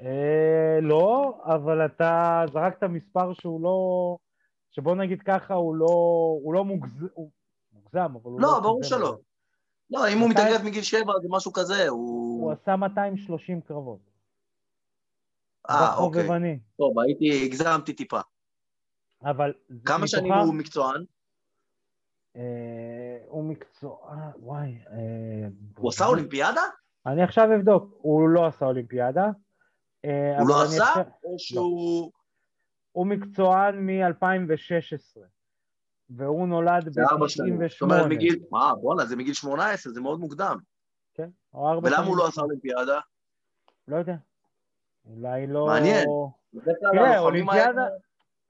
אה, 0.00 0.78
לא, 0.82 1.38
אבל 1.44 1.86
אתה 1.86 2.42
זרקת 2.52 2.82
מספר 2.82 3.32
שהוא 3.34 3.62
לא... 3.62 4.16
שבוא 4.70 4.94
נגיד 4.94 5.22
ככה, 5.22 5.54
הוא 5.54 5.76
לא, 5.76 5.86
הוא 6.42 6.54
לא 6.54 6.64
מוגז... 6.64 7.06
הוא 7.14 7.30
מוגזם, 7.72 8.14
אבל 8.14 8.30
הוא 8.30 8.40
לא... 8.40 8.48
לא, 8.48 8.60
ברור 8.60 8.82
שלא. 8.82 9.18
לא, 9.94 10.08
אם 10.08 10.18
הוא 10.18 10.30
מתאגרף 10.30 10.62
מגיל 10.62 10.82
7 10.82 11.12
זה 11.22 11.28
משהו 11.30 11.52
כזה, 11.52 11.88
הוא... 11.88 12.42
הוא 12.42 12.52
עשה 12.52 12.76
230 12.76 13.60
קרבות. 13.60 14.00
אה, 15.70 15.96
אוקיי. 15.96 16.28
טוב, 16.78 16.98
הייתי, 16.98 17.46
הגזמתי 17.46 17.92
טיפה. 17.92 18.20
אבל... 19.22 19.52
כמה 19.84 20.06
שנים 20.06 20.32
הוא 20.32 20.54
מקצוען? 20.54 21.04
אה, 22.36 23.18
הוא 23.26 23.44
מקצוען, 23.44 24.18
וואי. 24.36 24.78
אה, 24.90 25.48
הוא 25.78 25.88
עשה 25.88 26.06
אולימפיאדה? 26.06 26.62
אני 27.06 27.22
עכשיו 27.22 27.48
אבדוק. 27.56 27.98
הוא 28.00 28.28
לא 28.28 28.46
עשה 28.46 28.66
אולימפיאדה. 28.66 29.26
אה, 30.04 30.38
הוא 30.38 30.48
לא 30.48 30.62
עשה? 30.62 30.92
או 31.24 31.34
שהוא... 31.38 32.12
הוא 32.92 33.06
מקצוען 33.06 33.86
מ-2016, 33.86 35.20
והוא 36.10 36.48
נולד 36.48 36.98
ב-98. 36.98 37.68
זאת 37.68 37.82
אומרת, 37.82 38.06
מגיל... 38.06 38.38
מה, 38.50 38.74
בואנה, 38.80 39.06
זה 39.06 39.16
מגיל 39.16 39.34
18, 39.34 39.92
זה 39.92 40.00
מאוד 40.00 40.20
מוקדם. 40.20 40.56
כן, 41.14 41.28
או 41.54 41.70
ארבע 41.70 41.88
ולמה 41.88 42.06
הוא 42.06 42.16
לא 42.16 42.26
עשה 42.26 42.40
אולימפיאדה? 42.40 43.00
לא 43.88 43.96
יודע. 43.96 44.16
אולי 45.06 45.46
לא... 45.46 45.66
מעניין. 45.66 46.06
תראה, 46.92 47.18
אולימפיאדה... 47.18 47.86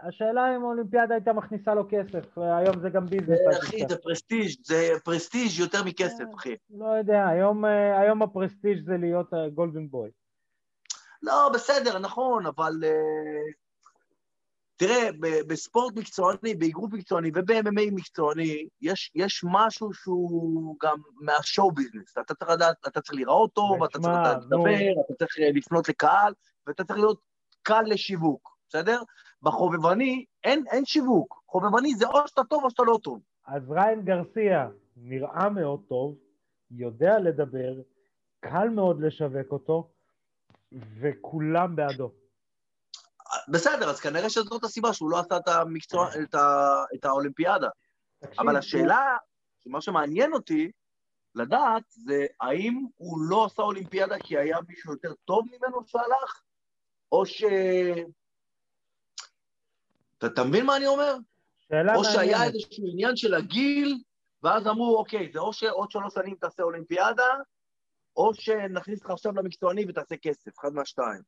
השאלה 0.01 0.57
אם 0.57 0.63
האולימפיאדה 0.63 1.15
הייתה 1.15 1.33
מכניסה 1.33 1.75
לו 1.75 1.87
כסף, 1.91 2.39
היום 2.39 2.81
זה 2.81 2.91
גם 2.91 3.07
ביזנס. 3.07 3.39
אחי, 3.63 3.85
זה 3.89 3.97
פרסטיג', 3.97 4.51
זה 4.65 4.91
פרסטיג' 5.05 5.59
יותר 5.59 5.85
מכסף, 5.85 6.25
אה, 6.25 6.35
אחי. 6.35 6.57
לא 6.71 6.87
יודע, 6.87 7.27
היום, 7.27 7.65
אה, 7.65 8.01
היום 8.01 8.23
הפרסטיג' 8.23 8.85
זה 8.85 8.97
להיות 8.97 9.31
גולדן 9.55 9.89
בוי. 9.89 10.11
לא, 11.23 11.51
בסדר, 11.55 11.99
נכון, 11.99 12.47
אבל... 12.47 12.73
תראה, 14.77 15.09
בספורט 15.49 15.97
מקצועני, 15.97 16.55
באגרוף 16.55 16.93
מקצועני 16.93 17.31
וב-MMA 17.35 17.91
מקצועני, 17.93 18.69
יש, 18.83 19.13
יש 19.15 19.45
משהו 19.45 19.93
שהוא 19.93 20.77
גם 20.83 20.97
מהשואו 21.21 21.73
ביזנס. 21.73 22.19
אתה 22.19 22.35
צריך 22.35 22.51
לדעת, 22.51 22.77
אתה 22.89 23.01
צריך 23.01 23.15
לראות 23.15 23.53
טוב, 23.53 23.85
אתה 23.85 23.99
צריך 23.99 24.15
לדעת 24.21 24.43
לדבר, 24.43 24.93
אתה 25.07 25.15
צריך 25.19 25.37
לפנות 25.55 25.89
לקהל, 25.89 26.33
ואתה 26.67 26.85
צריך 26.85 26.99
להיות 26.99 27.21
קל 27.63 27.83
לשיווק, 27.87 28.57
בסדר? 28.69 29.03
בחובבני 29.43 30.25
אין, 30.45 30.65
אין 30.71 30.85
שיווק. 30.85 31.43
חובבני 31.47 31.95
זה 31.95 32.07
או 32.07 32.29
שאתה 32.29 32.45
טוב 32.45 32.65
או 32.65 32.71
שאתה 32.71 32.83
לא 32.83 32.99
טוב. 33.03 33.21
אז 33.47 33.71
ריין 33.71 34.03
גרסיה 34.05 34.69
נראה 34.97 35.49
מאוד 35.51 35.81
טוב, 35.89 36.19
יודע 36.71 37.19
לדבר, 37.19 37.75
קל 38.41 38.69
מאוד 38.69 39.01
לשווק 39.01 39.53
אותו, 39.53 39.91
וכולם 41.01 41.77
בעדו. 41.77 42.11
בסדר, 43.49 43.91
אז 43.91 44.01
כנראה 44.01 44.31
שזאת 44.31 44.65
הסיבה 44.65 44.93
שהוא 44.93 45.11
לא 45.11 45.19
עשה 45.19 45.37
את, 45.37 45.49
המקצוע, 45.49 46.09
את, 46.23 46.35
ה, 46.35 46.75
את 46.95 47.05
האולימפיאדה. 47.05 47.69
תקשיב, 48.19 48.41
אבל 48.41 48.57
השאלה, 48.57 49.17
מה 49.67 49.81
שמעניין 49.81 50.33
אותי 50.33 50.71
לדעת, 51.35 51.83
זה 51.89 52.27
האם 52.41 52.87
הוא 52.97 53.19
לא 53.21 53.45
עשה 53.45 53.63
אולימפיאדה 53.63 54.17
כי 54.19 54.39
היה 54.39 54.59
מישהו 54.69 54.93
יותר 54.93 55.13
טוב 55.25 55.45
ממנו 55.47 55.87
שהלך, 55.87 56.43
או 57.13 57.27
ש... 57.27 57.45
אתה, 60.19 60.27
אתה 60.27 60.45
מבין 60.45 60.67
מה 60.67 60.77
אני 60.77 60.87
אומר? 60.87 61.17
שאלה 61.69 61.95
או 61.95 62.05
שהיה 62.05 62.45
איזשהו 62.45 62.85
עניין 62.93 63.17
של 63.17 63.35
הגיל, 63.35 64.03
ואז 64.43 64.67
אמרו, 64.67 64.99
אוקיי, 64.99 65.31
זה 65.33 65.39
או 65.39 65.53
שעוד 65.53 65.91
שלוש 65.91 66.15
שנים 66.15 66.35
תעשה 66.35 66.63
אולימפיאדה, 66.63 67.29
או 68.17 68.35
שנכניס 68.35 68.99
אותך 68.99 69.11
עכשיו 69.11 69.33
למקצועני 69.33 69.85
ותעשה 69.89 70.17
כסף, 70.17 70.59
אחד 70.59 70.73
מהשתיים. 70.73 71.23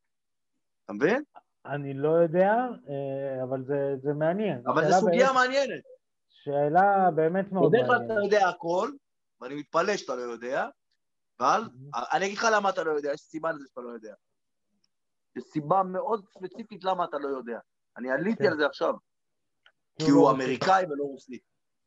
אתה 0.85 0.93
מבין? 0.93 1.23
אני 1.67 1.95
לא 1.95 2.09
יודע, 2.09 2.53
אה, 2.89 3.43
אבל 3.43 3.65
זה, 3.65 3.97
זה 4.03 4.13
מעניין. 4.13 4.63
אבל 4.67 4.91
זו 4.91 5.01
סוגיה 5.01 5.27
באמת, 5.27 5.35
מעניינת. 5.35 5.83
שאלה 6.29 7.11
באמת 7.15 7.53
מאוד 7.53 7.73
מעניינת. 7.73 7.89
בדרך 7.89 8.07
כלל 8.07 8.07
אתה 8.07 8.25
יודע 8.25 8.49
הכל, 8.49 8.91
ואני 9.41 9.55
מתפלא 9.55 9.97
שאתה 9.97 10.17
לא 10.17 10.23
יודע, 10.23 10.69
אבל 11.41 11.63
אני 12.13 12.27
אגיד 12.27 12.39
לך 12.39 12.47
למה 12.53 12.71
אתה 12.71 12.85
לא 12.85 12.91
יודע, 12.91 13.13
יש 13.13 13.21
סיבה 13.21 13.53
לזה 13.53 13.65
שאתה 13.69 13.81
לא 13.81 13.89
יודע. 13.89 14.15
יש 15.37 15.45
סיבה 15.45 15.83
מאוד 15.83 16.25
ספציפית 16.29 16.85
למה 16.85 17.05
אתה 17.05 17.19
לא 17.19 17.29
יודע. 17.29 17.59
אני 17.97 18.11
עליתי 18.11 18.45
כן. 18.45 18.51
על 18.51 18.57
זה 18.57 18.67
עכשיו. 18.67 18.95
כי 19.99 20.11
הוא 20.11 20.23
לא 20.23 20.31
אמריקאי 20.31 20.85
ולא 20.85 21.05
רוסי. 21.05 21.39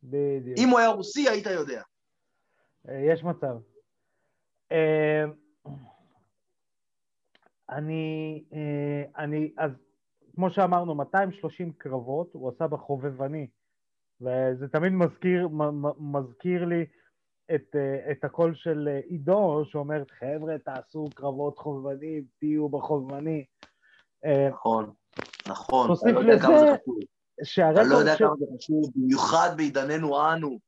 בדיוק. 0.04 0.58
אם 0.58 0.70
הוא 0.70 0.80
היה 0.80 0.90
רוסי, 0.90 1.30
היית 1.30 1.46
יודע. 1.46 1.82
אה, 2.90 3.02
יש 3.14 3.24
מצב. 3.24 3.56
אה, 7.70 7.78
אני, 7.78 8.44
אה, 8.54 9.24
אני, 9.24 9.52
אז 9.58 9.72
כמו 10.36 10.50
שאמרנו, 10.50 10.96
230 10.96 11.72
קרבות 11.72 12.30
הוא 12.34 12.50
עשה 12.50 12.68
בחובבני, 12.68 13.48
וזה 14.22 14.68
תמיד 14.68 14.94
מזכיר, 14.94 15.50
מזכיר 16.00 16.66
לי 16.66 16.86
את, 17.56 17.76
את 18.12 18.24
הקול 18.24 18.56
של 18.56 19.00
עידו, 19.06 19.64
שאומר, 19.66 20.04
חבר'ה, 20.20 20.58
תעשו 20.66 21.06
קרבות 21.16 21.58
חובבני, 21.58 22.22
תהיו 22.40 22.70
בחובבני. 22.70 23.46
נכון, 24.50 24.94
נכון. 25.48 25.88
תוסיף 25.88 26.16
לזה, 26.16 26.48
שהרקורד... 27.44 27.86
אני 27.86 27.90
לא 27.90 27.96
יודע 27.96 28.16
כמה 28.18 28.36
זה 28.40 28.46
חשוב, 28.58 28.92
במיוחד 28.96 29.50
בעידננו 29.58 30.32
אנו, 30.34 30.60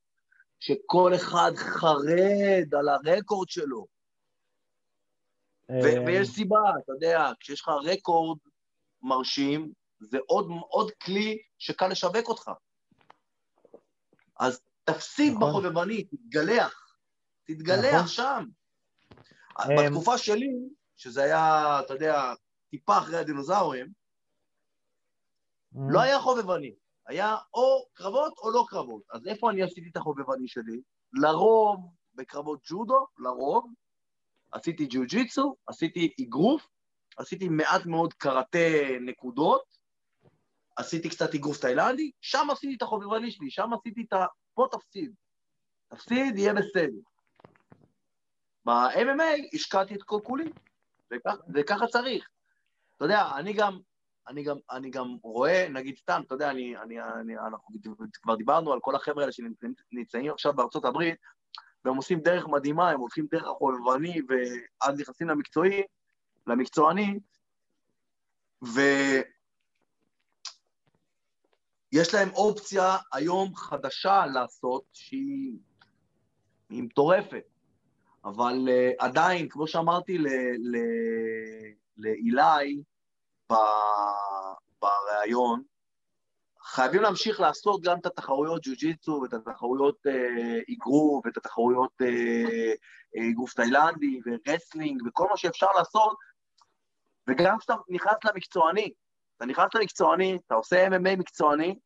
שכל 0.60 1.12
אחד 1.16 1.52
חרד 1.56 2.76
על 2.80 2.90
הרקורד 2.90 3.50
שלו. 3.50 3.86
אה, 5.72 6.04
ויש 6.06 6.30
סיבה, 6.30 6.60
אתה 6.84 6.92
יודע, 6.92 7.32
כשיש 7.40 7.62
לך 7.62 7.70
רקורד 7.84 8.38
מרשים, 9.02 9.72
זה 10.00 10.18
עוד, 10.28 10.48
עוד 10.70 10.92
כלי 10.92 11.38
שקל 11.58 11.88
לשווק 11.88 12.28
אותך. 12.28 12.52
אז 14.40 14.62
תפסיד 14.84 15.34
נכון. 15.34 15.50
בחובבני, 15.50 16.04
תתגלח, 16.04 16.96
תתגלח 17.44 17.94
נכון. 17.94 18.08
שם. 18.08 18.46
אה, 19.60 19.66
בתקופה 19.78 20.18
שלי, 20.18 20.52
שזה 20.96 21.24
היה, 21.24 21.80
אתה 21.86 21.94
יודע, 21.94 22.34
טיפה 22.70 22.98
אחרי 22.98 23.18
הדינוזאורים, 23.18 23.88
לא 25.90 26.00
mm. 26.00 26.04
היה 26.04 26.20
חובבני, 26.20 26.76
היה 27.08 27.36
או 27.54 27.86
קרבות 27.94 28.34
או 28.38 28.52
לא 28.52 28.66
קרבות. 28.70 29.04
אז 29.12 29.28
איפה 29.28 29.52
אני 29.52 29.64
עשיתי 29.64 29.90
את 29.92 29.98
החובבני 29.98 30.48
שלי? 30.48 30.82
לרוב 31.14 31.96
בקרבות 32.16 32.60
ג'ודו, 32.70 33.08
לרוב. 33.18 33.74
עשיתי 34.52 34.86
ג'יוג'יצו, 34.86 35.56
עשיתי 35.68 36.14
אגרוף, 36.22 36.68
עשיתי 37.18 37.50
מעט 37.50 37.86
מאוד 37.86 38.14
קראטה 38.14 38.58
נקודות, 39.02 39.64
עשיתי 40.76 41.10
קצת 41.10 41.36
אגרוף 41.36 41.58
תאילנדי, 41.62 42.12
שם 42.22 42.48
עשיתי 42.52 42.76
את 42.76 42.82
החובבני 42.82 43.32
שלי, 43.32 43.52
שם 43.52 43.70
עשיתי 43.74 44.06
את 44.08 44.14
ה... 44.14 44.26
פה 44.54 44.68
תפסיד. 44.72 45.14
תפסיד, 45.88 46.38
יהיה 46.38 46.54
בסדר. 46.54 46.98
ב-MMA 48.66 49.56
השקעתי 49.56 49.96
את 49.96 50.04
כל 50.04 50.20
כולי, 50.24 50.52
וכך, 51.12 51.36
וככה 51.54 51.88
צריך. 51.88 52.30
אתה 52.98 53.06
יודע, 53.06 53.32
אני 53.36 53.54
גם, 53.54 53.80
אני 54.28 54.44
גם, 54.44 54.58
אני 54.72 54.90
גם 54.90 55.18
רואה, 55.24 55.68
נגיד 55.70 55.98
סתם, 55.98 56.22
אתה 56.28 56.36
יודע, 56.36 56.50
אני, 56.50 56.78
אני, 56.78 57.02
אני, 57.02 57.38
אנחנו 57.38 57.76
כבר 58.22 58.36
דיברנו 58.36 58.74
על 58.74 58.80
כל 58.80 58.96
החבר'ה 58.96 59.22
האלה 59.22 59.32
שנמצאים 59.32 60.32
עכשיו 60.32 60.54
בארצות 60.54 60.86
הברית, 60.86 61.16
והם 61.86 61.96
עושים 61.96 62.20
דרך 62.20 62.48
מדהימה, 62.48 62.90
הם 62.90 63.00
הולכים 63.00 63.28
דרך 63.32 63.44
החובבני 63.44 64.22
ועד 64.28 65.02
נכנסים 65.02 65.30
למקצועי, 65.30 65.82
למקצועני, 66.48 67.20
ויש 68.62 69.24
להם 72.14 72.30
אופציה 72.30 72.98
היום 73.14 73.56
חדשה 73.56 74.26
לעשות, 74.34 74.84
שהיא 74.94 75.54
מטורפת. 76.70 77.44
אבל 78.26 78.68
uh, 78.68 78.96
עדיין, 79.06 79.50
כמו 79.50 79.68
שאמרתי 79.68 80.18
לאילי, 81.98 82.84
בריאיון, 84.82 85.64
חייבים 86.64 87.02
להמשיך 87.02 87.40
לעשות 87.40 87.82
גם 87.82 88.00
את 88.00 88.06
התחרויות 88.06 88.62
ג'ו-ג'יצו 88.68 89.12
ואת 89.12 89.34
התחרויות 89.34 89.98
אה, 90.08 90.60
אגרוף 90.74 91.26
ואת 91.26 91.38
התחרויות 91.38 91.92
אה, 92.02 92.74
אה, 93.18 93.30
אגרוף 93.32 93.54
תאילנדי 93.54 94.20
ורסלינג 94.26 95.02
וכל 95.08 95.28
מה 95.30 95.38
שאפשר 95.38 95.68
לעשות, 95.78 96.18
וגם 97.30 97.58
כשאתה 97.60 97.74
נכנס 97.90 98.18
למקצועני, 98.26 98.94
אתה 99.38 99.46
נכנס 99.46 99.70
למקצועני, 99.76 100.38
אתה 100.48 100.56
עושה 100.56 100.88
MMA 100.88 101.18
מקצועני, 101.18 101.80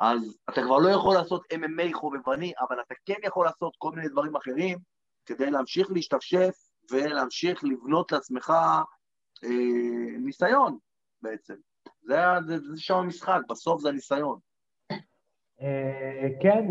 אז 0.00 0.38
אתה 0.50 0.62
כבר 0.62 0.78
לא 0.78 0.88
יכול 0.88 1.14
לעשות 1.14 1.42
MMA 1.52 1.94
חובבני, 1.94 2.52
אבל 2.60 2.80
אתה 2.80 2.94
כן 3.06 3.20
יכול 3.24 3.46
לעשות 3.46 3.72
כל 3.78 3.90
מיני 3.92 4.08
דברים 4.08 4.36
אחרים 4.36 4.78
כדי 5.26 5.50
להמשיך 5.50 5.88
להשתפשף 5.90 6.54
ולהמשיך 6.90 7.64
לבנות 7.64 8.12
לעצמך 8.12 8.52
אה, 9.44 10.18
ניסיון 10.18 10.78
בעצם. 11.22 11.54
זה, 12.08 12.16
זה, 12.46 12.58
זה 12.58 12.80
שם 12.80 12.94
המשחק, 12.94 13.40
בסוף 13.50 13.80
זה 13.80 13.88
הניסיון. 13.88 14.38
אה, 15.60 16.28
כן, 16.40 16.64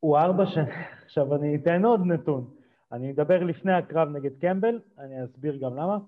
והוא 0.00 0.18
ארבע 0.18 0.46
שנים. 0.46 0.74
עכשיו 1.04 1.34
אני 1.34 1.56
אתן 1.56 1.84
עוד 1.84 2.00
נתון. 2.06 2.50
אני 2.92 3.10
אדבר 3.10 3.42
לפני 3.42 3.72
הקרב 3.72 4.08
נגד 4.08 4.30
קמבל, 4.40 4.80
אני 4.98 5.24
אסביר 5.24 5.56
גם 5.56 5.76
למה. 5.76 5.98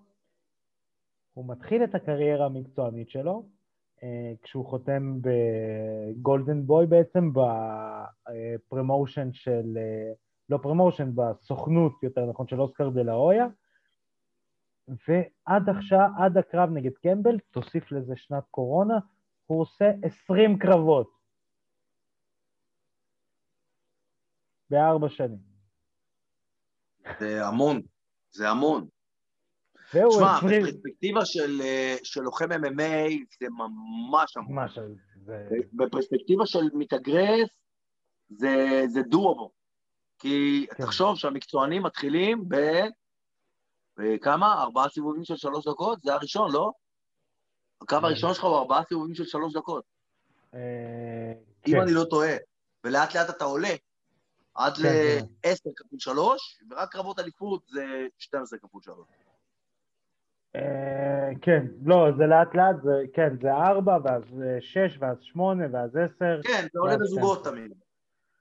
הוא 1.34 1.48
מתחיל 1.48 1.84
את 1.84 1.94
הקריירה 1.94 2.46
המקצוענית 2.46 3.10
שלו, 3.10 3.44
אה, 4.02 4.32
כשהוא 4.42 4.66
חותם 4.66 5.18
בגולדן 5.20 6.66
בוי 6.66 6.86
בעצם, 6.86 7.32
ב 8.68 8.75
promotion 8.75 9.32
של, 9.32 9.78
לא 10.48 10.58
promotion, 10.62 11.10
בסוכנות, 11.14 12.02
יותר 12.02 12.26
נכון, 12.26 12.46
של 12.48 12.60
אוסקר 12.60 12.88
דה 12.88 13.02
לה 13.02 13.12
הויה, 13.12 13.46
ועד 14.88 15.68
עכשיו, 15.68 16.08
עד 16.18 16.38
הקרב 16.38 16.70
נגד 16.70 16.92
קמבל, 17.02 17.38
תוסיף 17.50 17.92
לזה 17.92 18.12
שנת 18.16 18.44
קורונה, 18.50 18.94
הוא 19.46 19.62
עושה 19.62 19.84
20 20.02 20.58
קרבות. 20.58 21.14
בארבע 24.70 25.08
שנים. 25.08 25.38
זה 27.20 27.46
המון, 27.46 27.82
זה 28.30 28.50
המון. 28.50 28.88
תשמע, 29.90 30.36
20... 30.36 30.62
בפרספקטיבה 30.62 31.24
של, 31.24 31.60
של 32.02 32.20
לוחם 32.20 32.52
MMA 32.52 33.12
זה 33.40 33.46
ממש 33.48 34.36
המון. 34.36 34.54
ממש, 34.54 34.78
זה... 35.24 35.48
בפרספקטיבה 35.72 36.46
של 36.46 36.64
מתאגרס 36.74 37.48
זה, 38.28 38.82
זה 38.88 39.02
דואבו. 39.02 39.52
כי 40.18 40.66
כן. 40.70 40.84
תחשוב 40.84 41.16
שהמקצוענים 41.16 41.82
מתחילים 41.82 42.48
ב... 42.48 42.54
וכמה? 43.98 44.62
ארבעה 44.62 44.88
סיבובים 44.88 45.24
של 45.24 45.36
שלוש 45.36 45.66
דקות? 45.66 46.02
זה 46.02 46.14
הראשון, 46.14 46.52
לא? 46.52 46.72
הקו 47.82 47.96
כן. 47.98 48.04
הראשון 48.04 48.34
שלך 48.34 48.44
הוא 48.44 48.58
ארבעה 48.58 48.82
סיבובים 48.88 49.14
של 49.14 49.24
שלוש 49.24 49.52
דקות. 49.52 49.84
אה, 50.54 51.32
אם 51.66 51.72
כן. 51.72 51.80
אני 51.80 51.92
לא 51.92 52.04
טועה. 52.10 52.36
ולאט 52.84 53.14
לאט 53.14 53.30
אתה 53.30 53.44
עולה 53.44 53.74
עד 54.54 54.76
כן, 54.76 54.82
ל-10 54.82 55.70
כפול 55.76 55.98
שלוש, 55.98 56.62
ורק 56.70 56.92
קרבות 56.92 57.18
אליפות 57.18 57.62
זה 57.68 58.06
12 58.18 58.58
כפול 58.58 58.82
שלוש. 58.82 59.08
אה, 60.56 61.30
כן, 61.42 61.66
לא, 61.84 62.06
זה 62.18 62.26
לאט 62.26 62.54
לאט, 62.54 62.82
זה, 62.82 63.02
כן, 63.12 63.36
זה 63.42 63.52
ארבע, 63.52 63.98
ואז 64.04 64.22
שש, 64.60 64.96
ואז 64.98 65.16
שמונה, 65.20 65.64
ואז 65.72 65.90
עשר. 65.96 66.40
כן, 66.42 66.66
זה 66.72 66.78
עולה 66.78 66.96
בזוגות 66.96 67.44
תמיד. 67.44 67.72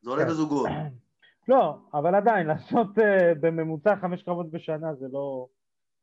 זה 0.01 0.09
עולה 0.09 0.25
בזוגות. 0.25 0.69
לא, 1.47 1.77
אבל 1.93 2.15
עדיין, 2.15 2.47
לעשות 2.47 2.97
uh, 2.97 3.01
בממוצע 3.41 3.95
חמש 4.01 4.23
קרבות 4.23 4.51
בשנה 4.51 4.95
זה 4.95 5.05
לא, 5.11 5.47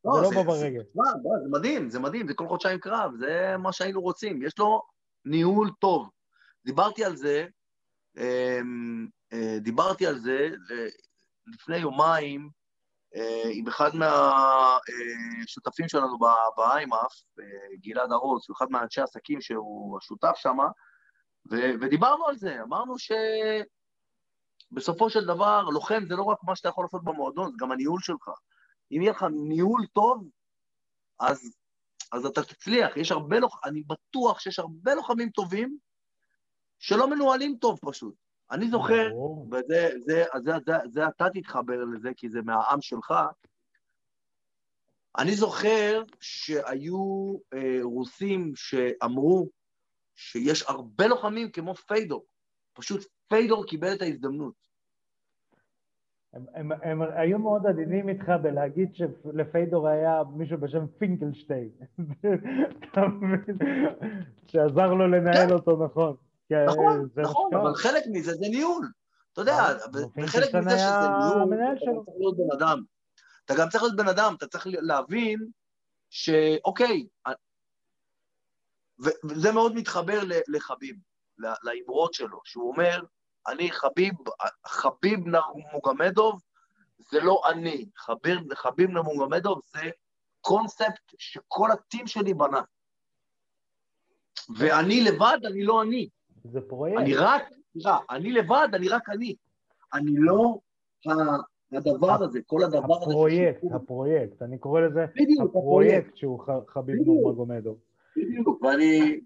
לא, 0.05 0.13
זה 0.15 0.23
לא 0.23 0.31
בא 0.31 0.43
ברגל. 0.43 0.83
זה 0.93 1.49
מדהים, 1.51 1.91
זה 1.91 2.01
מדהים, 2.01 2.27
זה 2.27 2.35
כל 2.35 2.49
חודשיים 2.49 2.79
קרב, 2.79 3.13
זה 3.19 3.57
מה 3.59 3.73
שהיינו 3.73 4.01
רוצים. 4.01 4.43
יש 4.43 4.59
לו 4.59 4.83
ניהול 5.25 5.71
טוב. 5.81 6.09
דיברתי 6.65 7.05
על 7.05 7.17
זה, 7.17 7.47
אמ, 8.19 9.07
אה, 9.33 9.59
דיברתי 9.61 10.07
על 10.07 10.19
זה 10.19 10.49
לפני 11.47 11.77
יומיים 11.77 12.51
אה, 13.17 13.51
עם 13.53 13.69
אחד 13.69 13.91
מהשותפים 13.95 15.89
שלנו 15.89 16.19
באיימאף, 16.57 17.13
גלעד 17.81 18.13
ארוז, 18.13 18.43
שהוא 18.43 18.57
אחד 18.57 18.67
מאנשי 18.71 19.01
העסקים 19.01 19.41
שהוא 19.41 19.99
השותף 19.99 20.33
שם, 20.37 20.57
ודיברנו 21.81 22.27
על 22.27 22.37
זה, 22.37 22.63
אמרנו 22.63 22.95
שבסופו 24.71 25.11
של 25.11 25.27
דבר, 25.27 25.63
לוחם 25.63 26.03
זה 26.09 26.17
לא 26.17 26.23
רק 26.23 26.39
מה 26.43 26.57
שאתה 26.57 26.69
יכול 26.69 26.85
לעשות 26.85 27.05
במועדון, 27.05 27.51
זה 27.51 27.57
גם 27.61 27.73
הניהול 27.73 28.01
שלך. 28.01 28.31
אם 28.93 29.03
יהיה 29.03 29.13
לך 29.13 29.25
ניהול 29.49 29.87
טוב, 29.93 30.29
אז, 31.21 31.53
אז 32.13 32.27
אתה 32.27 32.43
תצליח. 32.43 32.97
יש 32.97 33.13
הרבה 33.13 33.39
לוחמים, 33.39 33.61
אני 33.65 33.83
בטוח 33.83 34.41
שיש 34.41 34.59
הרבה 34.59 34.95
לוחמים 34.95 35.31
טובים 35.31 35.79
שלא 36.79 37.11
מנוהלים 37.11 37.57
טוב 37.61 37.79
פשוט. 37.83 38.15
אני 38.51 38.71
זוכר, 38.71 39.09
וזה 39.53 39.91
זה, 39.99 40.25
זה, 40.45 40.53
זה, 40.67 40.73
זה 40.93 41.09
אתה 41.09 41.27
תתחבר 41.35 41.85
לזה, 41.85 42.11
כי 42.17 42.29
זה 42.29 42.43
מהעם 42.43 42.83
שלך, 42.83 43.15
אני 45.19 45.35
זוכר 45.35 46.03
שהיו 46.21 47.35
אה, 47.55 47.79
רוסים 47.83 48.53
שאמרו 48.57 49.49
שיש 50.15 50.63
הרבה 50.63 51.07
לוחמים 51.07 51.51
כמו 51.51 51.75
פיידור. 51.75 52.27
פשוט 52.73 53.05
פיידור 53.31 53.67
קיבל 53.67 53.93
את 53.93 54.03
ההזדמנות. 54.03 54.55
הם, 56.33 56.47
הם, 56.55 56.73
הם 56.83 57.03
היו 57.03 57.39
מאוד 57.39 57.67
עדינים 57.67 58.09
איתך 58.09 58.33
בלהגיד 58.43 58.95
שלפיידור 58.95 59.89
היה 59.89 60.23
מישהו 60.37 60.59
בשם 60.59 60.87
פינקלשטיין, 60.99 61.71
אתה 62.93 63.01
מבין? 63.01 63.59
שעזר 64.47 64.95
לו 64.95 65.09
לנהל 65.09 65.49
כן. 65.49 65.53
אותו 65.53 65.85
נכון. 65.85 66.17
נכון, 66.67 67.09
נכון, 67.17 67.55
אבל 67.55 67.75
חלק 67.75 68.05
מזה 68.13 68.35
זה 68.35 68.47
ניהול. 68.51 68.91
אתה 69.33 69.41
יודע, 69.41 69.59
וחלק 69.95 70.55
מזה 70.55 70.79
שזה 70.79 71.09
ניהול, 71.19 71.55
אתה 71.55 71.81
צריך 71.81 72.17
להיות 72.19 72.37
בן 72.37 72.57
אדם. 72.57 72.83
אתה 73.45 73.55
גם 73.59 73.69
צריך 73.69 73.83
להיות 73.83 73.97
בן 73.97 74.09
אדם, 74.09 74.35
אתה 74.39 74.47
צריך 74.47 74.67
להבין 74.71 75.47
שאוקיי, 76.11 77.07
וזה 79.25 79.53
מאוד 79.53 79.75
מתחבר 79.75 80.21
לחביב, 80.49 80.97
לאמרות 81.39 82.15
שלו, 82.15 82.41
שהוא 82.45 82.73
אומר, 82.73 83.01
אני 83.51 83.71
חביב, 83.71 84.15
חביב 84.67 85.21
נמוגמדוב 85.27 86.41
זה 87.11 87.21
לא 87.21 87.43
אני, 87.51 87.87
חביב, 87.97 88.55
חביב 88.55 88.91
נמוגמדוב 88.91 89.61
זה 89.73 89.91
קונספט 90.41 91.15
שכל 91.19 91.71
הטים 91.71 92.07
שלי 92.07 92.35
בנה. 92.35 92.61
ואני 94.59 95.01
לבד, 95.05 95.39
אני 95.45 95.63
לא 95.63 95.83
אני. 95.83 96.09
זה 96.45 96.61
פרויקט. 96.61 96.99
אני 97.01 97.15
רק, 97.15 97.43
סליחה, 97.73 97.99
אני 98.11 98.33
לבד, 98.33 98.69
אני 98.75 98.89
רק 98.89 99.09
אני. 99.09 99.35
אני 99.95 100.15
לא 100.17 100.59
הדבר 101.73 102.25
הזה, 102.25 102.41
כל 102.47 102.63
הדבר 102.65 102.97
הזה. 102.97 103.11
הפרויקט, 103.11 103.65
הפרויקט, 103.75 104.43
אני 104.43 104.59
קורא 104.59 104.81
לזה 104.81 105.07
הפרויקט 105.43 106.17
שהוא 106.17 106.41
חביב 106.69 106.97
נורמגומדוב. 107.07 107.79
בדיוק, 108.17 108.63
ואני, 108.63 109.21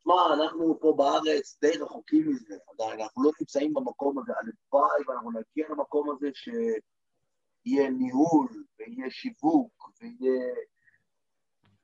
תשמע, 0.00 0.34
אנחנו 0.34 0.78
פה 0.80 0.94
בארץ 0.96 1.58
די 1.60 1.78
רחוקים 1.78 2.28
מזה 2.28 2.54
עדיין, 2.72 3.00
אנחנו 3.00 3.22
לא 3.22 3.30
נמצאים 3.40 3.74
במקום 3.74 4.18
הזה, 4.18 4.32
הלוואי 4.32 5.02
ואנחנו 5.08 5.30
נגיע 5.30 5.68
למקום 5.68 6.10
הזה 6.10 6.28
שיהיה 6.34 7.90
ניהול, 7.90 8.48
ויהיה 8.78 9.10
שיווק, 9.10 9.90
ויהיה 10.00 10.54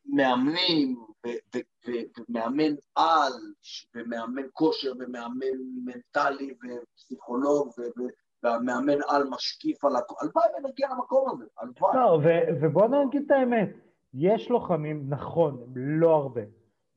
מאמנים, 0.07 0.97
ומאמן 1.87 2.75
על, 2.95 3.33
ומאמן 3.95 4.43
כושר, 4.53 4.93
ומאמן 4.99 5.57
מנטלי, 5.85 6.55
ופסיכולוג, 6.55 7.71
והמאמן 8.43 8.99
על 9.09 9.25
משקיף 9.31 9.85
על 9.85 9.97
הכל, 9.97 10.15
הלוואי 10.21 10.45
ונגיע 10.59 10.89
למקום 10.89 11.31
הזה, 11.31 11.45
הלוואי. 11.59 11.97
לא, 11.97 12.19
ובוא 12.63 12.87
נגיד 12.87 13.23
את 13.27 13.31
האמת, 13.31 13.69
יש 14.15 14.51
לוחמים, 14.51 15.05
נכון, 15.09 15.73
לא 15.77 16.15
הרבה, 16.15 16.41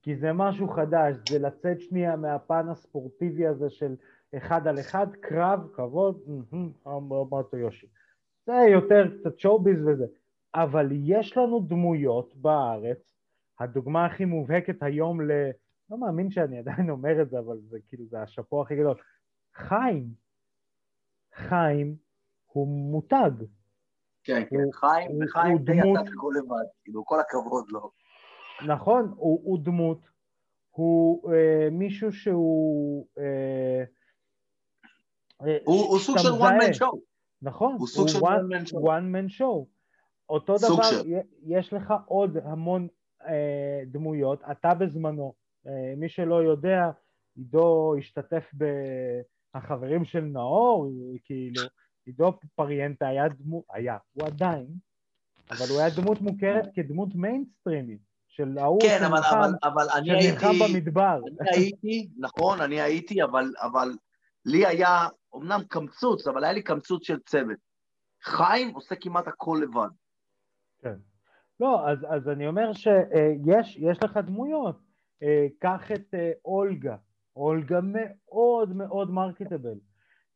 כי 0.08 0.16
זה 0.16 0.34
משהו 0.34 0.70
חדש, 0.70 1.16
זה 1.30 1.39
לצאת 1.39 1.82
שנייה 1.82 2.16
מהפן 2.16 2.70
הספורטיבי 2.70 3.47
הזה 3.47 3.70
של 3.70 3.95
אחד 4.38 4.68
על 4.68 4.80
אחד, 4.80 5.08
קרב, 5.22 5.68
כבוד, 5.74 6.22
אמרת 6.88 7.53
יושי. 7.53 7.88
זה 8.45 8.53
יותר 8.72 9.18
קצת 9.20 9.39
שואו-ביז 9.39 9.88
וזה. 9.88 10.05
אבל 10.55 10.88
יש 10.91 11.38
לנו 11.38 11.60
דמויות 11.60 12.36
בארץ, 12.36 13.18
הדוגמה 13.60 14.05
הכי 14.05 14.26
מובהקת 14.26 14.84
היום 14.84 15.22
ל... 15.22 15.32
לא 15.89 15.97
מאמין 15.97 16.32
שאני 16.32 16.60
עדיין 16.60 16.89
אומר 16.89 17.22
את 17.22 17.30
זה, 17.30 17.39
אבל 17.39 17.58
זה 17.70 17.78
כאילו, 17.88 18.05
זה 18.05 18.22
השאפו 18.22 18.62
הכי 18.62 18.76
גדול. 18.76 18.95
חיים, 19.55 20.08
חיים 21.36 21.95
הוא 22.45 22.68
מותג. 22.68 23.32
כן, 24.24 24.43
כן, 24.49 24.72
חיים, 24.74 25.10
חיים 25.28 25.58
די 25.58 25.72
יצא 25.72 26.01
לבד, 26.38 26.66
כאילו, 26.84 27.05
כל 27.05 27.20
הכבוד 27.20 27.66
לו. 27.70 27.91
נכון, 28.66 29.14
הוא, 29.16 29.41
הוא 29.43 29.60
דמות, 29.60 29.99
הוא 30.70 31.34
אה, 31.34 31.70
מישהו 31.72 32.12
שהוא... 32.12 33.08
אה, 33.18 33.84
אה 35.41 35.58
הוא, 35.66 35.86
הוא 35.86 35.99
סוג 35.99 36.18
של 36.18 36.30
one 36.30 36.62
man 36.62 36.80
show. 36.80 36.97
נכון, 37.41 37.76
הוא 37.80 37.88
סוג 37.88 38.08
של 38.08 38.18
one 38.18 38.51
man 38.51 38.70
show. 38.70 38.78
one 38.78 39.14
man 39.14 39.39
show. 39.39 39.66
אותו 40.30 40.55
דבר, 40.58 40.84
של... 40.84 41.14
יש 41.45 41.74
לך 41.74 41.93
עוד 42.05 42.38
המון 42.38 42.88
אה, 43.28 43.82
דמויות, 43.86 44.41
אתה 44.51 44.74
בזמנו, 44.74 45.34
אה, 45.68 45.93
מי 45.97 46.10
שלא 46.10 46.43
יודע, 46.43 46.89
עידו 47.36 47.95
השתתף 47.97 48.51
בחברים 49.55 50.05
של 50.05 50.22
נאור, 50.22 50.88
כאילו, 51.24 51.62
עידו 52.05 52.39
פריאנטה 52.55 53.08
היה 53.08 53.28
דמות, 53.30 53.64
היה, 53.74 53.97
הוא 54.14 54.28
עדיין, 54.28 54.68
אבל 55.51 55.66
הוא 55.70 55.80
היה 55.80 55.89
דמות 55.95 56.22
מוכרת 56.22 56.68
כדמות 56.76 57.10
מיינסטרימית. 57.16 58.07
של 58.38 58.57
ההוא 58.57 58.81
כן, 58.81 59.03
אבל, 59.03 59.19
אבל, 59.31 59.51
אבל 59.63 59.88
אני 59.95 60.11
הייתי... 60.11 60.27
שנלחם 60.27 60.53
במדבר. 60.59 61.19
אני 61.41 61.49
הייתי, 61.49 62.09
נכון, 62.17 62.61
אני 62.61 62.81
הייתי, 62.81 63.23
אבל, 63.23 63.51
אבל 63.61 63.89
לי 64.45 64.65
היה, 64.65 65.07
אמנם 65.35 65.61
קמצוץ, 65.67 66.27
אבל 66.27 66.43
היה 66.43 66.53
לי 66.53 66.61
קמצוץ 66.61 67.03
של 67.03 67.19
צוות. 67.19 67.57
חיים 68.23 68.69
עושה 68.69 68.95
כמעט 68.95 69.27
הכל 69.27 69.59
לבד. 69.63 69.89
כן. 70.81 70.95
לא, 71.59 71.89
אז, 71.89 71.97
אז 72.09 72.29
אני 72.29 72.47
אומר 72.47 72.73
שיש 72.73 73.77
יש 73.77 74.03
לך 74.03 74.17
דמויות. 74.17 74.79
אה, 75.23 75.47
קח 75.59 75.91
את 75.91 76.13
אה, 76.13 76.31
אולגה, 76.45 76.95
אולגה 77.35 77.79
מאוד 77.83 78.69
מאוד 78.69 79.11
מרקטבל. 79.11 79.77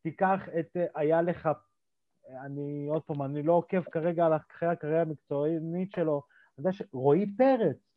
תיקח 0.03 0.41
את, 0.59 0.77
אה, 0.77 0.85
היה 0.95 1.21
לך, 1.21 1.49
אני 2.45 2.87
עוד 2.89 3.01
פעם, 3.01 3.21
אני 3.21 3.43
לא 3.43 3.53
עוקב 3.53 3.81
כרגע 3.81 4.25
על 4.25 4.33
אחרי 4.35 4.69
הקריירה 4.69 5.01
המקצוענית 5.01 5.91
שלו, 5.91 6.21
אני 6.57 6.67
יודע 6.67 6.71
שרועי 6.71 7.25
פרץ, 7.37 7.90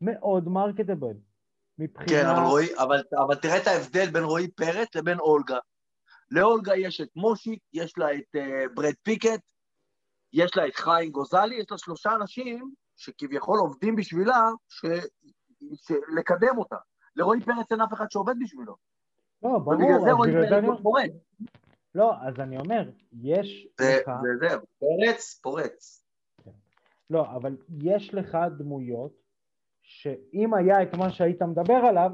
מאוד 0.00 0.48
מרקטבל. 0.48 1.14
מבחינה... 1.78 2.08
כן, 2.08 2.26
אבל, 2.26 2.42
רואי, 2.42 2.66
אבל, 2.78 3.02
אבל 3.26 3.34
תראה 3.34 3.58
את 3.62 3.66
ההבדל 3.66 4.10
בין 4.10 4.24
רועי 4.24 4.48
פרץ 4.48 4.94
לבין 4.94 5.18
אולגה. 5.18 5.58
לאולגה 6.30 6.76
יש 6.76 7.00
את 7.00 7.08
מושיק, 7.16 7.62
יש 7.72 7.98
לה 7.98 8.14
את 8.14 8.36
uh, 8.36 8.74
ברד 8.74 8.94
פיקט, 9.02 9.40
יש 10.32 10.56
לה 10.56 10.66
את 10.66 10.76
חיים 10.76 11.10
גוזלי, 11.10 11.54
יש 11.54 11.66
לה 11.70 11.78
שלושה 11.78 12.14
אנשים 12.14 12.70
שכביכול 12.96 13.58
עובדים 13.58 13.96
בשבילה, 13.96 14.50
ש... 14.68 14.86
ש... 15.74 15.92
לקדם 16.16 16.58
אותה. 16.58 16.76
לרועי 17.16 17.40
פרץ 17.40 17.72
אין 17.72 17.80
אף 17.80 17.92
אחד 17.92 18.06
שעובד 18.10 18.34
בשבילו. 18.40 18.76
לא, 19.42 19.58
ברור. 19.58 19.74
ובגלל 19.74 20.00
זה 20.04 20.12
רועי 20.12 20.32
פרץ 20.32 20.80
פורץ. 20.82 21.10
לא, 21.94 22.12
אז 22.22 22.40
אני 22.40 22.58
אומר, 22.58 22.90
יש 23.12 23.68
זה, 23.80 24.00
לך... 24.00 24.10
זה 24.22 24.48
זה, 24.48 24.56
פורץ, 24.78 25.40
פורץ. 25.42 26.04
לא, 27.10 27.26
אבל 27.36 27.56
יש 27.82 28.14
לך 28.14 28.38
דמויות 28.58 29.12
שאם 29.88 30.54
היה 30.54 30.82
את 30.82 30.94
מה 30.94 31.10
שהיית 31.10 31.42
מדבר 31.42 31.74
עליו, 31.74 32.10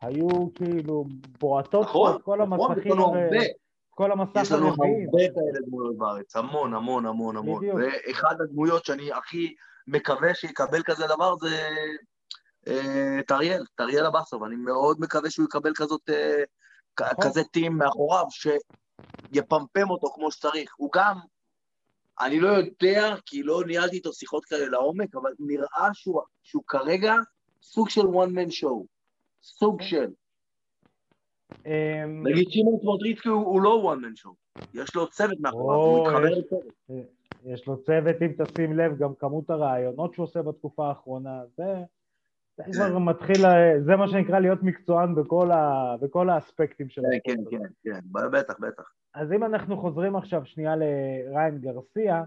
היו 0.00 0.54
כאילו 0.54 1.04
בועטות 1.40 1.86
נכון, 1.86 2.18
כל 2.22 2.38
נכון, 2.46 2.70
המסכים. 2.72 2.92
נכון, 2.92 3.16
הרבה. 3.16 3.36
כל 3.90 4.12
המסך. 4.12 4.40
יש 4.42 4.52
לנו 4.52 4.66
הרבה 4.68 4.78
כאלה 5.34 5.66
דמויות 5.66 5.98
בארץ, 5.98 6.36
המון, 6.36 6.74
המון, 6.74 7.06
המון, 7.06 7.36
המון. 7.36 7.58
בדיוק. 7.58 7.80
ואחד 8.06 8.34
הדמויות 8.40 8.84
שאני 8.84 9.12
הכי 9.12 9.54
מקווה 9.86 10.34
שיקבל 10.34 10.82
כזה 10.82 11.06
דבר 11.06 11.36
זה 11.36 11.68
אה, 12.68 13.16
את 13.20 13.32
אריאל, 13.32 13.62
את 13.74 13.80
אריאל 13.80 14.06
אבסוב. 14.06 14.44
אני 14.44 14.56
מאוד 14.56 15.00
מקווה 15.00 15.30
שהוא 15.30 15.44
יקבל 15.44 15.72
כזאת, 15.76 16.10
אה, 16.10 16.42
נכון. 17.00 17.24
כזה 17.24 17.44
טים 17.44 17.78
מאחוריו, 17.78 18.24
שיפמפם 18.30 19.90
אותו 19.90 20.12
כמו 20.14 20.30
שצריך. 20.30 20.74
הוא 20.76 20.90
גם, 20.94 21.18
אני 22.20 22.40
לא 22.40 22.48
יודע, 22.48 23.14
כי 23.26 23.42
לא 23.42 23.62
ניהלתי 23.66 23.96
איתו 23.96 24.12
שיחות 24.12 24.44
כאלה 24.44 24.66
לעומק, 24.68 25.16
אבל 25.16 25.30
נראה 25.38 25.88
שהוא, 25.92 26.20
שהוא 26.42 26.62
כרגע 26.66 27.14
סוג 27.62 27.88
של 27.88 28.00
one 28.00 28.30
man 28.30 28.50
show. 28.50 28.84
סוג 29.42 29.82
של. 29.82 30.06
אמ, 31.66 32.26
נגיד 32.26 32.50
שמעון 32.50 32.80
סמוטריצקי 32.80 33.28
הוא 33.28 33.60
לא 33.62 33.94
one 33.94 33.98
man 33.98 34.26
show, 34.26 34.62
יש 34.74 34.94
לו 34.94 35.10
צוות 35.10 35.40
מאחוריו, 35.40 35.80
הוא 35.80 36.08
מתחבר 36.08 36.38
לצוות. 36.38 36.74
יש 37.44 37.66
לו 37.66 37.82
צוות, 37.82 38.16
אם 38.22 38.44
תשים 38.44 38.78
לב, 38.78 38.98
גם 38.98 39.14
כמות 39.14 39.50
הרעיונות 39.50 40.14
שהוא 40.14 40.24
עושה 40.24 40.42
בתקופה 40.42 40.88
האחרונה, 40.88 41.42
זה, 41.56 41.64
כבר 42.72 42.98
מתחיל, 42.98 43.44
זה 43.84 43.96
מה 43.96 44.08
שנקרא 44.08 44.38
להיות 44.38 44.62
מקצוען 44.62 45.14
בכל, 45.14 45.50
ה, 45.50 45.94
בכל 46.00 46.30
האספקטים 46.30 46.88
של 46.88 47.02
כן, 47.24 47.34
כן, 47.50 47.58
כן, 47.58 47.66
כן, 47.84 48.00
בטח, 48.12 48.54
בטח. 48.60 48.92
אז 49.14 49.32
אם 49.32 49.44
אנחנו 49.44 49.80
חוזרים 49.80 50.16
עכשיו 50.16 50.44
שנייה 50.44 50.74
לריין 50.76 51.58
גרסיה, 51.58 52.24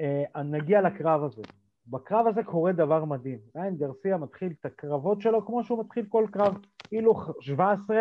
אה, 0.00 0.42
נגיע 0.44 0.80
לקרב 0.82 1.24
הזה. 1.24 1.42
בקרב 1.86 2.26
הזה 2.26 2.42
קורה 2.42 2.72
דבר 2.72 3.04
מדהים. 3.04 3.38
ריין 3.56 3.76
גרסיה 3.76 4.16
מתחיל 4.16 4.52
את 4.60 4.64
הקרבות 4.64 5.20
שלו 5.20 5.46
כמו 5.46 5.64
שהוא 5.64 5.84
מתחיל 5.84 6.06
כל 6.08 6.26
קרב, 6.32 6.54
הילוך 6.90 7.30
17 7.40 7.96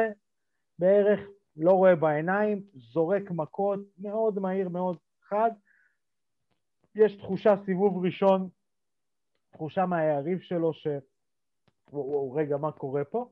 בערך, 0.79 1.19
לא 1.57 1.71
רואה 1.71 1.95
בעיניים, 1.95 2.61
זורק 2.73 3.31
מכות, 3.31 3.79
מאוד 3.97 4.39
מהיר, 4.39 4.69
מאוד 4.69 4.97
חד. 5.23 5.51
יש 6.95 7.15
תחושה, 7.15 7.55
סיבוב 7.65 8.05
ראשון, 8.05 8.49
תחושה 9.51 9.85
מהיריב 9.85 10.39
שלו 10.39 10.73
ש... 10.73 10.87
וואו, 11.91 12.33
רגע, 12.33 12.57
מה 12.57 12.71
קורה 12.71 13.03
פה? 13.03 13.29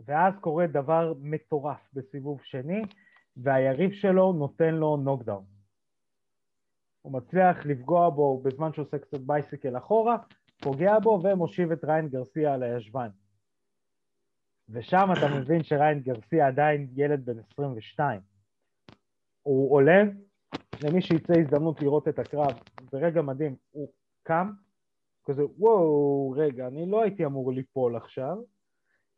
ואז 0.00 0.34
קורה 0.40 0.66
דבר 0.66 1.12
מטורף 1.20 1.88
בסיבוב 1.92 2.40
שני, 2.42 2.82
והיריב 3.36 3.92
שלו 3.92 4.32
נותן 4.32 4.74
לו 4.74 4.96
נוקדאון. 4.96 5.44
הוא 7.02 7.12
מצליח 7.12 7.66
לפגוע 7.66 8.10
בו 8.10 8.42
בזמן 8.42 8.72
שהוא 8.72 8.84
עושה 8.86 8.98
קצת 8.98 9.20
bicycle 9.20 9.76
אחורה, 9.76 10.16
פוגע 10.62 10.98
בו 10.98 11.20
ומושיב 11.24 11.72
את 11.72 11.84
ריין 11.84 12.08
גרסיה 12.08 12.54
על 12.54 12.62
הישבן. 12.62 13.08
ושם 14.68 15.08
אתה 15.18 15.40
מבין 15.40 15.62
שריין 15.62 16.00
גרסיה 16.00 16.46
עדיין 16.46 16.88
ילד 16.96 17.24
בן 17.24 17.38
22. 17.38 18.20
הוא 19.42 19.72
עולה, 19.74 20.02
למי 20.84 21.02
שיצא 21.02 21.32
הזדמנות 21.40 21.82
לראות 21.82 22.08
את 22.08 22.18
הקרב, 22.18 22.52
זה 22.90 22.98
רגע 22.98 23.22
מדהים, 23.22 23.56
הוא 23.70 23.88
קם, 24.22 24.50
כזה 25.24 25.42
וואו, 25.58 26.30
רגע, 26.36 26.66
אני 26.66 26.90
לא 26.90 27.02
הייתי 27.02 27.24
אמור 27.24 27.52
ליפול 27.52 27.96
עכשיו, 27.96 28.36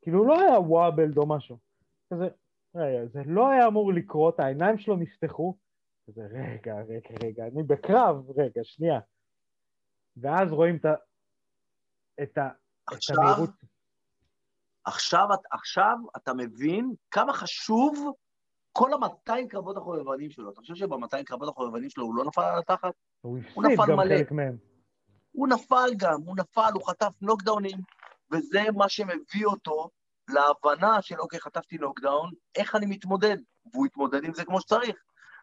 כאילו 0.03 0.25
לא 0.25 0.41
היה 0.41 0.61
וואבלד 0.61 1.19
או 1.19 1.27
משהו, 1.27 1.59
כזה, 2.11 2.29
רגע, 2.75 3.07
זה 3.07 3.23
לא 3.27 3.49
היה 3.49 3.67
אמור 3.67 3.93
לקרות, 3.93 4.41
העיניים 4.41 4.79
שלו 4.79 4.97
נפתחו, 4.97 5.57
כזה 6.07 6.23
רגע, 6.31 6.75
רגע, 6.81 7.09
רגע, 7.25 7.47
אני 7.47 7.63
בקרב, 7.63 8.31
רגע, 8.37 8.65
שנייה. 8.65 9.01
ואז 10.17 10.53
רואים 10.53 10.77
את, 10.77 10.85
ה, 10.85 10.95
את, 12.23 12.39
ה, 12.39 12.49
עכשיו, 12.87 13.17
את 13.17 13.21
המהירות. 13.21 13.51
עכשיו, 14.85 15.29
עכשיו 15.51 15.97
אתה 16.17 16.35
מבין 16.35 16.95
כמה 17.11 17.33
חשוב 17.33 18.13
כל 18.73 18.91
ה-200 18.93 19.49
קרבות 19.49 19.77
החובבנים 19.77 20.31
שלו. 20.31 20.51
אתה 20.51 20.61
חושב 20.61 20.75
שב-200 20.75 21.25
קרבות 21.25 21.49
החובבנים 21.49 21.91
שלו 21.91 22.05
הוא 22.05 22.15
לא 22.15 22.25
נפל 22.25 22.41
על 22.43 22.59
התחת? 22.59 22.95
הוא 23.21 23.39
הפסיד 23.39 23.79
גם 23.89 23.97
מלא. 23.97 24.17
חלק 24.17 24.33
מהם. 24.33 24.57
הוא 25.37 25.49
נפל 25.49 25.91
גם, 25.97 26.21
הוא 26.27 26.37
נפל, 26.37 26.71
הוא 26.75 26.87
חטף 26.87 27.13
נוקדאונים, 27.21 27.79
וזה 28.33 28.61
מה 28.77 28.89
שמביא 28.89 29.47
אותו 29.47 29.91
להבנה 30.29 31.03
של 31.03 31.21
אוקיי, 31.21 31.41
חטפתי 31.41 31.79
נוקדאון, 31.79 32.33
איך 32.55 32.75
אני 32.75 32.87
מתמודד? 32.87 33.37
והוא 33.73 33.87
התמודד 33.87 34.25
עם 34.25 34.35
זה 34.35 34.45
כמו 34.45 34.61
שצריך. 34.61 34.97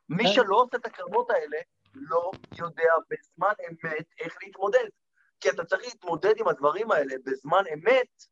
מי 0.10 0.24
כן. 0.24 0.30
שלא 0.34 0.56
עושה 0.56 0.78
את 0.78 0.86
הקרבות 0.86 1.30
האלה, 1.30 1.58
לא 1.94 2.32
יודע 2.58 2.90
בזמן 3.10 3.54
אמת 3.70 4.06
איך 4.20 4.38
להתמודד. 4.44 4.88
כי 5.40 5.50
אתה 5.50 5.66
צריך 5.66 5.84
להתמודד 5.84 6.34
עם 6.38 6.48
הדברים 6.48 6.92
האלה 6.92 7.16
בזמן 7.26 7.64
אמת, 7.74 8.24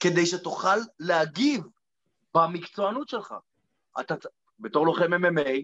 כדי 0.00 0.26
שתוכל 0.26 0.78
להגיב 0.98 1.64
במקצוענות 2.34 3.08
שלך. 3.08 3.34
אתה, 4.00 4.14
בתור 4.58 4.86
לוחם 4.86 5.14
MMA, 5.14 5.62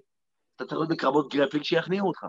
אתה 0.56 0.64
צריך 0.64 0.72
להיות 0.72 0.88
בקרבות 0.88 1.34
grappling 1.34 1.64
שיכניעו 1.64 2.08
אותך. 2.08 2.26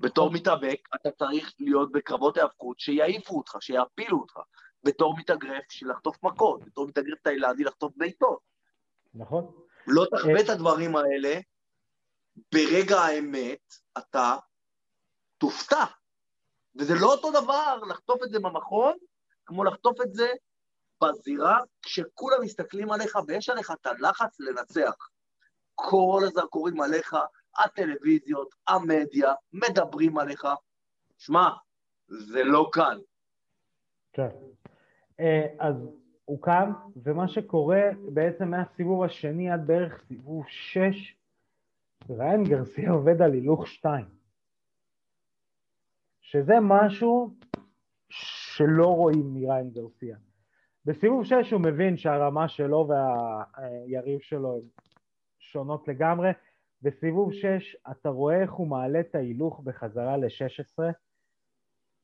בתור. 0.00 0.30
מתאבק, 0.30 0.88
אתה 0.94 1.10
צריך 1.10 1.54
להיות 1.58 1.92
בקרבות 1.92 2.36
היאבקות 2.36 2.80
שיעיפו 2.80 3.36
אותך, 3.36 3.56
שיפילו 3.60 4.18
אותך. 4.18 4.40
בתור 4.84 5.16
מתאגרף, 5.18 5.64
לחטוף 5.82 6.22
מכות. 6.22 6.64
בתור 6.64 6.86
מתאגרף 6.86 7.18
תאילנדי, 7.22 7.64
לחטוף 7.64 7.92
בעיטות. 7.96 8.38
נכון. 9.14 9.52
לא 9.86 10.06
תחווה 10.16 10.36
אה, 10.36 10.40
את 10.40 10.48
הדברים 10.48 10.96
האלה, 10.96 11.40
ברגע 12.52 13.00
האמת 13.00 13.74
אתה 13.98 14.36
תופתע. 15.38 15.84
וזה 16.76 16.94
לא 17.00 17.12
אותו 17.12 17.30
דבר 17.30 17.78
לחטוף 17.88 18.22
את 18.24 18.30
זה 18.30 18.38
במכון, 18.38 18.96
כמו 19.46 19.64
לחטוף 19.64 20.00
את 20.00 20.12
זה 20.12 20.28
בזירה, 21.02 21.58
כשכולם 21.82 22.42
מסתכלים 22.42 22.92
עליך 22.92 23.18
ויש 23.26 23.48
עליך 23.48 23.70
את 23.70 23.86
הלחץ 23.86 24.40
לנצח. 24.40 24.94
כל 25.74 26.20
הזרקורים 26.26 26.80
עליך, 26.80 27.16
הטלוויזיות, 27.58 28.54
המדיה, 28.68 29.32
מדברים 29.52 30.18
עליך. 30.18 30.46
שמע, 31.18 31.48
זה 32.08 32.44
לא 32.44 32.68
קל. 32.72 33.00
כן. 34.12 34.28
אה, 35.20 35.46
אז 35.58 35.74
הוא 36.24 36.42
קם, 36.42 36.72
ומה 36.96 37.28
שקורה 37.28 37.82
בעצם 38.12 38.48
מהסיבוב 38.48 39.02
השני 39.02 39.50
עד 39.50 39.66
בערך 39.66 40.04
סיבוב 40.08 40.44
שש, 40.48 41.16
ריין 42.10 42.44
גרסיה 42.44 42.90
עובד 42.96 43.22
על 43.22 43.32
הילוך 43.32 43.66
שתיים. 43.66 44.06
שזה 46.20 46.54
משהו 46.62 47.34
שלא 48.08 48.86
רואים 48.86 49.34
מריין 49.34 49.70
גרסיה. 49.70 50.16
בסיבוב 50.84 51.24
6 51.24 51.52
הוא 51.52 51.60
מבין 51.60 51.96
שהרמה 51.96 52.48
שלו 52.48 52.88
והיריב 52.88 54.20
שלו 54.20 54.56
הן 54.56 54.68
שונות 55.38 55.88
לגמרי. 55.88 56.30
בסיבוב 56.82 57.32
6 57.32 57.76
אתה 57.90 58.08
רואה 58.08 58.42
איך 58.42 58.52
הוא 58.52 58.68
מעלה 58.68 59.00
את 59.00 59.14
ההילוך 59.14 59.60
בחזרה 59.60 60.16
ל-16, 60.16 60.78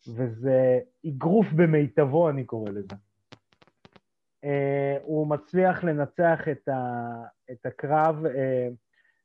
וזה 0.09 0.79
אגרוף 1.07 1.47
במיטבו, 1.57 2.31
אני 2.31 2.45
קורא 2.45 2.71
לזה. 2.71 2.95
Uh, 4.45 4.49
הוא 5.03 5.27
מצליח 5.27 5.85
לנצח 5.85 6.41
את, 6.53 6.69
ה, 6.69 7.03
את 7.51 7.67
הקרב 7.67 8.27
uh, 8.27 8.29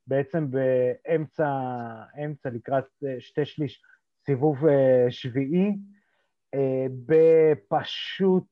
בעצם 0.07 0.47
באמצע, 0.51 1.47
אמצע 2.25 2.49
לקראת 2.49 2.85
uh, 2.85 3.07
שתי 3.19 3.45
שליש, 3.45 3.83
סיבוב 4.25 4.57
uh, 4.65 4.69
שביעי, 5.09 5.75
uh, 6.55 6.59
בפשוט 7.05 8.43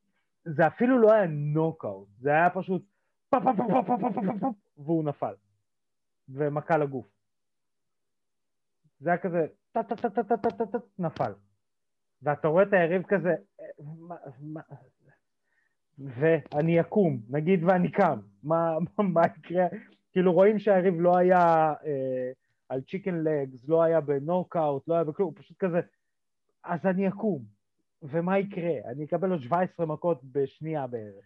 זה 0.46 0.68
אפילו 0.68 1.00
לא 1.00 1.14
היה 1.14 1.28
נוקאוט, 1.28 2.08
זה 2.20 2.30
היה 2.30 2.50
פשוט 2.50 2.84
פאפ 3.30 3.44
פאפ 3.44 3.56
פאפ 3.58 3.88
פאפ 3.88 4.02
פאפ 4.02 4.14
פאפ 4.14 4.40
פאפ 4.40 4.54
והוא 4.78 5.04
נפל. 5.04 5.34
ומכה 6.34 6.78
לגוף. 6.78 7.08
זה 9.00 9.10
היה 9.10 9.18
כזה 9.18 9.48
טה 9.72 9.84
טה 9.84 9.96
טה 9.96 10.10
טה 10.10 10.24
טה 10.24 10.38
טה 10.38 10.50
טה 10.52 10.66
טה 10.66 10.78
נפל. 11.00 11.34
ואתה 12.22 12.48
רואה 12.48 12.64
את 12.64 12.74
היריב 12.74 13.04
כזה, 13.08 13.36
ואני 16.00 16.82
אקום, 16.82 17.20
נגיד 17.30 17.64
ואני 17.64 17.92
קם, 17.92 18.20
מה, 18.44 18.78
יקרה? 19.38 19.66
כאילו 20.12 20.34
רואים 20.34 20.60
שהיריב 20.60 20.94
לא 21.00 21.18
היה 21.18 21.74
אה, 21.86 22.32
על 22.70 22.82
צ'יקן 22.82 23.16
לגס, 23.16 23.70
לא 23.70 23.84
היה 23.84 24.02
בנוקאוט, 24.02 24.88
לא 24.88 24.94
היה 24.94 25.04
בכלום, 25.04 25.30
הוא 25.30 25.38
פשוט 25.44 25.58
כזה, 25.58 25.80
אז 26.64 26.86
אני 26.86 27.08
אקום. 27.08 27.44
ומה 28.04 28.40
יקרה? 28.40 28.72
אני 28.86 29.06
אקבל 29.06 29.32
עוד 29.32 29.42
17 29.42 29.86
מכות 29.86 30.24
בשנייה 30.24 30.88
בערך. 30.88 31.26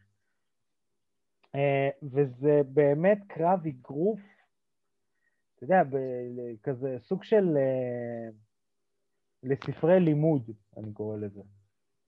Uh, 1.55 1.59
וזה 2.03 2.61
באמת 2.67 3.17
קרב 3.27 3.59
אגרוף, 3.67 4.19
יודע, 5.63 5.83
כזה 6.63 6.97
סוג 6.99 7.23
של 7.23 7.57
uh, 7.57 8.33
לספרי 9.43 9.99
לימוד, 9.99 10.51
אני 10.77 10.93
קורא 10.93 11.17
לזה. 11.17 11.41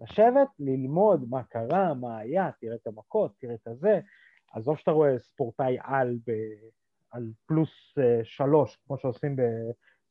לשבת, 0.01 0.47
ללמוד 0.59 1.29
מה 1.29 1.43
קרה, 1.43 1.93
מה 1.93 2.17
היה, 2.17 2.49
תראה 2.59 2.75
את 2.75 2.87
המכות, 2.87 3.31
תראה 3.39 3.55
את 3.55 3.67
הזה. 3.67 3.99
עזוב 4.51 4.77
שאתה 4.77 4.91
רואה 4.91 5.19
ספורטאי 5.19 5.77
על, 5.81 6.17
ב, 6.27 6.31
על 7.11 7.31
פלוס 7.45 7.97
uh, 7.99 8.01
שלוש, 8.23 8.77
כמו 8.87 8.97
שעושים 8.97 9.35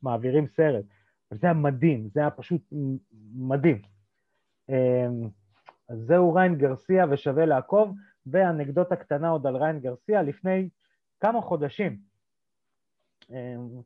במעבירים 0.03 0.47
סרט. 0.47 0.85
אבל 1.31 1.41
זה 1.41 1.47
היה 1.47 1.55
מדהים, 1.55 2.09
זה 2.13 2.21
היה 2.21 2.31
פשוט 2.31 2.63
מדהים. 3.35 3.83
אמ, 4.69 5.29
אז 5.89 5.99
זהו 5.99 6.35
ריין 6.35 6.59
גרסיה 6.59 7.05
ושווה 7.11 7.47
לעקוב, 7.47 7.95
ואנקדוטה 8.27 8.97
קטנה 8.97 9.29
עוד 9.29 9.47
על 9.47 9.57
ריין 9.57 9.81
גרסיה, 9.81 10.23
לפני 10.23 10.69
כמה 11.21 11.41
חודשים. 11.41 12.14
אמ, 13.31 13.81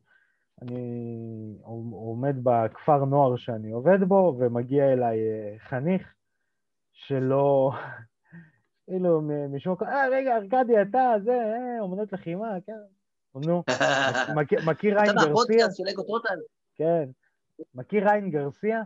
אני 0.61 1.57
עומד 1.91 2.35
בכפר 2.43 3.05
נוער 3.05 3.35
שאני 3.37 3.71
עובד 3.71 4.03
בו, 4.03 4.37
ומגיע 4.39 4.93
אליי 4.93 5.19
אה, 5.19 5.59
חניך 5.59 6.13
שלא, 6.91 7.71
כאילו 8.85 9.21
משום 9.49 9.73
מקום, 9.73 9.87
אה 9.87 10.07
רגע 10.11 10.37
ארכדי 10.37 10.81
אתה, 10.81 11.13
זה, 11.23 11.31
אה, 11.31 11.79
אומנות 11.79 12.13
לחימה, 12.13 12.47
כן, 12.65 12.73
נו, 13.35 13.63
מכיר 14.69 14.99
ריין 14.99 15.15
גרסיה? 15.15 15.65
כן, 16.75 17.09
מכיר 17.75 18.09
ריין 18.09 18.29
גרסיה? 18.29 18.81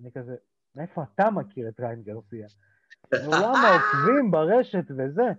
אני 0.00 0.12
כזה, 0.12 0.36
מאיפה 0.74 1.02
אתה 1.14 1.30
מכיר 1.30 1.68
את 1.68 1.80
ריין 1.80 2.02
גרסיה? 2.02 2.46
עולם 3.26 3.54
העוקבים 3.54 4.30
ברשת 4.30 4.84
וזה. 4.90 5.32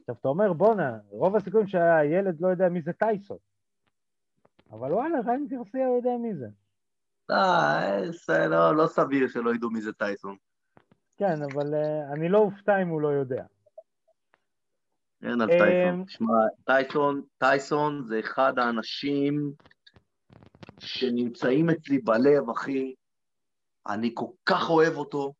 עכשיו, 0.00 0.14
אתה 0.20 0.28
אומר, 0.28 0.52
בואנה, 0.52 0.98
רוב 1.10 1.36
הסיכויים 1.36 1.66
שהילד 1.66 2.40
לא 2.40 2.48
יודע 2.48 2.68
מי 2.68 2.82
זה 2.82 2.92
טייסון. 2.92 3.36
אבל 4.74 4.92
וואלה, 4.92 5.18
ריין 5.26 5.46
גרסיה 5.46 5.88
יודע 5.96 6.10
מי 6.22 6.34
זה. 6.34 6.46
לא, 7.28 8.46
לא, 8.46 8.76
לא 8.76 8.86
סביר 8.86 9.28
שלא 9.28 9.54
ידעו 9.54 9.70
מי 9.70 9.80
זה 9.80 9.92
טייסון. 9.92 10.36
כן, 11.16 11.42
אבל 11.42 11.74
uh, 11.74 12.12
אני 12.12 12.28
לא 12.28 12.38
אופתע 12.38 12.82
אם 12.82 12.88
הוא 12.88 13.00
לא 13.00 13.08
יודע. 13.08 13.44
אין 15.22 15.40
על 15.40 15.48
טייסון. 15.48 16.04
תשמע, 16.04 16.32
טייסון, 16.64 17.22
טייסון 17.38 18.04
זה 18.06 18.20
אחד 18.20 18.58
האנשים 18.58 19.52
שנמצאים 20.78 21.70
אצלי 21.70 21.98
בלב, 21.98 22.50
אחי. 22.50 22.94
אני 23.88 24.10
כל 24.14 24.30
כך 24.46 24.70
אוהב 24.70 24.96
אותו. 24.96 25.32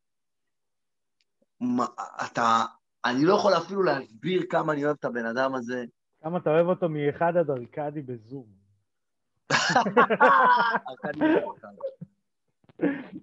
מה, 1.60 1.86
אתה, 2.26 2.64
אני 3.04 3.24
לא 3.24 3.34
יכול 3.34 3.52
אפילו 3.52 3.82
להסביר 3.82 4.42
כמה 4.50 4.72
אני 4.72 4.84
אוהב 4.84 4.96
את 5.00 5.04
הבן 5.04 5.26
אדם 5.26 5.54
הזה. 5.54 5.84
כמה 6.20 6.38
אתה 6.38 6.50
אוהב 6.50 6.66
אותו 6.66 6.88
מאחד 6.88 7.36
עד 7.36 7.50
ארקדי 7.50 8.02
בזום. 8.02 8.63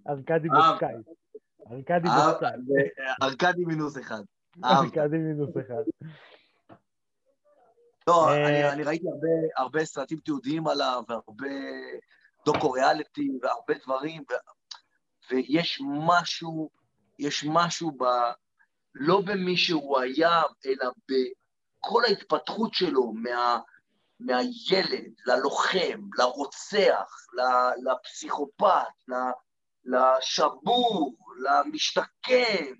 ארקדי 0.09 0.47
בסקייפ. 0.49 1.05
ארקדי 1.71 2.09
בסקייפ. 2.09 2.61
ארקדי 3.23 3.65
מינוס 3.65 3.97
אחד. 3.97 4.21
ארקדי 4.63 5.17
מינוס 5.17 5.57
אחד. 5.57 5.83
לא, 8.07 8.29
אה, 8.29 8.73
אני 8.73 8.83
ראיתי 8.83 9.05
הרבה 9.57 9.85
סרטים 9.85 10.19
תיעודיים 10.19 10.67
עליו, 10.67 11.03
והרבה 11.09 11.47
דוקו 12.45 12.71
ריאליטי, 12.71 13.29
והרבה 13.41 13.73
דברים, 13.83 14.23
ויש 15.31 15.81
משהו, 16.07 16.69
יש 17.19 17.45
משהו 17.49 17.91
ב... 17.91 18.03
לא 18.95 19.21
במי 19.25 19.57
שהוא 19.57 19.99
היה, 19.99 20.41
אלא 20.65 20.91
בכל 21.07 22.01
ההתפתחות 22.07 22.73
שלו, 22.73 23.13
מה, 23.13 23.59
מהילד 24.25 25.13
ללוחם, 25.25 26.01
לרוצח, 26.17 27.25
לפסיכופת, 27.83 29.11
לשבור, 29.85 31.15
למשתקם, 31.39 32.73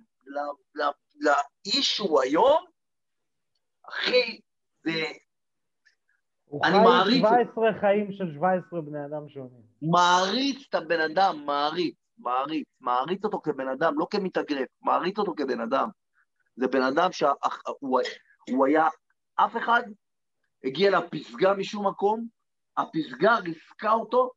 לאיש 1.16 1.96
שהוא 1.96 2.22
היום, 2.22 2.66
אחי, 3.90 4.40
זה... 4.84 5.04
הוא 6.46 6.66
חי 6.66 7.20
17 7.20 7.66
חיים 7.80 8.12
של 8.12 8.34
17 8.36 8.82
בני 8.82 9.06
אדם 9.06 9.30
שונים. 9.30 9.62
מעריץ 9.82 10.66
את 10.70 10.76
הבן 10.76 11.00
אדם, 11.00 11.46
מעריץ, 11.46 11.96
מעריץ, 12.18 12.68
מעריץ 12.82 13.26
אותו 13.26 13.42
כבן 13.44 13.68
אדם, 13.68 14.00
לא 14.00 14.08
כמתאגרף, 14.12 14.68
מעריץ 14.82 15.18
אותו 15.20 15.34
כבן 15.38 15.62
אדם. 15.62 15.90
זה 16.56 16.68
בן 16.68 16.82
אדם 16.82 17.10
שהוא 17.12 18.66
היה, 18.68 18.88
אף 19.36 19.58
אחד 19.58 19.82
הגיע 20.64 21.00
לפסגה 21.00 21.54
משום 21.54 21.88
מקום, 21.88 22.28
הפסגה 22.78 23.36
ריסקה 23.36 23.92
אותו, 23.92 24.32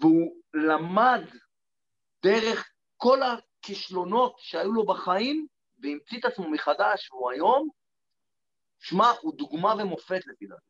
והוא 0.00 0.32
למד 0.54 1.22
דרך 2.22 2.72
כל 2.96 3.18
הכישלונות 3.22 4.34
שהיו 4.38 4.72
לו 4.72 4.86
בחיים, 4.86 5.46
והמציא 5.82 6.18
את 6.18 6.24
עצמו 6.24 6.50
מחדש, 6.50 7.12
והוא 7.12 7.30
היום, 7.30 7.68
שמע, 8.78 9.06
הוא 9.20 9.36
דוגמה 9.36 9.74
ומופת 9.78 10.26
לפי 10.26 10.46
דעתי. 10.46 10.66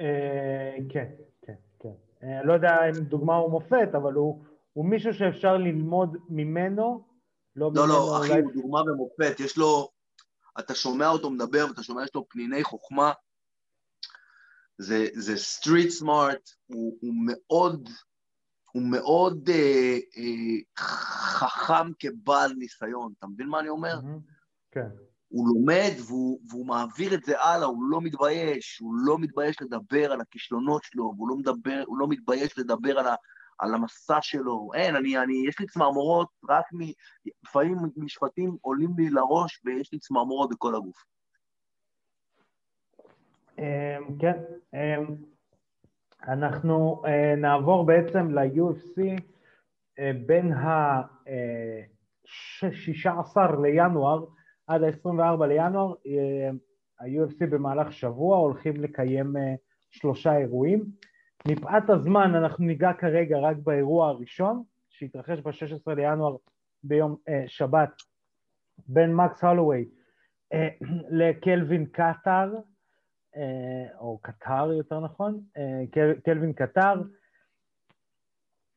אה, 0.00 0.76
כן, 0.92 1.10
כן, 1.42 1.54
כן. 1.80 1.92
אני 2.22 2.36
אה, 2.36 2.44
לא 2.44 2.52
יודע 2.52 2.76
אם 2.88 3.04
דוגמה 3.04 3.40
ומופת, 3.40 3.88
אבל 3.94 4.12
הוא 4.12 4.84
מישהו 4.84 5.14
שאפשר 5.14 5.56
ללמוד 5.56 6.16
ממנו 6.28 7.08
לא, 7.56 7.70
לא, 7.74 7.88
לא 7.88 8.18
אחי, 8.20 8.40
הוא 8.40 8.52
דוגמה 8.52 8.80
ומופת, 8.80 9.40
יש 9.40 9.58
לו, 9.58 9.88
אתה 10.58 10.74
שומע 10.74 11.08
אותו 11.08 11.30
מדבר 11.30 11.66
ואתה 11.68 11.82
שומע 11.82 12.04
יש 12.04 12.10
לו 12.14 12.26
פניני 12.28 12.64
חוכמה, 12.64 13.12
זה, 14.78 15.06
זה 15.14 15.36
סטריט 15.36 15.90
סמארט, 15.90 16.50
הוא, 16.66 16.98
הוא 17.00 17.14
מאוד, 17.26 17.88
הוא 18.72 18.82
מאוד 18.82 19.48
אה, 19.48 19.98
אה, 20.16 20.84
חכם 21.38 21.92
כבעל 21.98 22.52
ניסיון, 22.52 23.12
אתה 23.18 23.26
מבין 23.26 23.46
מה 23.46 23.60
אני 23.60 23.68
אומר? 23.68 24.00
כן. 24.70 24.88
הוא 25.28 25.48
לומד 25.48 25.92
והוא, 26.06 26.40
והוא 26.48 26.66
מעביר 26.66 27.14
את 27.14 27.24
זה 27.24 27.40
הלאה, 27.40 27.66
הוא 27.66 27.84
לא 27.90 28.00
מתבייש, 28.00 28.78
הוא 28.78 28.94
לא 28.94 29.18
מתבייש 29.18 29.62
לדבר 29.62 30.12
על 30.12 30.20
הכישלונות 30.20 30.84
שלו, 30.84 31.12
והוא 31.16 31.28
לא, 31.28 31.36
מדבר, 31.36 31.84
לא 31.98 32.08
מתבייש 32.08 32.58
לדבר 32.58 32.98
על, 32.98 33.06
ה, 33.06 33.14
על 33.58 33.74
המסע 33.74 34.18
שלו. 34.20 34.70
אין, 34.74 34.96
אני, 34.96 35.18
אני, 35.18 35.44
יש 35.48 35.60
לי 35.60 35.66
צמרמורות 35.66 36.28
רק 36.48 36.64
מ... 36.72 36.78
לפעמים 37.44 37.76
משפטים 37.96 38.56
עולים 38.60 38.90
לי 38.98 39.10
לראש 39.10 39.60
ויש 39.64 39.92
לי 39.92 39.98
צמרמורות 39.98 40.50
בכל 40.50 40.74
הגוף. 40.74 41.04
אמ, 43.58 44.18
כן, 44.18 44.42
אמ, 44.74 45.14
אנחנו 46.28 47.02
אה, 47.06 47.34
נעבור 47.36 47.86
בעצם 47.86 48.30
ל-UFC 48.30 49.00
אה, 49.98 50.10
בין 50.26 50.52
ה-16 50.52 53.38
אה, 53.38 53.60
לינואר 53.62 54.24
עד 54.66 54.82
ה-24 54.82 55.46
לינואר, 55.46 55.94
ה-UFC 57.00 57.46
במהלך 57.50 57.92
שבוע 57.92 58.36
הולכים 58.36 58.76
לקיים 58.76 59.32
שלושה 59.90 60.36
אירועים. 60.36 60.84
מפאת 61.46 61.90
הזמן 61.90 62.34
אנחנו 62.34 62.64
ניגע 62.64 62.92
כרגע 62.92 63.38
רק 63.38 63.56
באירוע 63.56 64.08
הראשון, 64.08 64.62
שהתרחש 64.90 65.38
ב-16 65.38 65.94
לינואר 65.94 66.36
ביום 66.82 67.16
אה, 67.28 67.44
שבת, 67.46 67.90
בין 68.86 69.14
מקס 69.14 69.44
הלווי 69.44 69.88
אה, 70.52 70.68
לקלווין 71.10 71.86
קטר, 71.86 72.54
אה, 73.36 73.98
או 73.98 74.18
קטר 74.22 74.72
יותר 74.72 75.00
נכון, 75.00 75.40
אה, 75.56 75.82
קל, 75.92 76.12
קלווין 76.24 76.52
קטר. 76.52 77.02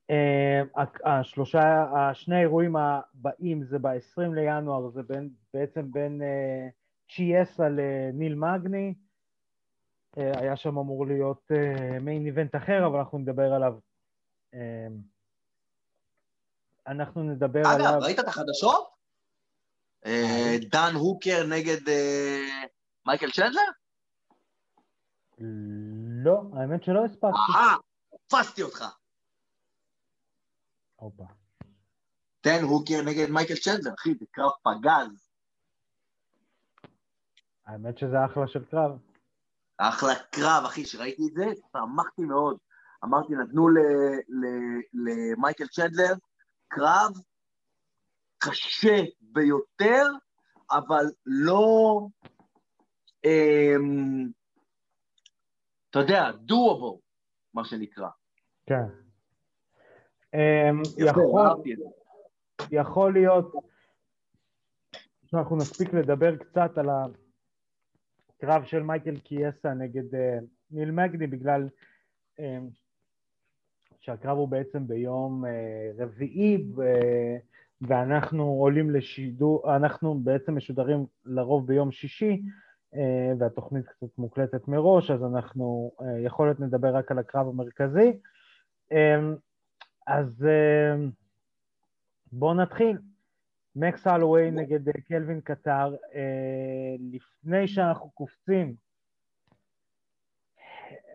אה, 0.10 0.62
השלושה, 1.06 1.84
השני 1.96 2.36
האירועים 2.36 2.76
הבאים 2.76 3.64
זה 3.64 3.80
ב-20 3.80 4.34
לינואר, 4.34 4.90
זה 4.90 5.04
בין, 5.04 5.30
בעצם 5.54 5.92
בין 5.92 6.22
אה, 6.22 6.68
צ'יאסה 7.10 7.70
לניל 7.70 8.36
מגני, 8.36 8.88
אה, 8.88 9.11
היה 10.16 10.58
שם 10.58 10.78
אמור 10.78 11.08
להיות 11.08 11.52
מיין 12.02 12.22
אה, 12.22 12.28
איבנט 12.28 12.56
אחר, 12.56 12.88
אבל 12.88 13.00
אנחנו 13.00 13.18
נדבר 13.18 13.54
עליו. 13.54 13.74
אה, 14.54 14.88
אנחנו 16.88 17.24
נדבר 17.24 17.62
אגב, 17.62 17.72
עליו... 17.72 17.90
אגב, 17.90 18.04
ראית 18.04 18.20
את 18.20 18.28
החדשות? 18.28 18.92
דן 20.72 20.94
הוקר 20.96 21.44
נגד 21.50 21.82
מייקל 23.08 23.32
צ'נדלר? 23.32 23.62
לא, 26.24 26.42
האמת 26.54 26.84
שלא 26.84 27.06
הספקתי. 27.06 27.28
אה, 27.56 27.76
תפסתי 28.28 28.64
אותך. 28.64 28.86
הופה. 30.96 31.24
דן 32.44 32.64
הוקר 32.64 33.02
נגד 33.06 33.30
מייקל 33.30 33.56
צ'נדלר, 33.56 33.94
אחי, 34.00 34.16
זה 34.20 34.26
קרב 34.32 34.52
פגז. 34.64 35.28
האמת 37.66 37.98
שזה 37.98 38.26
אחלה 38.26 38.48
של 38.48 38.66
קרב. 38.66 39.11
אחלה 39.90 40.14
קרב, 40.32 40.64
אחי, 40.66 40.86
שראיתי 40.86 41.28
את 41.28 41.34
זה, 41.34 41.46
שמחתי 41.72 42.22
מאוד. 42.22 42.58
אמרתי, 43.04 43.34
נתנו 43.34 43.68
למייקל 44.94 45.68
צ'נדלר 45.68 46.14
קרב 46.68 47.12
קשה 48.38 49.04
ביותר, 49.22 50.06
אבל 50.72 51.06
לא, 51.26 52.00
אמ, 53.26 54.30
אתה 55.90 56.00
יודע, 56.00 56.30
doable, 56.30 57.00
מה 57.54 57.66
שנקרא. 57.66 58.10
כן. 58.66 58.86
אמ, 60.34 60.82
יכול, 60.98 61.26
יכול 62.72 63.14
להיות 63.14 63.52
שאנחנו 65.26 65.56
נספיק 65.58 65.94
לדבר 65.94 66.36
קצת 66.38 66.78
על 66.78 66.90
ה... 66.90 67.06
קרב 68.42 68.64
של 68.64 68.84
מייקל 68.84 69.18
קיאסה 69.18 69.74
נגד 69.74 70.14
uh, 70.14 70.44
ניל 70.72 70.92
מגני 70.92 71.28
בגלל 71.28 71.70
uh, 72.38 72.42
שהקרב 74.00 74.38
הוא 74.38 74.48
בעצם 74.48 74.88
ביום 74.88 75.46
uh, 75.46 75.48
רביעי 76.02 76.66
ו... 76.76 76.82
ואנחנו 77.82 78.44
עולים 78.44 78.90
לשידור, 78.90 79.76
אנחנו 79.76 80.20
בעצם 80.20 80.56
משודרים 80.56 81.06
לרוב 81.26 81.68
ביום 81.68 81.92
שישי 81.92 82.42
uh, 82.94 82.98
והתוכנית 83.40 83.88
קצת 83.88 84.18
מוקלטת 84.18 84.68
מראש 84.68 85.12
אז 85.12 85.24
אנחנו 85.24 85.92
uh, 86.00 86.04
יכול 86.26 86.48
להיות 86.48 86.60
נדבר 86.60 86.96
רק 86.96 87.12
על 87.12 87.20
הקרב 87.20 87.48
המרכזי. 87.48 88.14
uh, 88.94 88.96
אז 90.08 90.46
uh, 90.46 91.12
בואו 92.32 92.54
נתחיל 92.54 92.98
מקס 93.76 94.08
הלווי 94.08 94.52
נגד 94.52 94.88
אה, 94.88 94.94
קלווין 95.08 95.42
קטר, 95.42 95.96
אה, 96.16 96.96
לפני 97.00 97.68
שאנחנו 97.68 98.10
קופצים 98.10 98.76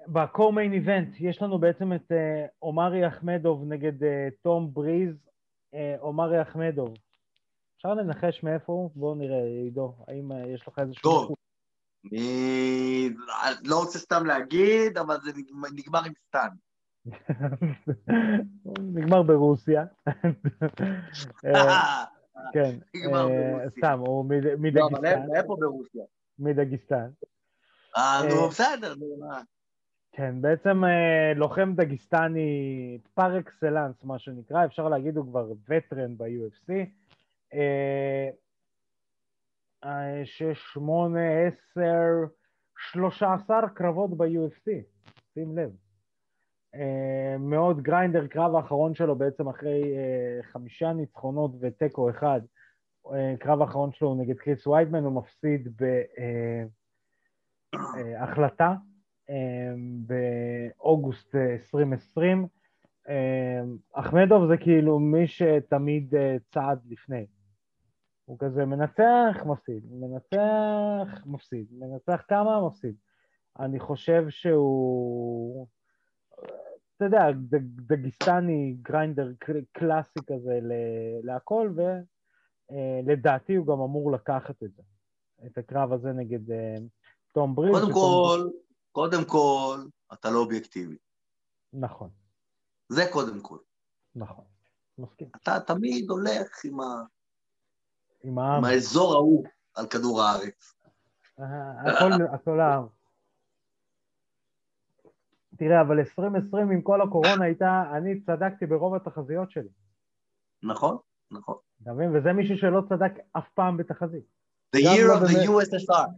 בקור 0.08 0.52
מיין 0.52 0.72
איבנט 0.72 1.20
יש 1.20 1.42
לנו 1.42 1.58
בעצם 1.58 1.92
את 1.92 2.12
אה, 2.12 2.46
עומרי 2.58 3.08
אחמדוב 3.08 3.64
נגד 3.68 3.92
תום 4.42 4.74
בריז. 4.74 5.26
עומרי 6.00 6.42
אחמדוב, 6.42 6.94
אפשר 7.76 7.94
לנחש 7.94 8.42
מאיפה 8.42 8.72
הוא? 8.72 8.90
בואו 8.94 9.14
נראה, 9.14 9.44
עידו, 9.44 9.94
האם 10.08 10.32
אה, 10.32 10.48
יש 10.48 10.68
לך 10.68 10.78
איזשהו... 10.78 11.02
טוב. 11.02 11.34
אני 12.12 13.10
לא 13.64 13.78
רוצה 13.78 13.98
סתם 13.98 14.26
להגיד, 14.26 14.98
אבל 14.98 15.16
זה 15.24 15.30
נגמר 15.74 16.04
עם 16.04 16.12
סטן. 16.28 16.48
נגמר 18.96 19.22
ברוסיה. 19.22 19.84
אה, 22.38 22.42
כן, 22.52 22.78
סתם, 23.78 23.98
הוא 23.98 24.24
מדגיסטן. 24.58 25.04
לא, 25.04 25.10
אבל 25.12 25.36
איפה 25.36 25.56
ברוסיה? 25.60 26.04
מדגיסטן. 26.38 27.08
אה, 27.96 28.20
נו, 28.28 28.48
בסדר, 28.48 28.94
נו, 28.94 29.16
מה. 29.20 29.42
כן, 30.12 30.40
בעצם 30.40 30.82
לוחם 31.36 31.72
דגיסטני 31.74 32.98
פר 33.14 33.38
אקסלנס, 33.38 34.04
מה 34.04 34.18
שנקרא, 34.18 34.64
אפשר 34.64 34.88
להגיד, 34.88 35.16
הוא 35.16 35.26
כבר 35.26 35.52
וטרן 35.68 36.16
ב-UFC. 36.16 36.72
שש, 40.24 40.72
שמונה, 40.72 41.20
עשר, 41.46 42.08
שלושה 42.78 43.34
עשר 43.34 43.68
קרבות 43.74 44.16
ב-UFC, 44.16 44.70
שים 45.34 45.58
לב. 45.58 45.70
מאוד 47.38 47.82
גריינדר, 47.82 48.26
קרב 48.26 48.54
האחרון 48.54 48.94
שלו 48.94 49.16
בעצם 49.16 49.48
אחרי 49.48 49.94
חמישה 50.42 50.92
ניצחונות 50.92 51.50
ותיקו 51.60 52.10
אחד, 52.10 52.40
קרב 53.38 53.60
האחרון 53.60 53.92
שלו 53.92 54.08
הוא 54.08 54.22
נגד 54.22 54.36
קריס 54.36 54.66
ויידמן, 54.66 55.04
הוא 55.04 55.12
מפסיד 55.12 55.80
בהחלטה 57.72 58.74
באוגוסט 60.06 61.34
2020. 61.34 62.46
אחמדוב 63.92 64.46
זה 64.48 64.56
כאילו 64.56 64.98
מי 64.98 65.26
שתמיד 65.26 66.14
צעד 66.50 66.78
לפני. 66.88 67.26
הוא 68.24 68.38
כזה 68.38 68.64
מנצח, 68.64 69.42
מפסיד, 69.46 69.84
מנצח, 69.90 71.26
מפסיד, 71.26 71.66
מנצח 71.72 72.24
כמה, 72.28 72.66
מפסיד. 72.66 72.94
אני 73.58 73.80
חושב 73.80 74.26
שהוא, 74.28 75.66
אתה 76.96 77.04
יודע, 77.04 77.22
דגיסטני 77.86 78.76
גריינדר 78.82 79.32
קלאסי 79.72 80.18
כזה 80.26 80.58
להכל, 81.22 81.74
ולדעתי 82.70 83.54
הוא 83.54 83.66
גם 83.66 83.80
אמור 83.80 84.12
לקחת 84.12 84.62
את 84.62 84.74
זה, 84.74 84.82
את 85.46 85.58
הקרב 85.58 85.92
הזה 85.92 86.12
נגד 86.12 86.50
אה, 86.50 86.76
תום 87.32 87.54
בריז. 87.54 87.72
קודם 87.72 87.92
כל, 87.92 88.48
קודם 88.92 89.24
כל, 89.24 89.78
אתה 90.12 90.30
לא 90.30 90.38
אובייקטיבי. 90.38 90.96
נכון. 91.72 92.10
זה 92.88 93.02
קודם 93.12 93.40
כל. 93.40 93.58
נכון, 94.14 94.44
מסכים. 94.98 95.28
אתה 95.36 95.60
תמיד 95.60 96.10
הולך 96.10 96.64
עם 96.64 96.80
ה... 96.80 96.84
עם. 98.22 98.38
עם 98.38 98.64
האזור 98.64 99.12
ההוא 99.12 99.44
על 99.74 99.86
כדור 99.86 100.22
הארץ. 100.22 100.74
הכל, 101.38 102.12
הכל 102.34 102.60
העם. 102.60 102.95
תראה, 105.58 105.80
אבל 105.80 105.98
2020 105.98 106.70
עם 106.70 106.82
כל 106.82 107.00
הקורונה 107.00 107.44
הייתה, 107.44 107.84
אני 107.96 108.20
צדקתי 108.20 108.66
ברוב 108.66 108.94
התחזיות 108.94 109.50
שלי. 109.50 109.68
נכון, 110.62 110.96
נכון. 111.30 111.54
אתה 111.82 111.92
מבין? 111.92 112.16
וזה 112.16 112.32
מישהו 112.32 112.58
שלא 112.58 112.82
צדק 112.88 113.12
אף 113.32 113.48
פעם 113.54 113.76
בתחזית. 113.76 114.24
The 114.76 114.80
year 114.80 115.08
לא 115.08 115.14
of 115.14 115.30
the 115.30 115.48
USSR. 115.48 116.08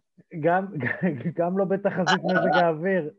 גם, 0.40 0.66
גם 1.38 1.58
לא 1.58 1.64
בתחזית 1.64 2.24
מזג 2.24 2.54
האוויר, 2.54 3.10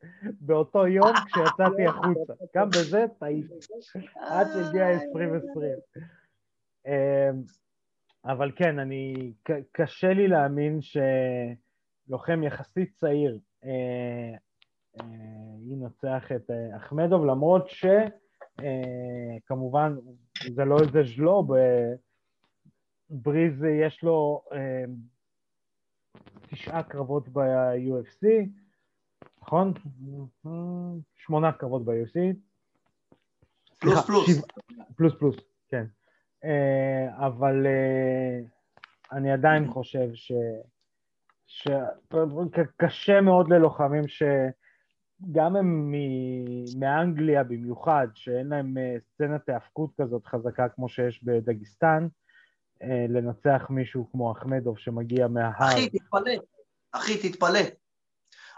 באותו 0.42 0.88
יום 0.88 1.14
כשיצאתי 1.26 1.86
החוצה. 1.88 2.34
גם 2.56 2.70
בזה 2.70 3.06
טעיתי, 3.20 3.54
עד 4.16 4.48
שהגיע 4.54 4.90
2020. 4.90 5.72
אבל 8.26 8.52
כן, 8.56 8.80
אני, 8.80 9.34
קשה 9.72 10.14
לי 10.14 10.28
להאמין 10.28 10.80
שלוחם 10.82 12.44
יחסית 12.44 12.94
צעיר 12.96 13.40
אה, 13.64 14.38
ינצח 15.68 16.32
את 16.36 16.52
אה, 16.52 16.78
אחמדוב, 16.78 17.26
למרות 17.26 17.68
שכמובן 19.40 19.96
אה, 20.08 20.54
זה 20.54 20.66
לא 20.66 20.78
איזה 20.80 21.04
ז'לוב, 21.16 21.54
אה, 21.54 21.94
בריז 23.10 23.64
יש 23.64 24.04
לו 24.04 24.44
אה, 24.54 24.84
תשעה 26.48 26.84
קרבות 26.84 27.30
ב-UFC, 27.30 28.28
נכון? 29.42 29.74
שמונה 31.18 31.52
קרבות 31.52 31.86
ב-UFC. 31.86 32.20
פלוס 33.80 34.06
פלוס. 34.06 34.42
פלוס 34.96 35.14
פלוס, 35.20 35.36
כן. 35.68 35.86
אה, 36.44 37.28
אבל 37.28 37.66
אה, 37.68 38.40
אני 39.12 39.32
עדיין 39.32 39.68
חושב 39.68 40.10
ש... 40.14 40.32
שקשה 41.48 43.22
מאוד 43.22 43.50
ללוחמים 43.50 44.08
שגם 45.22 45.56
הם 45.56 45.94
מאנגליה 46.80 47.44
במיוחד, 47.44 48.08
שאין 48.16 48.48
להם 48.48 48.78
אה, 48.78 48.96
סצנת 49.14 49.50
היאבקות 49.50 49.90
כזאת 50.02 50.26
חזקה 50.26 50.70
כמו 50.70 50.90
שיש 50.90 51.24
בדגיסטן, 51.24 52.08
לנצח 53.10 53.66
מישהו 53.70 54.08
כמו 54.12 54.32
אחמדוב 54.32 54.78
שמגיע 54.78 55.28
מההר. 55.28 55.74
אחי, 55.74 55.90
תתפלא, 55.90 56.32
אחי, 56.92 57.30
תתפלא. 57.30 57.60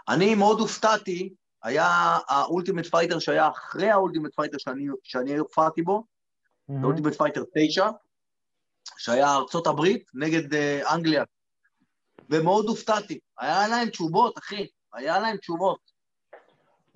אני 0.08 0.34
מאוד 0.34 0.60
הופתעתי, 0.60 1.34
היה 1.62 2.18
ה 2.28 2.34
Ultimate 2.34 2.86
Fighter 2.86 3.18
שהיה 3.18 3.48
אחרי 3.48 3.90
ה 3.90 3.95
Ultimate 3.95 4.34
Fighter 4.34 4.58
שאני, 4.58 4.86
שאני 5.02 5.36
הופעתי 5.36 5.82
בו, 5.82 6.04
Ultimate 6.82 7.14
Fighter 7.14 7.44
9, 7.54 7.88
שהיה 8.98 9.34
ארצות 9.34 9.66
הברית 9.66 10.10
נגד 10.14 10.52
uh, 10.52 10.94
אנגליה. 10.94 11.24
ומאוד 12.30 12.64
הופתעתי. 12.68 13.18
היה 13.38 13.68
להם 13.68 13.88
תשובות, 13.88 14.38
אחי, 14.38 14.66
היה 14.92 15.20
להם 15.20 15.36
תשובות. 15.36 15.91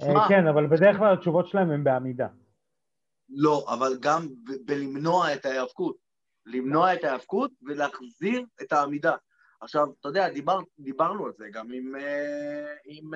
אה, 0.03 0.29
כן, 0.29 0.47
אבל 0.47 0.67
בדרך 0.67 0.97
כלל 0.97 1.13
התשובות 1.13 1.49
שלהם 1.49 1.71
הן 1.71 1.85
בעמידה. 1.85 2.29
לא, 3.29 3.67
אבל 3.69 3.99
גם 4.01 4.29
בלמנוע 4.65 5.35
את 5.35 5.45
ההיאבקות. 5.45 5.97
למנוע 6.47 6.95
את 6.95 7.05
ההיאבקות 7.05 7.51
ולהחזיר 7.63 8.45
את 8.63 8.73
העמידה. 8.73 9.17
עכשיו, 9.61 9.87
אתה 10.01 10.09
יודע, 10.09 10.29
דיבר, 10.29 10.61
דיברנו 10.79 11.27
על 11.27 11.33
זה 11.39 11.49
גם 11.53 11.73
עם, 11.73 11.97
אה, 11.97 12.75
עם 12.85 13.11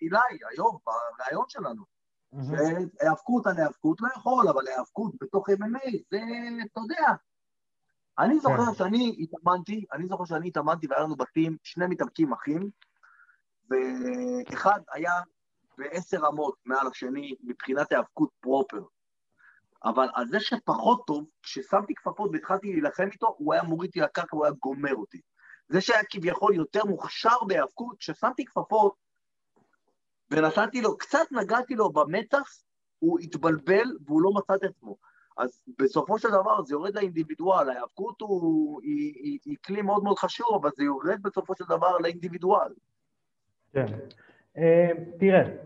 אילי 0.00 0.18
היום, 0.50 0.78
בריאיון 1.18 1.44
שלנו. 1.48 2.00
שהיאבקות 2.32 3.46
על 3.46 3.56
היאבקות 3.56 4.00
לא 4.00 4.08
יכול, 4.16 4.48
אבל 4.48 4.68
היאבקות 4.68 5.12
בתוך 5.20 5.48
MMA 5.48 5.90
זה, 6.10 6.20
אתה 6.72 6.80
יודע. 6.80 7.12
אני 8.18 8.38
זוכר 8.38 8.66
כן. 8.66 8.74
שאני 8.74 9.16
התאמנתי, 9.18 9.84
אני 9.92 10.06
זוכר 10.06 10.24
שאני 10.24 10.48
התאמנתי 10.48 10.86
והיה 10.86 11.02
לנו 11.02 11.16
בתים 11.16 11.56
שני 11.62 11.86
מתאבקים 11.86 12.32
אחים, 12.32 12.70
ואחד 13.70 14.80
היה 14.92 15.12
בעשר 15.80 16.18
רמות 16.18 16.54
מעל 16.64 16.86
השני 16.86 17.34
מבחינת 17.42 17.92
היאבקות 17.92 18.30
פרופר. 18.40 18.82
אבל 19.84 20.08
על 20.14 20.26
זה 20.26 20.40
שפחות 20.40 21.06
טוב, 21.06 21.24
כששמתי 21.42 21.94
כפפות 21.94 22.30
והתחלתי 22.32 22.72
להילחם 22.72 23.08
איתו, 23.12 23.34
הוא 23.38 23.52
היה 23.52 23.62
מוריד 23.62 23.88
אותי 23.88 24.00
לקרקע, 24.00 24.36
הוא 24.36 24.44
היה 24.44 24.54
גומר 24.54 24.94
אותי. 24.94 25.20
זה 25.68 25.80
שהיה 25.80 26.02
כביכול 26.10 26.54
יותר 26.54 26.84
מוכשר 26.84 27.44
בהיאבקות, 27.46 27.98
כששמתי 27.98 28.44
כפפות, 28.44 28.94
ונתתי 30.30 30.80
לו, 30.80 30.98
קצת 30.98 31.26
נגעתי 31.30 31.74
לו 31.74 31.92
במצח, 31.92 32.62
הוא 32.98 33.18
התבלבל 33.18 33.84
והוא 34.06 34.22
לא 34.22 34.30
מצא 34.34 34.54
את 34.54 34.62
עצמו. 34.62 34.96
אז 35.36 35.62
בסופו 35.78 36.18
של 36.18 36.28
דבר 36.28 36.62
זה 36.62 36.74
יורד 36.74 36.94
לאינדיבידואל, 36.94 37.68
ההיאבקות 37.70 38.22
היא, 38.82 39.14
היא, 39.14 39.38
היא 39.44 39.56
כלי 39.66 39.82
מאוד 39.82 40.04
מאוד 40.04 40.18
חשוב, 40.18 40.46
אבל 40.60 40.70
זה 40.76 40.84
יורד 40.84 41.22
בסופו 41.22 41.54
של 41.56 41.64
דבר 41.64 41.98
לאינדיבידואל. 41.98 42.72
כן. 43.72 43.86
אה, 44.56 44.90
תראה, 45.20 45.40
אה, 45.40 45.56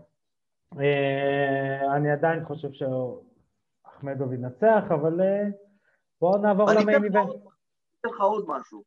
אני 1.95 2.11
עדיין 2.11 2.45
חושב 2.45 2.67
שאחמדוב 2.71 4.33
ינצח, 4.33 4.83
אבל 4.89 5.21
אה, 5.21 5.47
בואו 6.21 6.37
נעבור 6.37 6.71
למיין 6.71 7.03
איבנט. 7.03 7.29
אני 7.29 7.35
אתן 7.99 8.09
לך 8.09 8.21
עוד 8.21 8.45
משהו, 8.47 8.83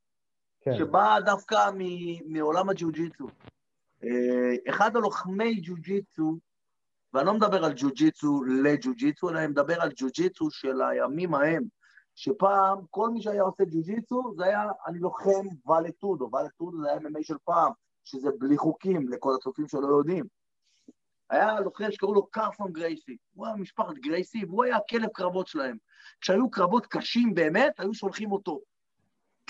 כן. 0.60 0.74
שבא 0.78 1.16
דווקא 1.24 1.70
מעולם 2.26 2.68
הג'יוג'יצו. 2.68 3.26
אה, 4.04 4.70
אחד 4.70 4.96
הלוחמי 4.96 5.60
ג'ו-ג'יצו, 5.60 6.38
ואני 7.12 7.26
לא 7.26 7.34
מדבר 7.34 7.64
על 7.64 7.72
ג'ו-ג'יצו 7.76 8.42
לג'ו-ג'יצו, 8.62 9.30
אלא 9.30 9.38
אני 9.38 9.46
מדבר 9.46 9.82
על 9.82 9.90
ג'ו-ג'יצו 9.96 10.50
של 10.50 10.82
הימים 10.82 11.34
ההם, 11.34 11.64
שפעם 12.14 12.78
כל 12.90 13.10
מי 13.10 13.22
שהיה 13.22 13.42
עושה 13.42 13.64
ג'ו-ג'יצו 13.64 14.34
זה 14.36 14.44
היה, 14.44 14.62
אני 14.86 14.98
לוחם 14.98 15.46
ואלטודו, 15.66 16.30
ואלטודו 16.32 16.82
זה 16.82 16.88
היה 16.88 16.98
MMA 16.98 17.22
של 17.22 17.36
פעם, 17.44 17.72
שזה 18.04 18.28
בלי 18.38 18.58
חוקים 18.58 19.08
לכל 19.08 19.34
הצופים 19.34 19.68
שלא 19.68 19.86
יודעים. 19.86 20.37
היה 21.30 21.60
לוחם 21.60 21.90
שקראו 21.90 22.14
לו 22.14 22.26
קרפון 22.26 22.72
גרייסי, 22.72 23.16
הוא 23.34 23.46
היה 23.46 23.56
משפחת 23.56 23.94
גרייסי, 23.94 24.44
והוא 24.44 24.64
היה 24.64 24.76
הכלב 24.76 25.08
קרבות 25.08 25.46
שלהם. 25.46 25.76
כשהיו 26.20 26.50
קרבות 26.50 26.86
קשים 26.86 27.34
באמת, 27.34 27.80
היו 27.80 27.94
שולחים 27.94 28.32
אותו. 28.32 28.60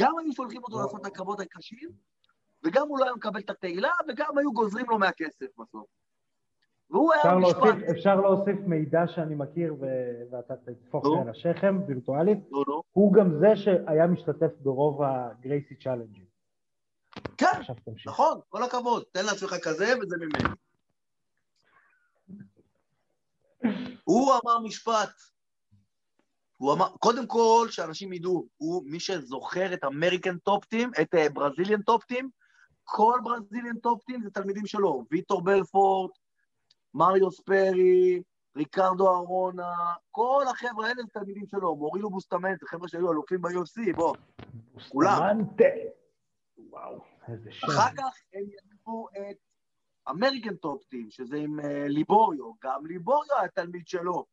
גם 0.01 0.13
היו 0.19 0.33
שולחים 0.33 0.63
אותו 0.63 0.81
לעשות 0.81 1.01
את 1.01 1.07
הקרבות 1.07 1.41
הקשים, 1.41 1.89
וגם 2.65 2.89
הוא 2.89 2.99
לא 2.99 3.05
היה 3.05 3.15
מקבל 3.15 3.41
את 3.41 3.51
התהילה, 3.51 3.91
וגם 4.09 4.39
היו 4.39 4.53
גוזרים 4.53 4.87
לו 4.89 4.99
מהכסף 4.99 5.47
בסוף. 5.59 5.87
והוא 6.91 7.13
היה 7.13 7.35
במשפט. 7.35 7.91
אפשר 7.91 8.21
להוסיף 8.21 8.59
מידע 8.67 9.07
שאני 9.07 9.35
מכיר 9.35 9.75
ואתה 10.31 10.57
תדפוק 10.57 11.05
לי 11.07 11.21
על 11.21 11.29
השכם 11.29 11.81
וירטואלית. 11.87 12.39
לא, 12.51 12.65
לא. 12.67 12.83
הוא 12.93 13.13
גם 13.13 13.39
זה 13.41 13.57
שהיה 13.57 14.07
משתתף 14.07 14.51
ברוב 14.61 15.03
הגרייסי 15.03 15.75
צ'אלנג'ים. 15.77 16.25
כן, 17.37 17.61
נכון, 18.07 18.41
כל 18.49 18.63
הכבוד. 18.63 19.03
תן 19.13 19.25
לעצמך 19.25 19.55
כזה 19.63 19.85
וזה 20.03 20.17
ממני. 20.17 20.55
הוא 24.09 24.33
אמר 24.33 24.59
משפט, 24.59 25.11
הוא 26.57 26.73
אמר, 26.73 26.97
קודם 26.97 27.27
כל, 27.27 27.67
שאנשים 27.71 28.13
ידעו, 28.13 28.47
הוא, 28.57 28.83
מי 28.87 29.01
שזוכר 29.01 29.75
את 29.75 29.85
American 29.85 30.39
Top 30.39 30.58
Team, 30.58 30.91
את 31.01 31.15
Brazilian 31.33 31.83
Top 31.83 32.01
Team, 32.01 32.31
כל 32.85 33.21
Brazilian 33.25 33.79
Top 33.79 33.98
Team 33.98 34.23
זה 34.23 34.31
תלמידים 34.31 34.67
שלו, 34.67 35.05
ויטור 35.11 35.43
בלפורט, 35.43 36.11
מריוס 36.95 37.41
פרי, 37.41 38.23
ריקרדו 38.57 39.17
ארונה, 39.17 39.75
כל 40.11 40.45
החבר'ה 40.51 40.87
האלה 40.87 41.03
זה 41.03 41.21
תלמידים 41.21 41.47
שלו, 41.47 41.77
מורילו 41.77 42.11
בוסטמנט, 42.11 42.61
זה 42.61 42.67
חבר'ה 42.67 42.89
שהיו 42.89 43.13
אלופים 43.13 43.43
ב-UFC, 43.43 43.97
בוא, 43.97 44.15
כולם. 44.89 45.39
וואו, 46.71 47.05
איזה 47.29 47.53
שם. 47.53 47.67
אחר 47.67 47.97
כך 47.97 48.17
הם 48.33 48.43
ידעו 48.43 49.09
את 49.13 49.37
American 50.11 50.55
Top 50.55 50.76
Team, 50.76 51.11
שזה 51.11 51.37
עם 51.37 51.61
אה, 51.61 51.65
ליבוריו, 51.89 52.53
גם 52.65 52.87
ליבוריו 52.87 53.39
היה 53.39 53.49
תלמיד 53.49 53.87
שלו, 53.87 54.25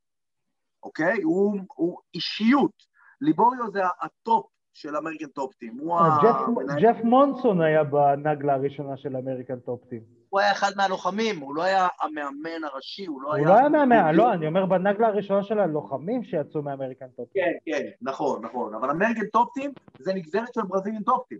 אוקיי? 0.83 1.21
הוא, 1.23 1.59
הוא 1.75 1.97
אישיות. 2.13 2.95
ליבוריו 3.21 3.71
זה 3.71 3.81
הטופ 4.01 4.45
של 4.73 4.95
American 4.95 5.27
Top 5.27 5.51
Team. 5.51 5.91
אה, 5.91 6.77
ג'ף 6.81 6.97
מונסון 7.03 7.61
היה 7.61 7.83
בעגלה 7.83 8.53
הראשונה 8.53 8.97
של 8.97 9.17
American 9.17 9.59
Top 9.59 9.75
Team. 9.75 10.01
הוא 10.29 10.39
היה 10.39 10.51
אחד 10.51 10.71
מהלוחמים, 10.77 11.39
הוא 11.39 11.55
לא 11.55 11.63
היה 11.63 11.87
המאמן 12.01 12.63
הראשי, 12.63 13.05
הוא 13.05 13.21
לא 13.21 13.33
היה... 13.33 13.47
הוא 13.47 13.53
לא 13.53 13.59
היה 13.59 13.69
מאמן, 13.69 14.15
לא, 14.15 14.33
אני 14.33 14.47
אומר 14.47 14.65
בעגלה 14.65 15.07
הראשונה 15.07 15.43
של 15.43 15.59
הלוחמים 15.59 16.23
שיצאו 16.23 16.61
מ 16.61 16.66
American 16.66 17.07
Top 17.07 17.21
Team. 17.21 17.43
כן, 17.43 17.71
כן, 17.71 17.89
נכון, 18.01 18.45
נכון, 18.45 18.73
אבל 18.73 18.89
American 18.89 19.25
Top 19.25 19.45
Team 19.45 19.71
זה 19.99 20.13
נגזרת 20.13 20.53
של 20.53 20.61
Brazilian 20.61 21.03
Top 21.03 21.17
Team. 21.17 21.39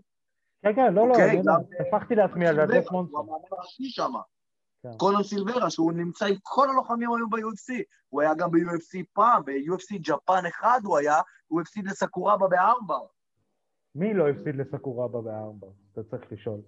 כן, 0.62 0.74
כן, 0.74 0.94
לא, 0.94 1.08
לא, 1.08 1.12
אוקיי, 1.12 1.42
הפכתי 1.88 2.14
לעצמי 2.14 2.46
על 2.46 2.66
זה. 2.66 2.80
הוא 2.90 3.00
המאמן 3.00 3.38
הראשי 3.52 3.90
שם. 3.90 4.12
כן. 4.82 4.98
קונר 4.98 5.22
סילברה, 5.22 5.70
שהוא 5.70 5.92
נמצא 5.92 6.26
עם 6.26 6.34
כל 6.42 6.70
הלוחמים 6.70 7.14
היום 7.14 7.30
ב-UFC. 7.30 7.82
הוא 8.08 8.22
היה 8.22 8.34
גם 8.34 8.50
ב-UFC 8.50 9.04
פעם, 9.12 9.42
ב-UFC 9.44 9.98
ג'פן 10.00 10.46
אחד 10.48 10.80
הוא 10.84 10.98
היה, 10.98 11.20
הוא 11.46 11.60
הפסיד 11.60 11.86
לסקורבה 11.86 12.48
בארבע. 12.48 12.98
מי 13.94 14.14
לא 14.14 14.28
הפסיד 14.28 14.56
לסקורבה 14.56 15.20
בארבע? 15.20 15.66
אתה 15.92 16.02
צריך 16.02 16.32
לשאול. 16.32 16.60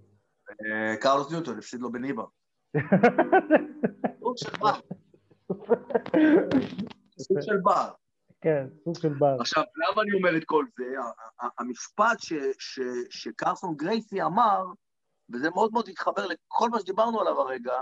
אה, 0.50 0.96
קרלוס 0.96 1.32
ניוטון 1.32 1.58
הפסיד 1.58 1.80
לו 1.80 1.92
בניבה. 1.92 2.24
סוג 4.20 4.36
של 4.36 4.56
בר. 4.60 4.80
סוג 7.18 7.40
של 7.40 7.56
בר. 7.62 7.88
כן, 8.40 8.66
סוג 8.84 8.98
של 8.98 9.14
בר. 9.14 9.36
עכשיו, 9.40 9.62
למה 9.76 10.02
אני 10.02 10.12
אומר 10.12 10.36
את 10.36 10.44
כל 10.44 10.64
זה? 10.78 10.84
המשפט 11.58 12.18
שקרסון 13.10 13.76
גרייסי 13.76 14.22
אמר, 14.22 14.64
וזה 15.32 15.50
מאוד 15.50 15.72
מאוד 15.72 15.88
התחבר 15.88 16.26
לכל 16.26 16.70
מה 16.70 16.80
שדיברנו 16.80 17.20
עליו 17.20 17.40
הרגע, 17.40 17.80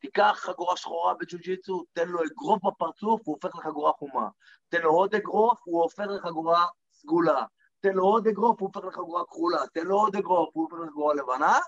תיקח 0.00 0.36
חגורה 0.40 0.76
שחורה 0.76 1.14
בג'ו-ג'יצו, 1.14 1.84
תן 1.92 2.08
לו 2.08 2.18
אגרוף 2.24 2.62
בפרצוף, 2.64 3.20
הוא 3.24 3.34
הופך 3.34 3.56
לחגורה 3.56 3.92
חומה. 3.92 4.28
תן 4.68 4.82
לו 4.82 4.90
עוד 4.90 5.14
אגרוף, 5.14 5.60
הוא 5.64 5.82
הופך 5.82 6.04
לחגורה 6.08 6.64
סגולה. 6.92 7.44
תן 7.80 7.92
לו 7.92 8.04
עוד 8.04 8.26
אגרוף, 8.26 8.60
הוא 8.60 8.70
הופך 8.74 8.84
לחגורה 8.88 9.24
כחולה. 9.24 9.58
תן 9.72 9.86
לו 9.86 9.96
עוד 9.96 10.16
אגרוף, 10.16 10.50
הוא 10.52 10.64
הופך 10.64 10.76
לחגורה 10.86 11.14
לבנה, 11.14 11.58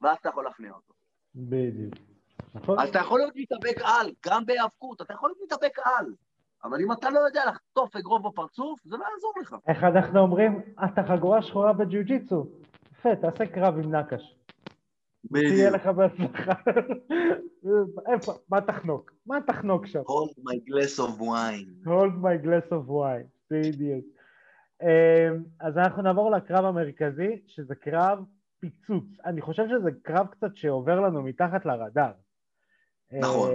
ואז 0.00 0.16
אתה 0.20 0.28
יכול 0.28 0.44
להכניע 0.44 0.72
אותו. 0.72 0.94
בדיוק. 1.34 1.94
נכון. 2.54 2.78
אז 2.80 2.88
אתה 2.88 2.98
יכול 2.98 3.18
להיות 3.20 3.32
מתאבק 3.36 3.76
על, 3.84 4.12
גם 4.26 4.46
בהיאבקות, 4.46 5.00
אתה 5.00 5.12
יכול 5.12 5.28
להיות 5.28 5.38
מתאבק 5.44 5.78
על. 5.84 6.14
אבל 6.64 6.80
אם 6.80 6.92
אתה 6.92 7.10
לא 7.10 7.18
יודע 7.18 7.42
לחטוף 7.48 7.96
אגרוף 7.96 8.22
בפרצוף, 8.26 8.80
זה 8.84 8.96
לא 8.96 9.04
יעזור 9.14 9.32
לך. 9.42 9.56
איך 9.68 9.84
אנחנו 9.84 10.20
אומרים? 10.20 10.62
אתה 10.84 11.02
חגורה 11.02 11.42
שחורה 11.42 11.72
בג'ו-ג'יצו. 11.72 12.46
יפה, 12.92 13.16
תעשה 13.16 13.46
קרב 13.46 13.78
עם 13.78 13.94
נקש. 13.94 14.34
תהיה 15.32 15.70
לך 15.70 15.86
בהצלחה. 15.86 16.52
איפה? 18.12 18.32
מה 18.48 18.60
תחנוק? 18.60 19.12
מה 19.26 19.38
תחנוק 19.46 19.86
שם? 19.86 20.00
hold 20.00 20.38
my 20.38 20.70
glass 20.70 20.98
of 20.98 21.20
wine. 21.20 21.86
hold 21.86 22.22
my 22.22 22.44
glass 22.46 22.72
of 22.72 22.88
wine, 22.90 23.28
בדיוק. 23.50 24.04
אמ, 24.82 25.44
אז 25.60 25.78
אנחנו 25.78 26.02
נעבור 26.02 26.30
לקרב 26.30 26.64
המרכזי, 26.64 27.42
שזה 27.46 27.74
קרב 27.74 28.18
פיצוץ. 28.60 29.04
אני 29.24 29.40
חושב 29.40 29.64
שזה 29.68 29.90
קרב 30.02 30.26
קצת 30.26 30.56
שעובר 30.56 31.00
לנו 31.00 31.22
מתחת 31.22 31.66
לרדאר. 31.66 32.12
נכון. 33.12 33.50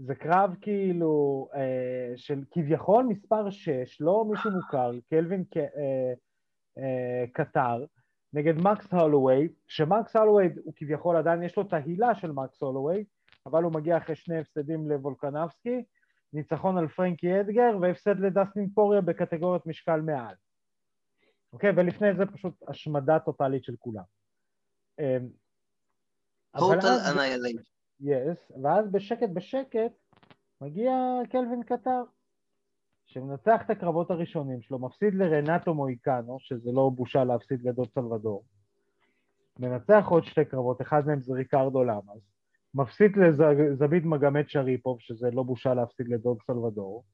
אה, 0.00 0.04
זה 0.04 0.14
קרב 0.14 0.54
כאילו 0.60 1.48
אה, 1.54 2.12
של 2.16 2.44
כביכול 2.50 3.04
מספר 3.04 3.50
6, 3.50 4.00
לא 4.00 4.24
מישהו 4.30 4.50
מוכר, 4.50 4.90
קלווין 5.10 5.44
אה, 6.78 7.24
קטר, 7.32 7.84
נגד 8.32 8.54
מקס 8.58 8.92
הולווי, 8.92 9.48
שמקס 9.66 10.16
הולווי 10.16 10.48
הוא 10.64 10.72
כביכול 10.76 11.16
עדיין 11.16 11.42
יש 11.42 11.56
לו 11.56 11.62
את 11.62 11.72
ההילה 11.72 12.14
של 12.14 12.32
מקס 12.32 12.62
הולווי, 12.62 13.04
אבל 13.46 13.62
הוא 13.62 13.72
מגיע 13.72 13.96
אחרי 13.96 14.16
שני 14.16 14.38
הפסדים 14.38 14.88
לוולקנבסקי, 14.88 15.84
ניצחון 16.32 16.78
על 16.78 16.88
פרנקי 16.88 17.40
אדגר 17.40 17.78
והפסד 17.80 18.20
לדסטין 18.20 18.68
פוריה 18.74 19.00
בקטגוריית 19.00 19.66
משקל 19.66 20.00
מעל. 20.00 20.34
אוקיי? 21.52 21.70
ולפני 21.76 22.14
זה 22.14 22.26
פשוט 22.26 22.54
השמדה 22.68 23.18
טוטאלית 23.18 23.64
של 23.64 23.74
כולם. 23.78 24.02
טוטל 26.58 26.98
אנאייליישן. 27.12 27.77
יס, 28.00 28.52
ואז 28.62 28.90
בשקט 28.92 29.28
בשקט 29.34 29.92
מגיע 30.60 30.92
קלווין 31.30 31.62
קטר. 31.62 32.02
שמנצח 33.08 33.62
את 33.64 33.70
הקרבות 33.70 34.10
הראשונים 34.10 34.62
שלו, 34.62 34.78
מפסיד 34.78 35.14
לרנטו 35.14 35.74
מויקנו, 35.74 36.36
שזה 36.40 36.72
לא 36.72 36.90
בושה 36.94 37.24
להפסיד 37.24 37.62
לדוד 37.62 37.88
סלבדור, 37.94 38.44
מנצח 39.58 40.06
עוד 40.08 40.24
שתי 40.24 40.44
קרבות, 40.44 40.82
אחד 40.82 41.06
מהם 41.06 41.20
זה 41.20 41.34
ריקרדו 41.34 41.84
למאס, 41.84 42.32
מפסיד 42.74 43.16
לזביד 43.16 44.06
מגמת 44.06 44.50
שריפוב, 44.50 45.00
שזה 45.00 45.30
לא 45.30 45.42
בושה 45.42 45.74
להפסיד 45.74 46.08
לדוד 46.08 46.38
סלבדור, 46.46 47.04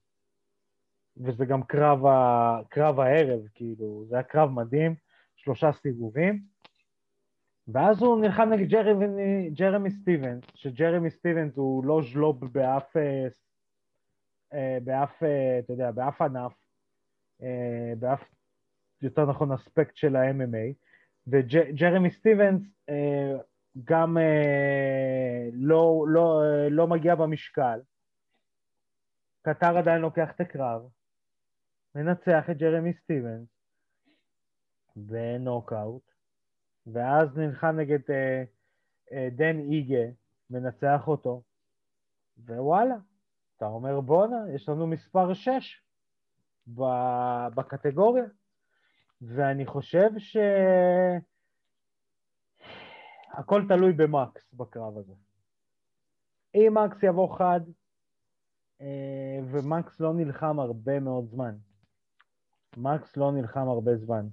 וזה 1.17 1.45
גם 1.45 1.63
קרב, 1.63 2.05
ה... 2.05 2.59
קרב 2.69 2.99
הערב, 2.99 3.39
כאילו, 3.53 4.05
זה 4.09 4.15
היה 4.15 4.23
קרב 4.23 4.49
מדהים, 4.49 4.95
שלושה 5.35 5.71
סיבובים, 5.71 6.43
ואז 7.67 8.01
הוא 8.01 8.21
נלחם 8.21 8.49
נגד 8.53 8.69
ג'רמי, 8.69 9.49
ג'רמי 9.49 9.91
סטיבנס, 9.91 10.43
שג'רמי 10.55 11.11
סטיבנס 11.11 11.57
הוא 11.57 11.85
לא 11.85 12.01
ז'לוב 12.13 12.53
באף 12.53 12.97
אה, 12.97 13.27
אה, 14.53 14.77
באף, 14.83 15.23
אה, 15.23 15.59
אתה 15.59 15.73
יודע, 15.73 15.91
באף 15.91 16.21
ענף, 16.21 16.53
באף, 17.99 18.23
יותר 19.01 19.25
נכון, 19.25 19.51
אספקט 19.51 19.95
של 19.95 20.15
ה-MMA, 20.15 20.73
וג'רמי 21.27 22.11
סטיבנס 22.11 22.61
גם 23.83 24.17
לא, 25.53 26.05
לא, 26.07 26.41
לא 26.69 26.87
מגיע 26.87 27.15
במשקל. 27.15 27.79
קטר 29.41 29.77
עדיין 29.77 30.01
לוקח 30.01 30.31
את 30.31 30.41
הקרב, 30.41 30.81
מנצח 31.95 32.49
את 32.51 32.57
ג'רמי 32.57 32.93
סטיבנס 32.93 33.47
בנוקאוט, 34.95 36.14
ואז 36.87 37.37
נלחם 37.37 37.75
נגד 37.79 37.99
דן 39.31 39.59
איגה, 39.59 40.11
מנצח 40.49 41.07
אותו, 41.07 41.41
ווואלה, 42.37 42.95
אתה 43.57 43.65
אומר, 43.65 44.01
בואנה, 44.01 44.51
יש 44.55 44.69
לנו 44.69 44.87
מספר 44.87 45.33
6 45.33 45.81
בקטגוריה, 47.55 48.25
ואני 49.21 49.65
חושב 49.65 50.09
ש... 50.17 50.37
הכל 53.31 53.61
תלוי 53.67 53.93
במקס 53.93 54.53
בקרב 54.53 54.97
הזה. 54.97 55.13
אם 56.55 56.73
מקס 56.83 57.03
יבוא 57.03 57.37
חד, 57.37 57.61
אה, 58.81 59.39
ומקס 59.51 59.99
לא 59.99 60.13
נלחם 60.13 60.59
הרבה 60.59 60.99
מאוד 60.99 61.25
זמן. 61.29 61.55
מקס 62.77 63.17
לא 63.17 63.31
נלחם 63.31 63.67
הרבה 63.67 63.97
זמן. 63.97 64.27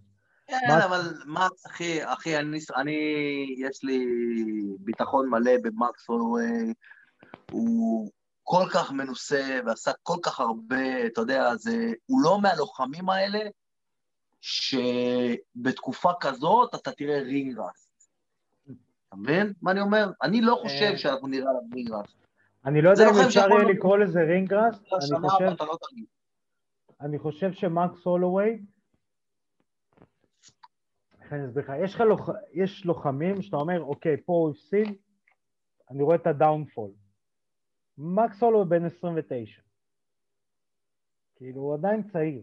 כן, 0.61 0.75
מקס... 0.75 0.85
אבל 0.85 1.01
מקס, 1.27 1.67
אחי, 1.67 2.05
אחי, 2.05 2.39
אני, 2.39 2.59
אני, 2.77 2.97
יש 3.59 3.85
לי 3.85 4.07
ביטחון 4.79 5.29
מלא 5.29 5.53
במקס 5.63 6.09
הולווי. 6.09 6.75
הוא, 7.51 8.11
כל 8.43 8.65
כך 8.75 8.93
מנוסה 8.93 9.61
ועשה 9.67 9.91
כל 10.03 10.17
כך 10.23 10.41
הרבה, 10.41 11.07
אתה 11.07 11.21
יודע, 11.21 11.57
זה, 11.57 11.93
הוא 12.07 12.23
לא 12.23 12.41
מהלוחמים 12.41 13.11
האלה 13.11 13.41
שבתקופה 14.41 16.11
כזאת 16.21 16.75
אתה 16.75 16.93
תראה 16.93 17.23
רינג 17.23 17.59
ראסט. 17.59 18.09
אתה 19.09 19.17
מבין 19.17 19.53
מה 19.63 19.71
אני 19.71 19.81
אומר? 19.81 20.11
אני 20.23 20.41
לא 20.41 20.59
חושב 20.63 20.91
אה. 20.93 20.99
שאנחנו 20.99 21.29
נראה 21.29 21.51
עליו 21.51 21.63
רינג 21.75 21.91
ראסט. 21.91 22.17
אני 22.67 22.83
לא 22.83 22.91
יודע 22.91 23.11
אם 23.11 23.15
אפשר 23.27 23.49
יהיה 23.51 23.65
לקרוא 23.65 23.99
לזה 23.99 24.21
רינג 24.21 24.53
ראסט, 24.53 24.83
לא 24.93 25.77
אני 27.01 27.19
חושב 27.19 27.53
שמקס 27.53 28.05
הולווי, 28.05 28.63
איך 31.33 31.41
אני 31.41 31.49
אסביר 31.49 31.65
לך, 31.65 32.33
יש 32.53 32.87
לוחמים 32.87 33.43
שאתה 33.43 33.57
אומר, 33.57 33.81
אוקיי, 33.83 34.17
פה 34.17 34.33
הוא 34.33 34.51
הפסיד, 34.51 34.89
אני 35.91 36.03
רואה 36.03 36.17
את 36.17 36.27
הדאונפול. 36.27 36.91
מקס 37.99 38.43
הולו 38.43 38.65
בן 38.65 38.85
29. 38.85 39.63
כאילו, 41.37 41.61
הוא 41.61 41.75
עדיין 41.75 42.03
צעיר. 42.03 42.43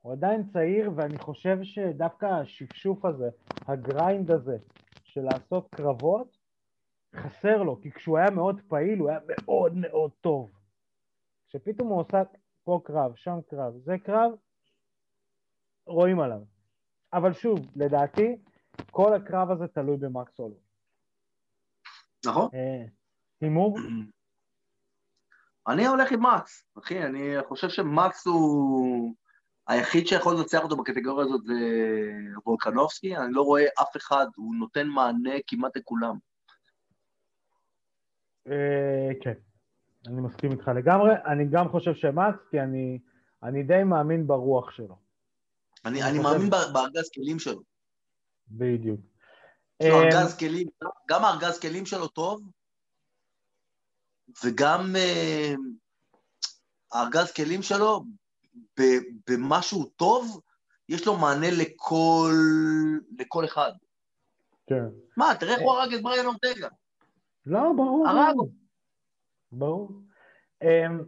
הוא 0.00 0.12
עדיין 0.12 0.42
צעיר, 0.52 0.90
ואני 0.96 1.18
חושב 1.18 1.58
שדווקא 1.62 2.26
השפשוף 2.26 3.04
הזה, 3.04 3.28
הגריינד 3.68 4.30
הזה, 4.30 4.58
של 5.04 5.20
לעשות 5.20 5.68
קרבות, 5.74 6.38
חסר 7.14 7.62
לו, 7.62 7.80
כי 7.80 7.90
כשהוא 7.90 8.18
היה 8.18 8.30
מאוד 8.30 8.60
פעיל, 8.68 8.98
הוא 8.98 9.10
היה 9.10 9.18
מאוד 9.28 9.74
מאוד 9.74 10.10
טוב. 10.20 10.50
כשפתאום 11.48 11.88
הוא 11.88 12.00
עושה 12.00 12.22
פה 12.64 12.80
קרב, 12.84 13.14
שם 13.14 13.38
קרב, 13.46 13.74
זה 13.76 13.98
קרב, 14.04 14.32
רואים 15.86 16.20
עליו. 16.20 16.51
אבל 17.12 17.32
שוב, 17.32 17.58
לדעתי, 17.76 18.36
כל 18.90 19.14
הקרב 19.14 19.50
הזה 19.50 19.68
תלוי 19.68 19.96
במקס 19.96 20.38
הולו. 20.38 20.54
נכון. 22.26 22.48
אה, 22.54 22.84
הימור? 23.40 23.78
אני 25.68 25.86
הולך 25.86 26.12
עם 26.12 26.26
מקס, 26.26 26.64
אחי, 26.78 27.02
אני 27.04 27.34
חושב 27.48 27.68
שמקס 27.68 28.26
הוא 28.26 29.14
היחיד 29.66 30.06
שיכול 30.06 30.34
לנצח 30.34 30.62
אותו 30.62 30.76
בקטגוריה 30.76 31.26
הזאת 31.26 31.44
זה 31.44 31.54
וולקנובסקי, 32.46 33.16
אני 33.16 33.32
לא 33.32 33.42
רואה 33.42 33.64
אף 33.82 33.96
אחד, 33.96 34.26
הוא 34.36 34.54
נותן 34.54 34.86
מענה 34.86 35.34
כמעט 35.46 35.76
לכולם. 35.76 36.16
אה, 38.48 39.10
כן, 39.20 39.34
אני 40.06 40.20
מסכים 40.20 40.52
איתך 40.52 40.68
לגמרי, 40.76 41.10
אני 41.26 41.44
גם 41.50 41.68
חושב 41.68 41.94
שמקס, 41.94 42.38
כי 42.50 42.60
אני 43.42 43.62
די 43.62 43.84
מאמין 43.84 44.26
ברוח 44.26 44.70
שלו. 44.70 45.11
אני 45.84 46.18
מאמין 46.18 46.50
בארגז 46.50 47.10
כלים 47.14 47.38
שלו. 47.38 47.60
בדיוק. 48.48 49.00
יש 49.80 49.88
לו 49.88 50.02
ארגז 50.02 50.36
כלים, 50.36 50.68
גם 51.08 51.24
הארגז 51.24 51.58
כלים 51.58 51.86
שלו 51.86 52.08
טוב, 52.08 52.42
וגם 54.44 54.96
אה, 54.96 55.54
הארגז 56.92 57.32
כלים 57.32 57.62
שלו, 57.62 58.04
במשהו 59.30 59.84
טוב, 59.84 60.40
יש 60.88 61.06
לו 61.06 61.16
מענה 61.16 61.50
לכל, 61.50 62.32
לכל 63.18 63.44
אחד. 63.44 63.72
כן. 64.66 64.84
מה, 65.16 65.34
תראה 65.40 65.54
איך 65.54 65.60
הוא 65.62 65.72
הרג 65.72 65.94
את 65.94 66.02
בריאן 66.02 66.26
אורטגה. 66.26 66.68
לא, 67.46 67.60
ברור. 67.76 68.08
הרג 68.08 68.36
ברור. 69.52 69.90
אמ, 70.62 71.04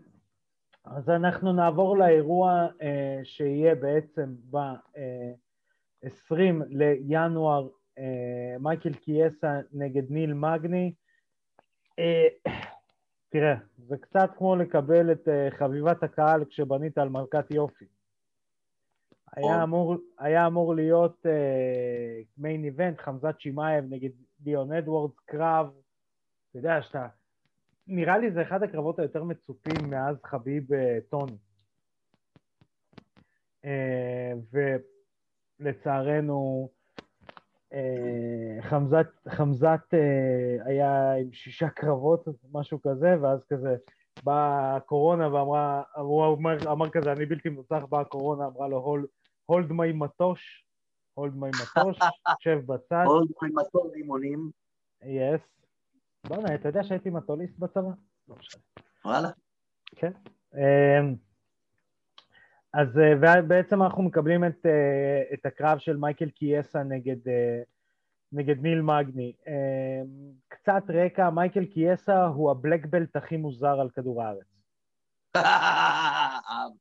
אז 0.84 1.08
אנחנו 1.10 1.52
נעבור 1.52 1.98
לאירוע 1.98 2.66
אה, 2.82 3.20
שיהיה 3.24 3.74
בעצם 3.74 4.34
ב-20 4.50 6.34
לינואר, 6.68 7.68
אה, 7.98 8.56
מייקל 8.60 8.94
קיאסה 8.94 9.60
נגד 9.72 10.10
ניל 10.10 10.34
מגני. 10.34 10.94
תראה, 13.28 13.54
זה 13.78 13.96
קצת 13.96 14.30
כמו 14.36 14.56
לקבל 14.56 15.12
את 15.12 15.28
אה, 15.28 15.56
חביבת 15.56 16.02
הקהל 16.02 16.44
כשבנית 16.44 16.98
על 16.98 17.08
מלכת 17.08 17.50
יופי. 17.50 17.84
היה 19.36 19.62
אמור, 19.62 19.96
היה 20.18 20.46
אמור 20.46 20.74
להיות 20.74 21.26
main 22.38 22.62
אה, 22.62 22.64
event, 22.64 23.00
חמזת 23.00 23.34
שמאייב 23.38 23.84
נגד 23.90 24.10
ליאון 24.44 24.72
אדוורדס, 24.72 25.18
קרב, 25.18 25.66
אתה 26.50 26.58
יודע 26.58 26.82
שאתה... 26.82 27.08
נראה 27.86 28.18
לי 28.18 28.32
זה 28.32 28.42
אחד 28.42 28.62
הקרבות 28.62 28.98
היותר 28.98 29.24
מצופים 29.24 29.90
מאז 29.90 30.16
חביב 30.24 30.72
אה, 30.72 30.76
טוני. 31.10 31.36
אה, 33.64 33.68
ולצערנו, 35.60 36.68
אה, 37.74 38.62
חמזת, 38.62 39.06
חמזת 39.28 39.80
אה, 39.94 40.66
היה 40.66 41.14
עם 41.14 41.32
שישה 41.32 41.68
קרבות, 41.68 42.28
משהו 42.52 42.82
כזה, 42.82 43.16
ואז 43.22 43.44
כזה 43.44 43.76
באה 44.24 44.76
הקורונה 44.76 45.34
ואמרה, 45.34 45.82
הוא 45.96 46.36
אמר, 46.36 46.72
אמר 46.72 46.90
כזה, 46.90 47.12
אני 47.12 47.26
בלתי 47.26 47.48
מנוצח, 47.48 47.82
באה 47.88 48.00
הקורונה, 48.00 48.46
אמרה 48.46 48.68
לו, 48.68 48.98
הולד 49.46 49.72
מי 49.72 49.92
מטוש, 49.92 50.64
הולד 51.14 51.36
מי 51.36 51.48
מטוש, 51.48 51.98
שב 52.42 52.60
בצד. 52.66 53.04
הולד 53.06 53.28
מי 53.42 53.48
מטוש 53.48 53.92
לימונים. 53.94 54.50
יס. 55.02 55.40
בוא'נה, 56.28 56.54
אתה 56.54 56.68
יודע 56.68 56.84
שהייתי 56.84 57.10
מטוליסט 57.10 57.58
בצבא? 57.58 57.90
לא 58.28 58.36
משנה. 58.36 58.62
וואלה. 59.04 59.28
כן. 59.96 60.12
אמ, 60.54 61.14
אז 62.72 62.98
אה, 62.98 63.42
בעצם 63.42 63.82
אנחנו 63.82 64.02
מקבלים 64.02 64.44
את, 64.44 64.66
אה, 64.66 65.22
את 65.34 65.46
הקרב 65.46 65.78
של 65.78 65.96
מייקל 65.96 66.30
קיאסה 66.30 66.82
נגד, 66.82 67.28
אה, 67.28 67.62
נגד 68.32 68.62
ניל 68.62 68.82
מגני. 68.82 69.32
קצת 70.48 70.82
רקע, 70.88 71.30
מייקל 71.30 71.64
קיאסה 71.64 72.26
הוא 72.26 72.50
הבלקבלט 72.50 73.16
הכי 73.16 73.36
מוזר 73.36 73.80
על 73.80 73.90
כדור 73.90 74.22
הארץ. 74.22 74.46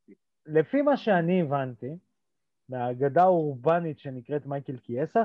לפי 0.46 0.82
מה 0.82 0.96
שאני 0.96 1.42
הבנתי, 1.42 1.96
מהאגדה 2.68 3.22
האורבנית 3.22 3.98
שנקראת 3.98 4.46
מייקל 4.46 4.76
קיאסה, 4.76 5.22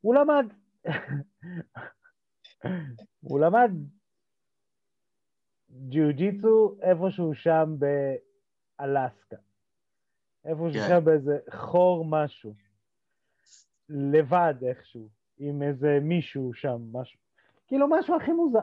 הוא 0.00 0.14
למד, 0.14 0.46
הוא 3.20 3.40
למד 3.40 3.70
ג'יוג'יצו 5.70 6.76
איפשהו 6.82 7.34
שם 7.34 7.76
באלסקה. 7.78 9.36
איפה 10.44 10.68
שהוא 10.72 10.88
כן. 10.88 11.04
באיזה 11.04 11.38
חור 11.54 12.04
משהו. 12.04 12.54
לבד 13.88 14.54
איכשהו, 14.68 15.08
עם 15.38 15.62
איזה 15.62 15.98
מישהו 16.02 16.54
שם, 16.54 16.78
משהו. 16.92 17.18
כאילו 17.66 17.86
משהו 17.90 18.16
הכי 18.16 18.32
מוזר. 18.32 18.58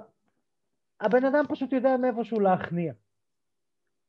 הבן 1.00 1.26
אדם 1.26 1.46
פשוט 1.50 1.74
יודע 1.74 1.98
מאיפשהו 1.98 2.40
להכניע. 2.40 2.94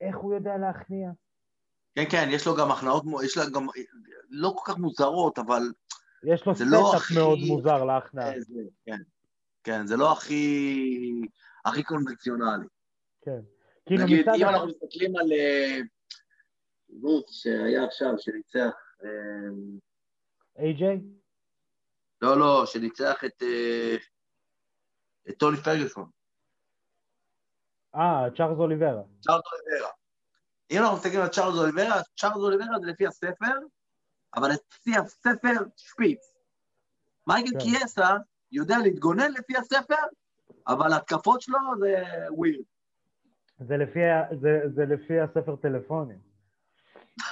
איך 0.01 0.17
הוא 0.17 0.35
יודע 0.35 0.57
להכניע? 0.57 1.11
כן, 1.95 2.05
כן, 2.11 2.29
יש 2.31 2.47
לו 2.47 2.57
גם 2.57 2.71
הכנעות, 2.71 3.05
יש 3.25 3.37
לה 3.37 3.45
גם, 3.55 3.67
לא 4.31 4.55
כל 4.57 4.73
כך 4.73 4.79
מוזרות, 4.79 5.39
אבל... 5.39 5.63
יש 6.25 6.47
לו 6.47 6.55
סטטאפ 6.55 6.69
לא 6.71 6.97
הכי... 6.97 7.15
מאוד 7.15 7.39
מוזר 7.49 7.85
להכנעה. 7.85 8.33
כן, 8.33 8.41
כן, 8.85 9.03
זה 9.85 9.97
לא 9.97 10.13
הכי, 10.13 11.23
הכי 11.65 11.83
קונבנציונלי. 11.83 12.67
כן. 13.25 13.41
כאילו 13.87 14.05
נגיד, 14.05 14.29
אם 14.29 14.49
אנחנו 14.49 14.67
מסתכלים 14.67 15.17
על... 15.17 15.33
אה, 15.33 15.79
רות 17.03 17.25
שהיה 17.29 17.85
עכשיו, 17.85 18.09
שניצח... 18.19 18.75
איי-ג'יי? 20.59 20.95
אמ, 20.95 21.01
לא, 22.23 22.39
לא, 22.39 22.67
שניצח 22.67 23.25
את, 23.25 23.43
אה, 23.43 23.97
את 25.29 25.39
טוני 25.39 25.57
פרגוסון. 25.57 26.11
אה, 27.95 28.25
צ'ארלס 28.37 28.59
אוליברה. 28.59 29.03
צ'ארלס 29.21 29.45
אוליברה. 29.53 29.91
אם 30.71 30.79
אנחנו 30.79 30.97
מסתכלים 30.97 31.21
על 31.21 31.29
צ'ארלס 31.29 31.59
אוליברה, 31.59 32.03
צ'ארלס 32.17 32.37
אוליברה 32.37 32.81
זה 32.81 32.87
לפי 32.87 33.07
הספר, 33.07 33.59
אבל 34.35 34.49
לפי 34.51 34.97
הספר 34.97 35.65
שפיץ. 35.77 36.35
מייקל 37.27 37.51
כן. 37.51 37.59
קיאסה 37.59 38.17
יודע 38.53 38.79
להתגונן 38.79 39.33
לפי 39.39 39.57
הספר, 39.57 40.03
אבל 40.67 40.93
התקפות 40.93 41.41
שלו 41.41 41.59
זה 41.81 42.05
Weird. 42.31 42.65
זה 43.59 43.77
לפי, 43.77 44.01
זה, 44.41 44.61
זה 44.75 44.85
לפי 44.85 45.21
הספר 45.21 45.57
טלפונים. 45.57 46.19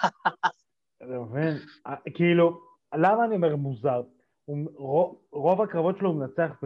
אתה 0.97 1.19
מבין? 1.19 1.57
אה, 1.87 1.95
כאילו, 2.15 2.61
למה 2.95 3.25
אני 3.25 3.35
אומר 3.35 3.57
מוזר? 3.57 4.03
רוב 5.33 5.63
הקרבות 5.63 5.99
שלו 5.99 6.11
הוא 6.11 6.21
מנצח 6.21 6.63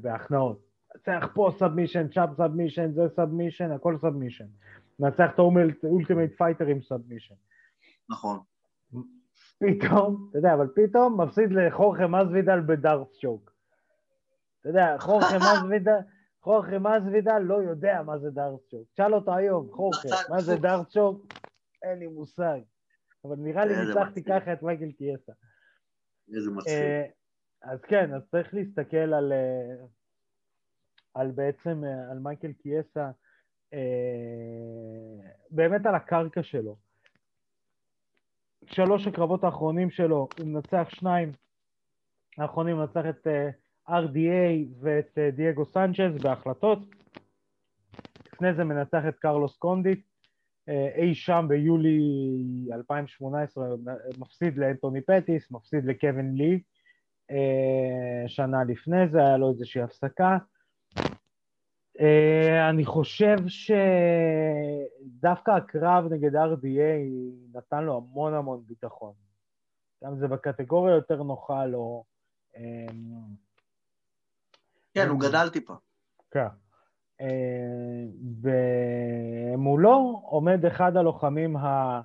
בהכנעות. 0.00 0.60
מנצח 0.94 1.28
פה 1.34 1.50
submission, 1.58 2.08
צ'אפ 2.08 2.30
submission, 2.36 2.92
זה 2.92 3.02
submission, 3.16 3.70
הכל 3.70 3.98
submission. 4.00 4.46
מנצח 4.98 5.30
את 5.34 5.38
ה 5.38 5.48
Ultimate 5.48 6.32
Fighter 6.38 6.66
עם 6.66 6.82
submission. 6.82 7.34
נכון. 8.08 8.38
פתאום, 9.58 10.26
אתה 10.30 10.38
יודע, 10.38 10.54
אבל 10.54 10.68
פתאום 10.74 11.20
מפסיד 11.20 11.52
לחורכה 11.52 12.06
מסווידל 12.06 12.60
ב 12.60 12.68
D'Arce 12.68 13.14
choke. 13.14 13.53
אתה 14.64 14.72
יודע, 14.72 14.96
חורכה 14.98 15.36
מזוידל, 15.38 15.98
חורכה 16.42 16.78
מזוידל 16.78 17.38
לא 17.38 17.54
יודע 17.54 18.02
מה 18.06 18.18
זה 18.18 18.30
דארט 18.30 18.60
שוק. 18.70 18.88
תשאל 18.92 19.14
אותו 19.14 19.34
היום, 19.34 19.68
חורכה, 19.72 20.08
מה 20.28 20.40
זה 20.40 20.56
דארט 20.56 20.90
שוק? 20.90 21.26
אין 21.82 21.98
לי 21.98 22.06
מושג. 22.06 22.60
אבל 23.24 23.36
נראה 23.38 23.64
לי 23.64 23.74
ניצחתי 23.86 24.24
ככה 24.24 24.52
את 24.52 24.62
מייקל 24.62 24.92
קיאסה. 24.92 25.32
איזה 26.36 26.50
מצחיק. 26.50 26.72
אה, 26.72 27.04
אז 27.62 27.80
כן, 27.80 28.14
אז 28.14 28.22
צריך 28.30 28.54
להסתכל 28.54 28.96
על, 28.96 29.32
אה, 29.32 29.86
על 31.14 31.30
בעצם, 31.30 31.84
אה, 31.84 32.10
על 32.10 32.18
מייקל 32.18 32.52
קיאסה, 32.52 33.10
באמת 35.50 35.86
על 35.86 35.94
הקרקע 35.94 36.42
שלו. 36.42 36.76
שלוש 38.66 39.06
הקרבות 39.06 39.44
האחרונים 39.44 39.90
שלו, 39.90 40.28
הוא 40.38 40.46
מנצח 40.46 40.86
שניים 40.88 41.32
האחרונים, 42.38 42.76
מנצח 42.76 43.04
את 43.08 43.26
RDA 43.88 44.66
ואת 44.80 45.18
דייגו 45.32 45.64
סנצ'ז 45.64 46.22
בהחלטות. 46.22 46.78
לפני 48.32 48.54
זה 48.54 48.64
מנצח 48.64 49.02
את 49.08 49.18
קרלוס 49.18 49.56
קונדיט. 49.56 50.06
אה, 50.68 50.88
אי 50.96 51.14
שם 51.14 51.46
ביולי 51.48 51.98
2018 52.72 53.66
מפסיד 54.18 54.58
לאנטוני 54.58 55.00
פטיס, 55.00 55.50
מפסיד 55.50 55.84
לקווין 55.84 56.34
לי, 56.34 56.60
אה, 57.30 58.24
שנה 58.26 58.64
לפני 58.64 59.08
זה 59.08 59.18
היה 59.18 59.36
לו 59.36 59.50
איזושהי 59.50 59.82
הפסקה. 59.82 60.38
אני 62.70 62.84
חושב 62.84 63.36
שדווקא 65.06 65.50
הקרב 65.50 66.12
נגד 66.12 66.36
RDA 66.36 67.00
נתן 67.54 67.84
לו 67.84 67.96
המון 67.96 68.34
המון 68.34 68.62
ביטחון. 68.66 69.12
גם 70.04 70.16
זה 70.16 70.28
בקטגוריה 70.28 70.94
יותר 70.94 71.22
נוחה 71.22 71.66
לו. 71.66 72.04
כן, 74.94 75.08
הוא 75.08 75.20
גדל 75.20 75.48
טיפה. 75.48 75.74
כן. 76.30 76.46
Uh, 77.20 77.24
ומולו 78.42 80.22
עומד 80.24 80.64
אחד 80.64 80.96
הלוחמים, 80.96 81.56
ה... 81.56 82.00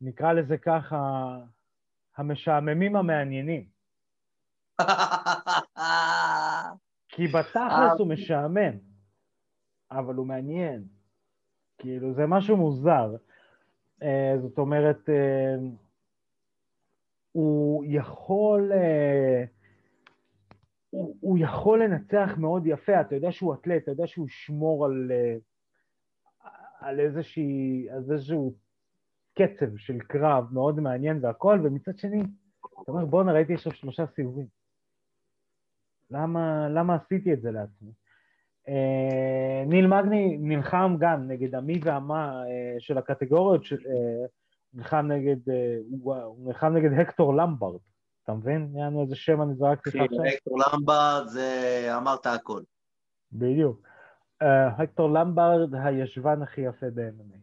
נקרא 0.00 0.32
לזה 0.32 0.58
ככה, 0.58 1.36
המשעממים 2.16 2.96
המעניינים. 2.96 3.64
כי 7.08 7.26
בתכלס 7.26 7.98
הוא 7.98 8.08
משעמם, 8.08 8.78
אבל 9.90 10.14
הוא 10.14 10.26
מעניין. 10.26 10.84
כאילו, 11.78 12.14
זה 12.14 12.26
משהו 12.26 12.56
מוזר. 12.56 13.14
Uh, 14.00 14.04
זאת 14.42 14.58
אומרת, 14.58 15.08
uh, 15.08 15.62
הוא 17.32 17.84
יכול... 17.88 18.72
Uh, 18.72 19.61
הוא, 20.92 21.16
הוא 21.20 21.38
יכול 21.38 21.84
לנצח 21.84 22.30
מאוד 22.38 22.66
יפה, 22.66 23.00
אתה 23.00 23.14
יודע 23.14 23.32
שהוא 23.32 23.54
אתלט, 23.54 23.82
אתה 23.82 23.90
יודע 23.90 24.06
שהוא 24.06 24.26
ישמור 24.26 24.84
על, 24.84 25.12
על, 26.80 27.00
איזושהי, 27.00 27.86
על 27.90 27.96
איזשהו 28.12 28.54
קצב 29.34 29.76
של 29.76 29.98
קרב 29.98 30.44
מאוד 30.52 30.80
מעניין 30.80 31.24
והכל, 31.24 31.60
ומצד 31.62 31.98
שני, 31.98 32.22
אתה 32.82 32.92
אומר, 32.92 33.04
בואנה, 33.04 33.32
ראיתי 33.32 33.54
עכשיו 33.54 33.72
שלושה 33.72 34.06
סיבובים. 34.06 34.46
למה, 36.10 36.68
למה 36.68 36.94
עשיתי 36.94 37.32
את 37.32 37.40
זה 37.42 37.50
לעצמי? 37.50 37.90
אה, 38.68 39.64
ניל 39.66 39.86
מגני 39.86 40.38
נלחם 40.40 40.96
גם 40.98 41.28
נגד 41.28 41.54
המי 41.54 41.80
והמה 41.82 42.42
אה, 42.46 42.76
של 42.78 42.98
הקטגוריות, 42.98 43.64
ש, 43.64 43.72
אה, 43.72 44.26
נלחם 44.74 45.06
נגד, 45.06 45.50
אה, 45.50 45.78
הוא 45.90 46.46
נלחם 46.46 46.76
נגד 46.76 46.92
הקטור 46.92 47.34
למברד, 47.34 47.80
אתה 48.24 48.32
מבין? 48.32 48.72
היה 48.74 48.86
לנו 48.86 49.02
איזה 49.02 49.16
שם 49.16 49.42
אני 49.42 49.54
זרקתי 49.54 49.90
לך 49.90 50.04
עכשיו. 50.04 50.24
הקטור 50.24 50.58
למברד 50.58 51.26
זה 51.26 51.88
אמרת 51.96 52.26
הכל. 52.26 52.62
בדיוק. 53.32 53.88
אה, 54.42 54.68
הקטור 54.68 55.10
למברד 55.10 55.74
הישבן 55.74 56.42
הכי 56.42 56.60
יפה 56.60 56.86
ב-MMA. 56.94 57.38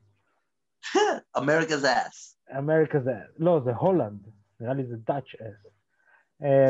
אס. 2.08 2.40
אמריקה 2.58 3.00
זה, 3.00 3.12
לא, 3.38 3.62
זה 3.66 3.72
הולנד, 3.72 4.28
נראה 4.60 4.74
לי 4.74 4.86
זה 4.86 4.96
דאץ' 4.98 5.36
אס. 5.42 5.72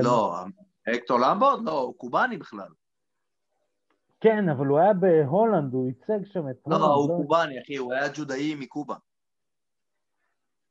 לא, 0.04 0.36
הקטור 0.88 1.20
למבורד? 1.20 1.66
לא, 1.66 1.80
הוא 1.82 1.96
קובאני 1.98 2.38
בכלל. 2.38 2.70
כן, 4.20 4.50
אבל 4.50 4.66
הוא 4.66 4.80
היה 4.80 4.94
בהולנד, 4.94 5.74
הוא 5.74 5.88
ייצג 5.88 6.26
שם 6.34 6.50
את 6.50 6.56
לא, 6.68 6.76
הולנד. 6.76 6.82
לא, 6.82 6.94
הוא 6.94 7.24
קובאני, 7.24 7.62
אחי, 7.62 7.76
הוא 7.76 7.94
היה 7.94 8.08
ג'ודאי 8.14 8.56
מקובה. 8.56 8.96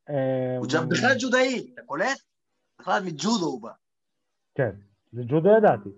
אה, 0.08 0.56
הוא 0.58 0.66
בכלל 0.90 1.14
ג'ודאי, 1.20 1.70
אתה 1.74 1.82
קולט? 1.86 2.18
בכלל 2.78 3.02
מג'ודו 3.06 3.46
הוא 3.46 3.62
בא. 3.62 3.72
כן, 4.54 4.70
זה 5.12 5.22
ג'ודו 5.26 5.48
ידעתי. 5.58 5.88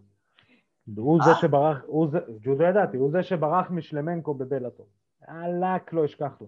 הוא 0.96 1.24
זה 1.24 1.30
אה? 1.30 1.40
שברח, 1.40 1.82
הוא 1.86 2.10
זה, 2.10 2.18
ג'ודו 2.40 2.64
ידעתי, 2.64 2.96
הוא 2.96 3.10
זה 3.10 3.22
שברח 3.22 3.70
משלמנקו 3.70 4.34
בבלאטור. 4.34 4.88
עלק 5.26 5.92
לא 5.92 6.04
אשכח 6.04 6.40
לו. 6.40 6.46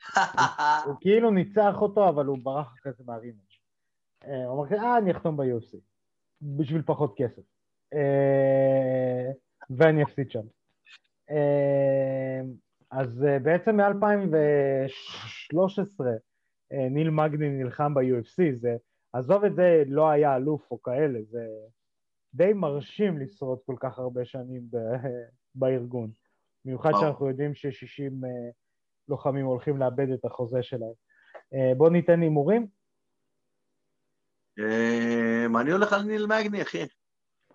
הוא 0.86 0.94
כאילו 1.00 1.30
ניצח 1.30 1.82
אותו, 1.82 2.08
אבל 2.08 2.26
הוא 2.26 2.38
ברח 2.42 2.74
אחרי 2.80 2.92
זה 2.92 3.04
מהרימג'. 3.06 3.36
אה, 4.24 4.46
הוא 4.46 4.64
אמר, 4.64 4.78
אה, 4.78 4.98
אני 4.98 5.10
אחתום 5.10 5.36
ב-UFC. 5.36 5.76
בשביל 6.42 6.82
פחות 6.82 7.14
כסף. 7.16 7.42
אה, 7.94 9.30
ואני 9.70 10.02
אפסיד 10.02 10.30
שם. 10.30 10.46
אז 12.90 13.26
בעצם 13.42 13.76
מ-2013 13.76 16.04
ניל 16.90 17.10
מגני 17.10 17.48
נלחם 17.48 17.94
ב-UFC, 17.94 18.42
זה, 18.60 18.76
עזוב 19.12 19.44
את 19.44 19.54
זה, 19.54 19.82
לא 19.86 20.10
היה 20.10 20.36
אלוף 20.36 20.70
או 20.70 20.82
כאלה, 20.82 21.18
זה 21.30 21.46
די 22.34 22.52
מרשים 22.52 23.18
לשרוד 23.18 23.58
כל 23.66 23.76
כך 23.80 23.98
הרבה 23.98 24.24
שנים 24.24 24.62
ב- 24.70 24.76
בארגון. 25.54 26.10
במיוחד 26.64 26.90
שאנחנו 27.00 27.28
יודעים 27.28 27.54
ש-60 27.54 28.26
לוחמים 29.08 29.46
הולכים 29.46 29.78
לאבד 29.78 30.10
את 30.10 30.24
החוזה 30.24 30.62
שלהם. 30.62 30.92
בואו 31.76 31.90
ניתן 31.90 32.22
הימורים. 32.22 32.66
אמ, 34.58 35.56
אני 35.56 35.70
הולך 35.70 35.92
על 35.92 36.02
ניל 36.02 36.26
מגני, 36.26 36.62
אחי. 36.62 36.86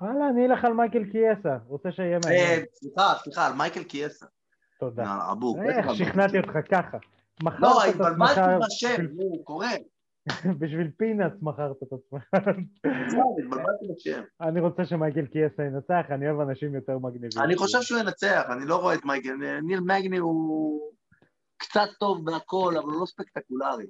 וואלה, 0.01 0.29
אני 0.29 0.45
אלך 0.45 0.65
על 0.65 0.73
מייקל 0.73 1.11
קיאסה, 1.11 1.57
רוצה 1.67 1.91
שיהיה 1.91 2.19
מעניין. 2.25 2.59
אה, 2.59 2.65
סליחה, 2.73 3.13
סליחה, 3.23 3.47
על 3.47 3.53
מייקל 3.53 3.83
קיאסה. 3.83 4.25
תודה. 4.79 5.17
איך 5.69 5.85
שכנעתי 5.95 6.37
אותך 6.37 6.57
ככה. 6.71 6.97
לא, 7.59 7.83
התבלבלתי 7.83 8.39
בשם, 8.65 9.01
נו, 9.15 9.43
קורה. 9.43 9.69
בשביל 10.59 10.91
פינאץ 10.97 11.33
מכרת 11.41 11.83
את 11.83 11.93
עצמך. 11.93 12.23
בשם. 13.95 14.21
אני 14.41 14.59
רוצה 14.59 14.85
שמייקל 14.85 15.25
קיאסה 15.25 15.63
ינצח, 15.63 16.05
אני 16.09 16.29
אוהב 16.29 16.49
אנשים 16.49 16.75
יותר 16.75 16.97
מגניבים. 16.97 17.41
אני 17.43 17.55
חושב 17.55 17.81
שהוא 17.81 17.99
ינצח, 17.99 18.43
אני 18.51 18.65
לא 18.65 18.75
רואה 18.75 18.95
את 18.95 19.05
מייקל. 19.05 19.61
ניל 19.63 19.79
מגני 19.79 20.17
הוא 20.17 20.91
קצת 21.57 21.89
טוב 21.99 22.25
בהכל, 22.25 22.73
אבל 22.77 22.85
הוא 22.85 23.01
לא 23.01 23.05
ספקטקולרי. 23.05 23.85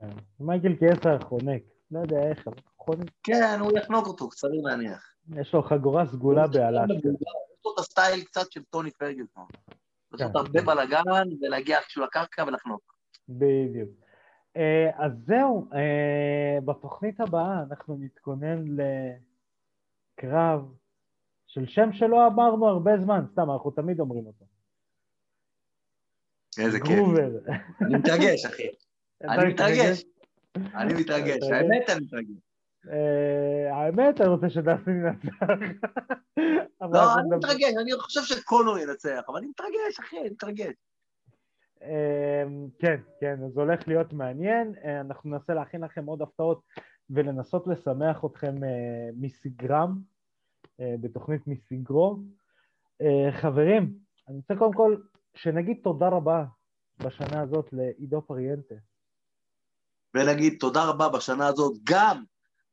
כן. 0.00 0.08
מייקל 0.40 0.74
קיאסה 0.74 1.18
חונק. 1.24 1.62
לא 1.90 2.00
יודע 2.00 2.28
איך, 2.28 2.48
אבל 2.48 2.56
חונק. 2.78 3.10
כן, 3.22 3.58
הוא 3.60 3.78
יחנוק 3.78 4.06
אותו, 4.06 4.30
סביר 4.30 4.60
להניח. 4.62 5.14
יש 5.36 5.54
לו 5.54 5.62
חגורה 5.62 6.06
סגולה 6.06 6.46
באלסקה. 6.46 6.94
יש 6.94 7.64
לו 7.64 7.74
את 7.74 7.78
הסטייל 7.78 8.24
קצת 8.24 8.52
של 8.52 8.62
טוני 8.62 8.90
פרגלסון. 8.90 9.44
לעשות 10.12 10.32
כן. 10.32 10.38
הרבה 10.38 10.62
בלאגן 10.62 11.28
ולהגיע 11.42 11.78
איכשהו 11.78 12.02
לקרקע 12.02 12.44
ולחנוק. 12.46 12.94
בדיוק. 13.28 14.03
אה, 14.56 14.90
אז 14.96 15.12
זהו, 15.26 15.68
אה, 15.74 16.58
בתוכנית 16.64 17.20
הבאה 17.20 17.62
אנחנו 17.70 17.96
נתכונן 18.00 18.64
לקרב 20.18 20.74
של 21.46 21.66
שם 21.66 21.92
שלא 21.92 22.26
אמרנו 22.26 22.68
הרבה 22.68 22.92
זמן, 22.98 23.24
סתם, 23.32 23.50
אנחנו 23.50 23.70
תמיד 23.70 24.00
אומרים 24.00 24.26
אותו. 24.26 24.44
איזה 26.58 26.80
כיף. 26.80 26.98
אני 27.80 27.94
מתרגש, 27.94 28.44
אחי. 28.44 28.68
אני 29.24 29.52
מתרגש. 29.52 30.04
אני 30.74 30.94
מתרגש, 30.94 31.42
האמת 31.52 31.90
אני 31.90 32.04
מתרגש. 32.04 32.36
אה, 32.90 33.76
האמת, 33.76 34.20
אני 34.20 34.28
רוצה 34.28 34.50
שדסי 34.50 34.90
ינצח. 34.90 35.42
לא, 36.80 37.14
אני 37.14 37.36
מתרגש, 37.36 37.72
אני 37.82 37.92
חושב 37.98 38.20
שקונור 38.22 38.78
ינצח, 38.78 39.20
אבל 39.28 39.38
אני 39.38 39.46
מתרגש, 39.46 40.00
אחי, 40.00 40.20
אני 40.20 40.30
מתרגש. 40.30 40.74
אמ, 41.84 42.68
כן, 42.78 43.00
כן, 43.20 43.42
אז 43.46 43.56
הולך 43.56 43.88
להיות 43.88 44.12
מעניין. 44.12 44.74
אה, 44.84 45.00
אנחנו 45.00 45.30
ננסה 45.30 45.54
להכין 45.54 45.80
לכם 45.80 46.06
עוד 46.06 46.22
הפתעות 46.22 46.60
ולנסות 47.10 47.66
לשמח 47.66 48.24
אתכם 48.24 48.64
אה, 48.64 49.08
מסגרם, 49.16 49.98
בתוכנית 51.00 51.46
מסגרו. 51.46 52.18
חברים, 53.30 53.94
אני 54.28 54.36
רוצה 54.36 54.54
קודם 54.56 54.72
כל 54.72 54.96
שנגיד 55.34 55.76
תודה 55.82 56.08
רבה 56.08 56.44
בשנה 57.04 57.40
הזאת 57.40 57.72
לעידו 57.72 58.22
פריאנטה. 58.22 58.74
ולהגיד 60.14 60.56
תודה 60.60 60.84
רבה 60.84 61.08
בשנה 61.08 61.46
הזאת 61.46 61.76
גם 61.84 62.24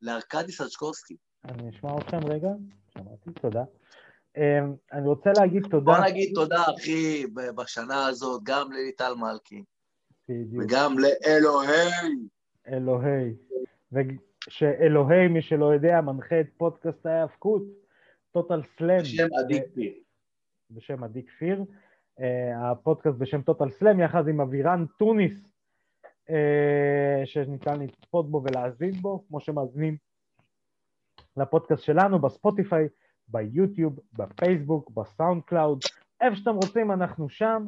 לארקדי 0.02 0.52
סצ'קובסקי. 0.52 1.16
אני 1.44 1.70
אשמע 1.70 1.98
אתכם 1.98 2.26
רגע, 2.26 2.48
שמעתי, 2.88 3.30
תודה. 3.40 3.64
אמ, 4.36 4.74
אני 4.92 5.08
רוצה 5.08 5.30
להגיד 5.36 5.62
תודה... 5.70 5.84
בוא 5.84 6.06
נגיד 6.06 6.30
תודה, 6.34 6.62
אחי, 6.76 7.26
בשנה 7.56 8.06
הזאת, 8.06 8.40
גם 8.42 8.72
לליטל 8.72 9.14
מלכי. 9.14 9.62
בדיוק. 10.28 10.64
וגם 10.64 10.94
לאלוהי. 10.98 11.90
אלוהי. 12.68 13.34
ושאלוהי, 13.92 15.28
מי 15.28 15.42
שלא 15.42 15.74
יודע, 15.74 16.00
מנחה 16.00 16.40
את 16.40 16.46
פודקאסט 16.56 17.06
ההאבקות, 17.06 17.62
Total 18.30 18.62
Slam. 18.62 18.98
בשם 18.98 19.28
עדי 19.44 19.60
כפיר. 19.70 19.92
בשם 20.70 21.04
עדי 21.04 21.26
כפיר. 21.26 21.64
אה, 22.20 22.70
הפודקאסט 22.70 23.18
בשם 23.18 23.42
Total 23.42 23.70
Slam, 23.70 24.00
יחד 24.00 24.28
עם 24.28 24.40
אבירן 24.40 24.84
טוניס, 24.98 25.32
אה, 26.30 27.22
שניתן 27.24 27.80
לצפות 27.80 28.30
בו 28.30 28.42
ולהאזין 28.44 28.92
בו, 28.92 29.24
כמו 29.28 29.40
שמאזינים 29.40 29.96
לפודקאסט 31.36 31.82
שלנו 31.82 32.18
בספוטיפיי, 32.18 32.88
ביוטיוב, 33.28 34.00
בפייסבוק, 34.12 34.90
בסאונד 34.90 35.42
קלאוד, 35.42 35.78
איפה 36.20 36.36
שאתם 36.36 36.54
רוצים 36.54 36.92
אנחנו 36.92 37.28
שם. 37.28 37.66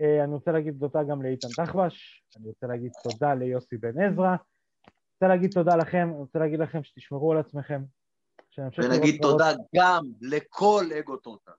אה, 0.00 0.24
אני 0.24 0.32
רוצה 0.34 0.52
להגיד 0.52 0.76
תודה 0.80 1.02
גם 1.02 1.22
לאיתן 1.22 1.48
דחבש, 1.58 2.24
אני 2.36 2.48
רוצה 2.48 2.66
להגיד 2.66 2.92
תודה 3.02 3.34
ליוסי 3.34 3.76
בן 3.76 4.00
עזרא, 4.00 4.28
אני 4.28 4.36
רוצה 5.14 5.28
להגיד 5.28 5.50
תודה 5.50 5.76
לכם, 5.76 6.08
אני 6.08 6.18
רוצה 6.18 6.38
להגיד 6.38 6.60
לכם 6.60 6.82
שתשמרו 6.82 7.32
על 7.32 7.38
עצמכם. 7.38 7.82
ונגיד 8.78 9.22
תודה 9.22 9.52
גם 9.76 10.04
לכל 10.20 10.84
אגו 10.98 11.16
טוטה. 11.16 11.52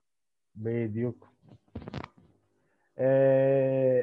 בדיוק. 0.56 1.32
אה, 2.98 4.00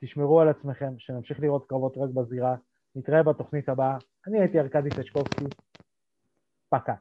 תשמרו 0.00 0.40
על 0.40 0.48
עצמכם, 0.48 0.94
שנמשיך 0.98 1.40
לראות 1.40 1.66
קרבות 1.68 1.96
רק 1.96 2.10
בזירה. 2.10 2.56
נתראה 2.96 3.22
בתוכנית 3.22 3.68
הבאה. 3.68 3.96
אני 4.26 4.40
הייתי 4.40 4.60
ארכדי 4.60 4.90
סצ'קובסקי. 4.90 5.44
פקה. 6.68 6.94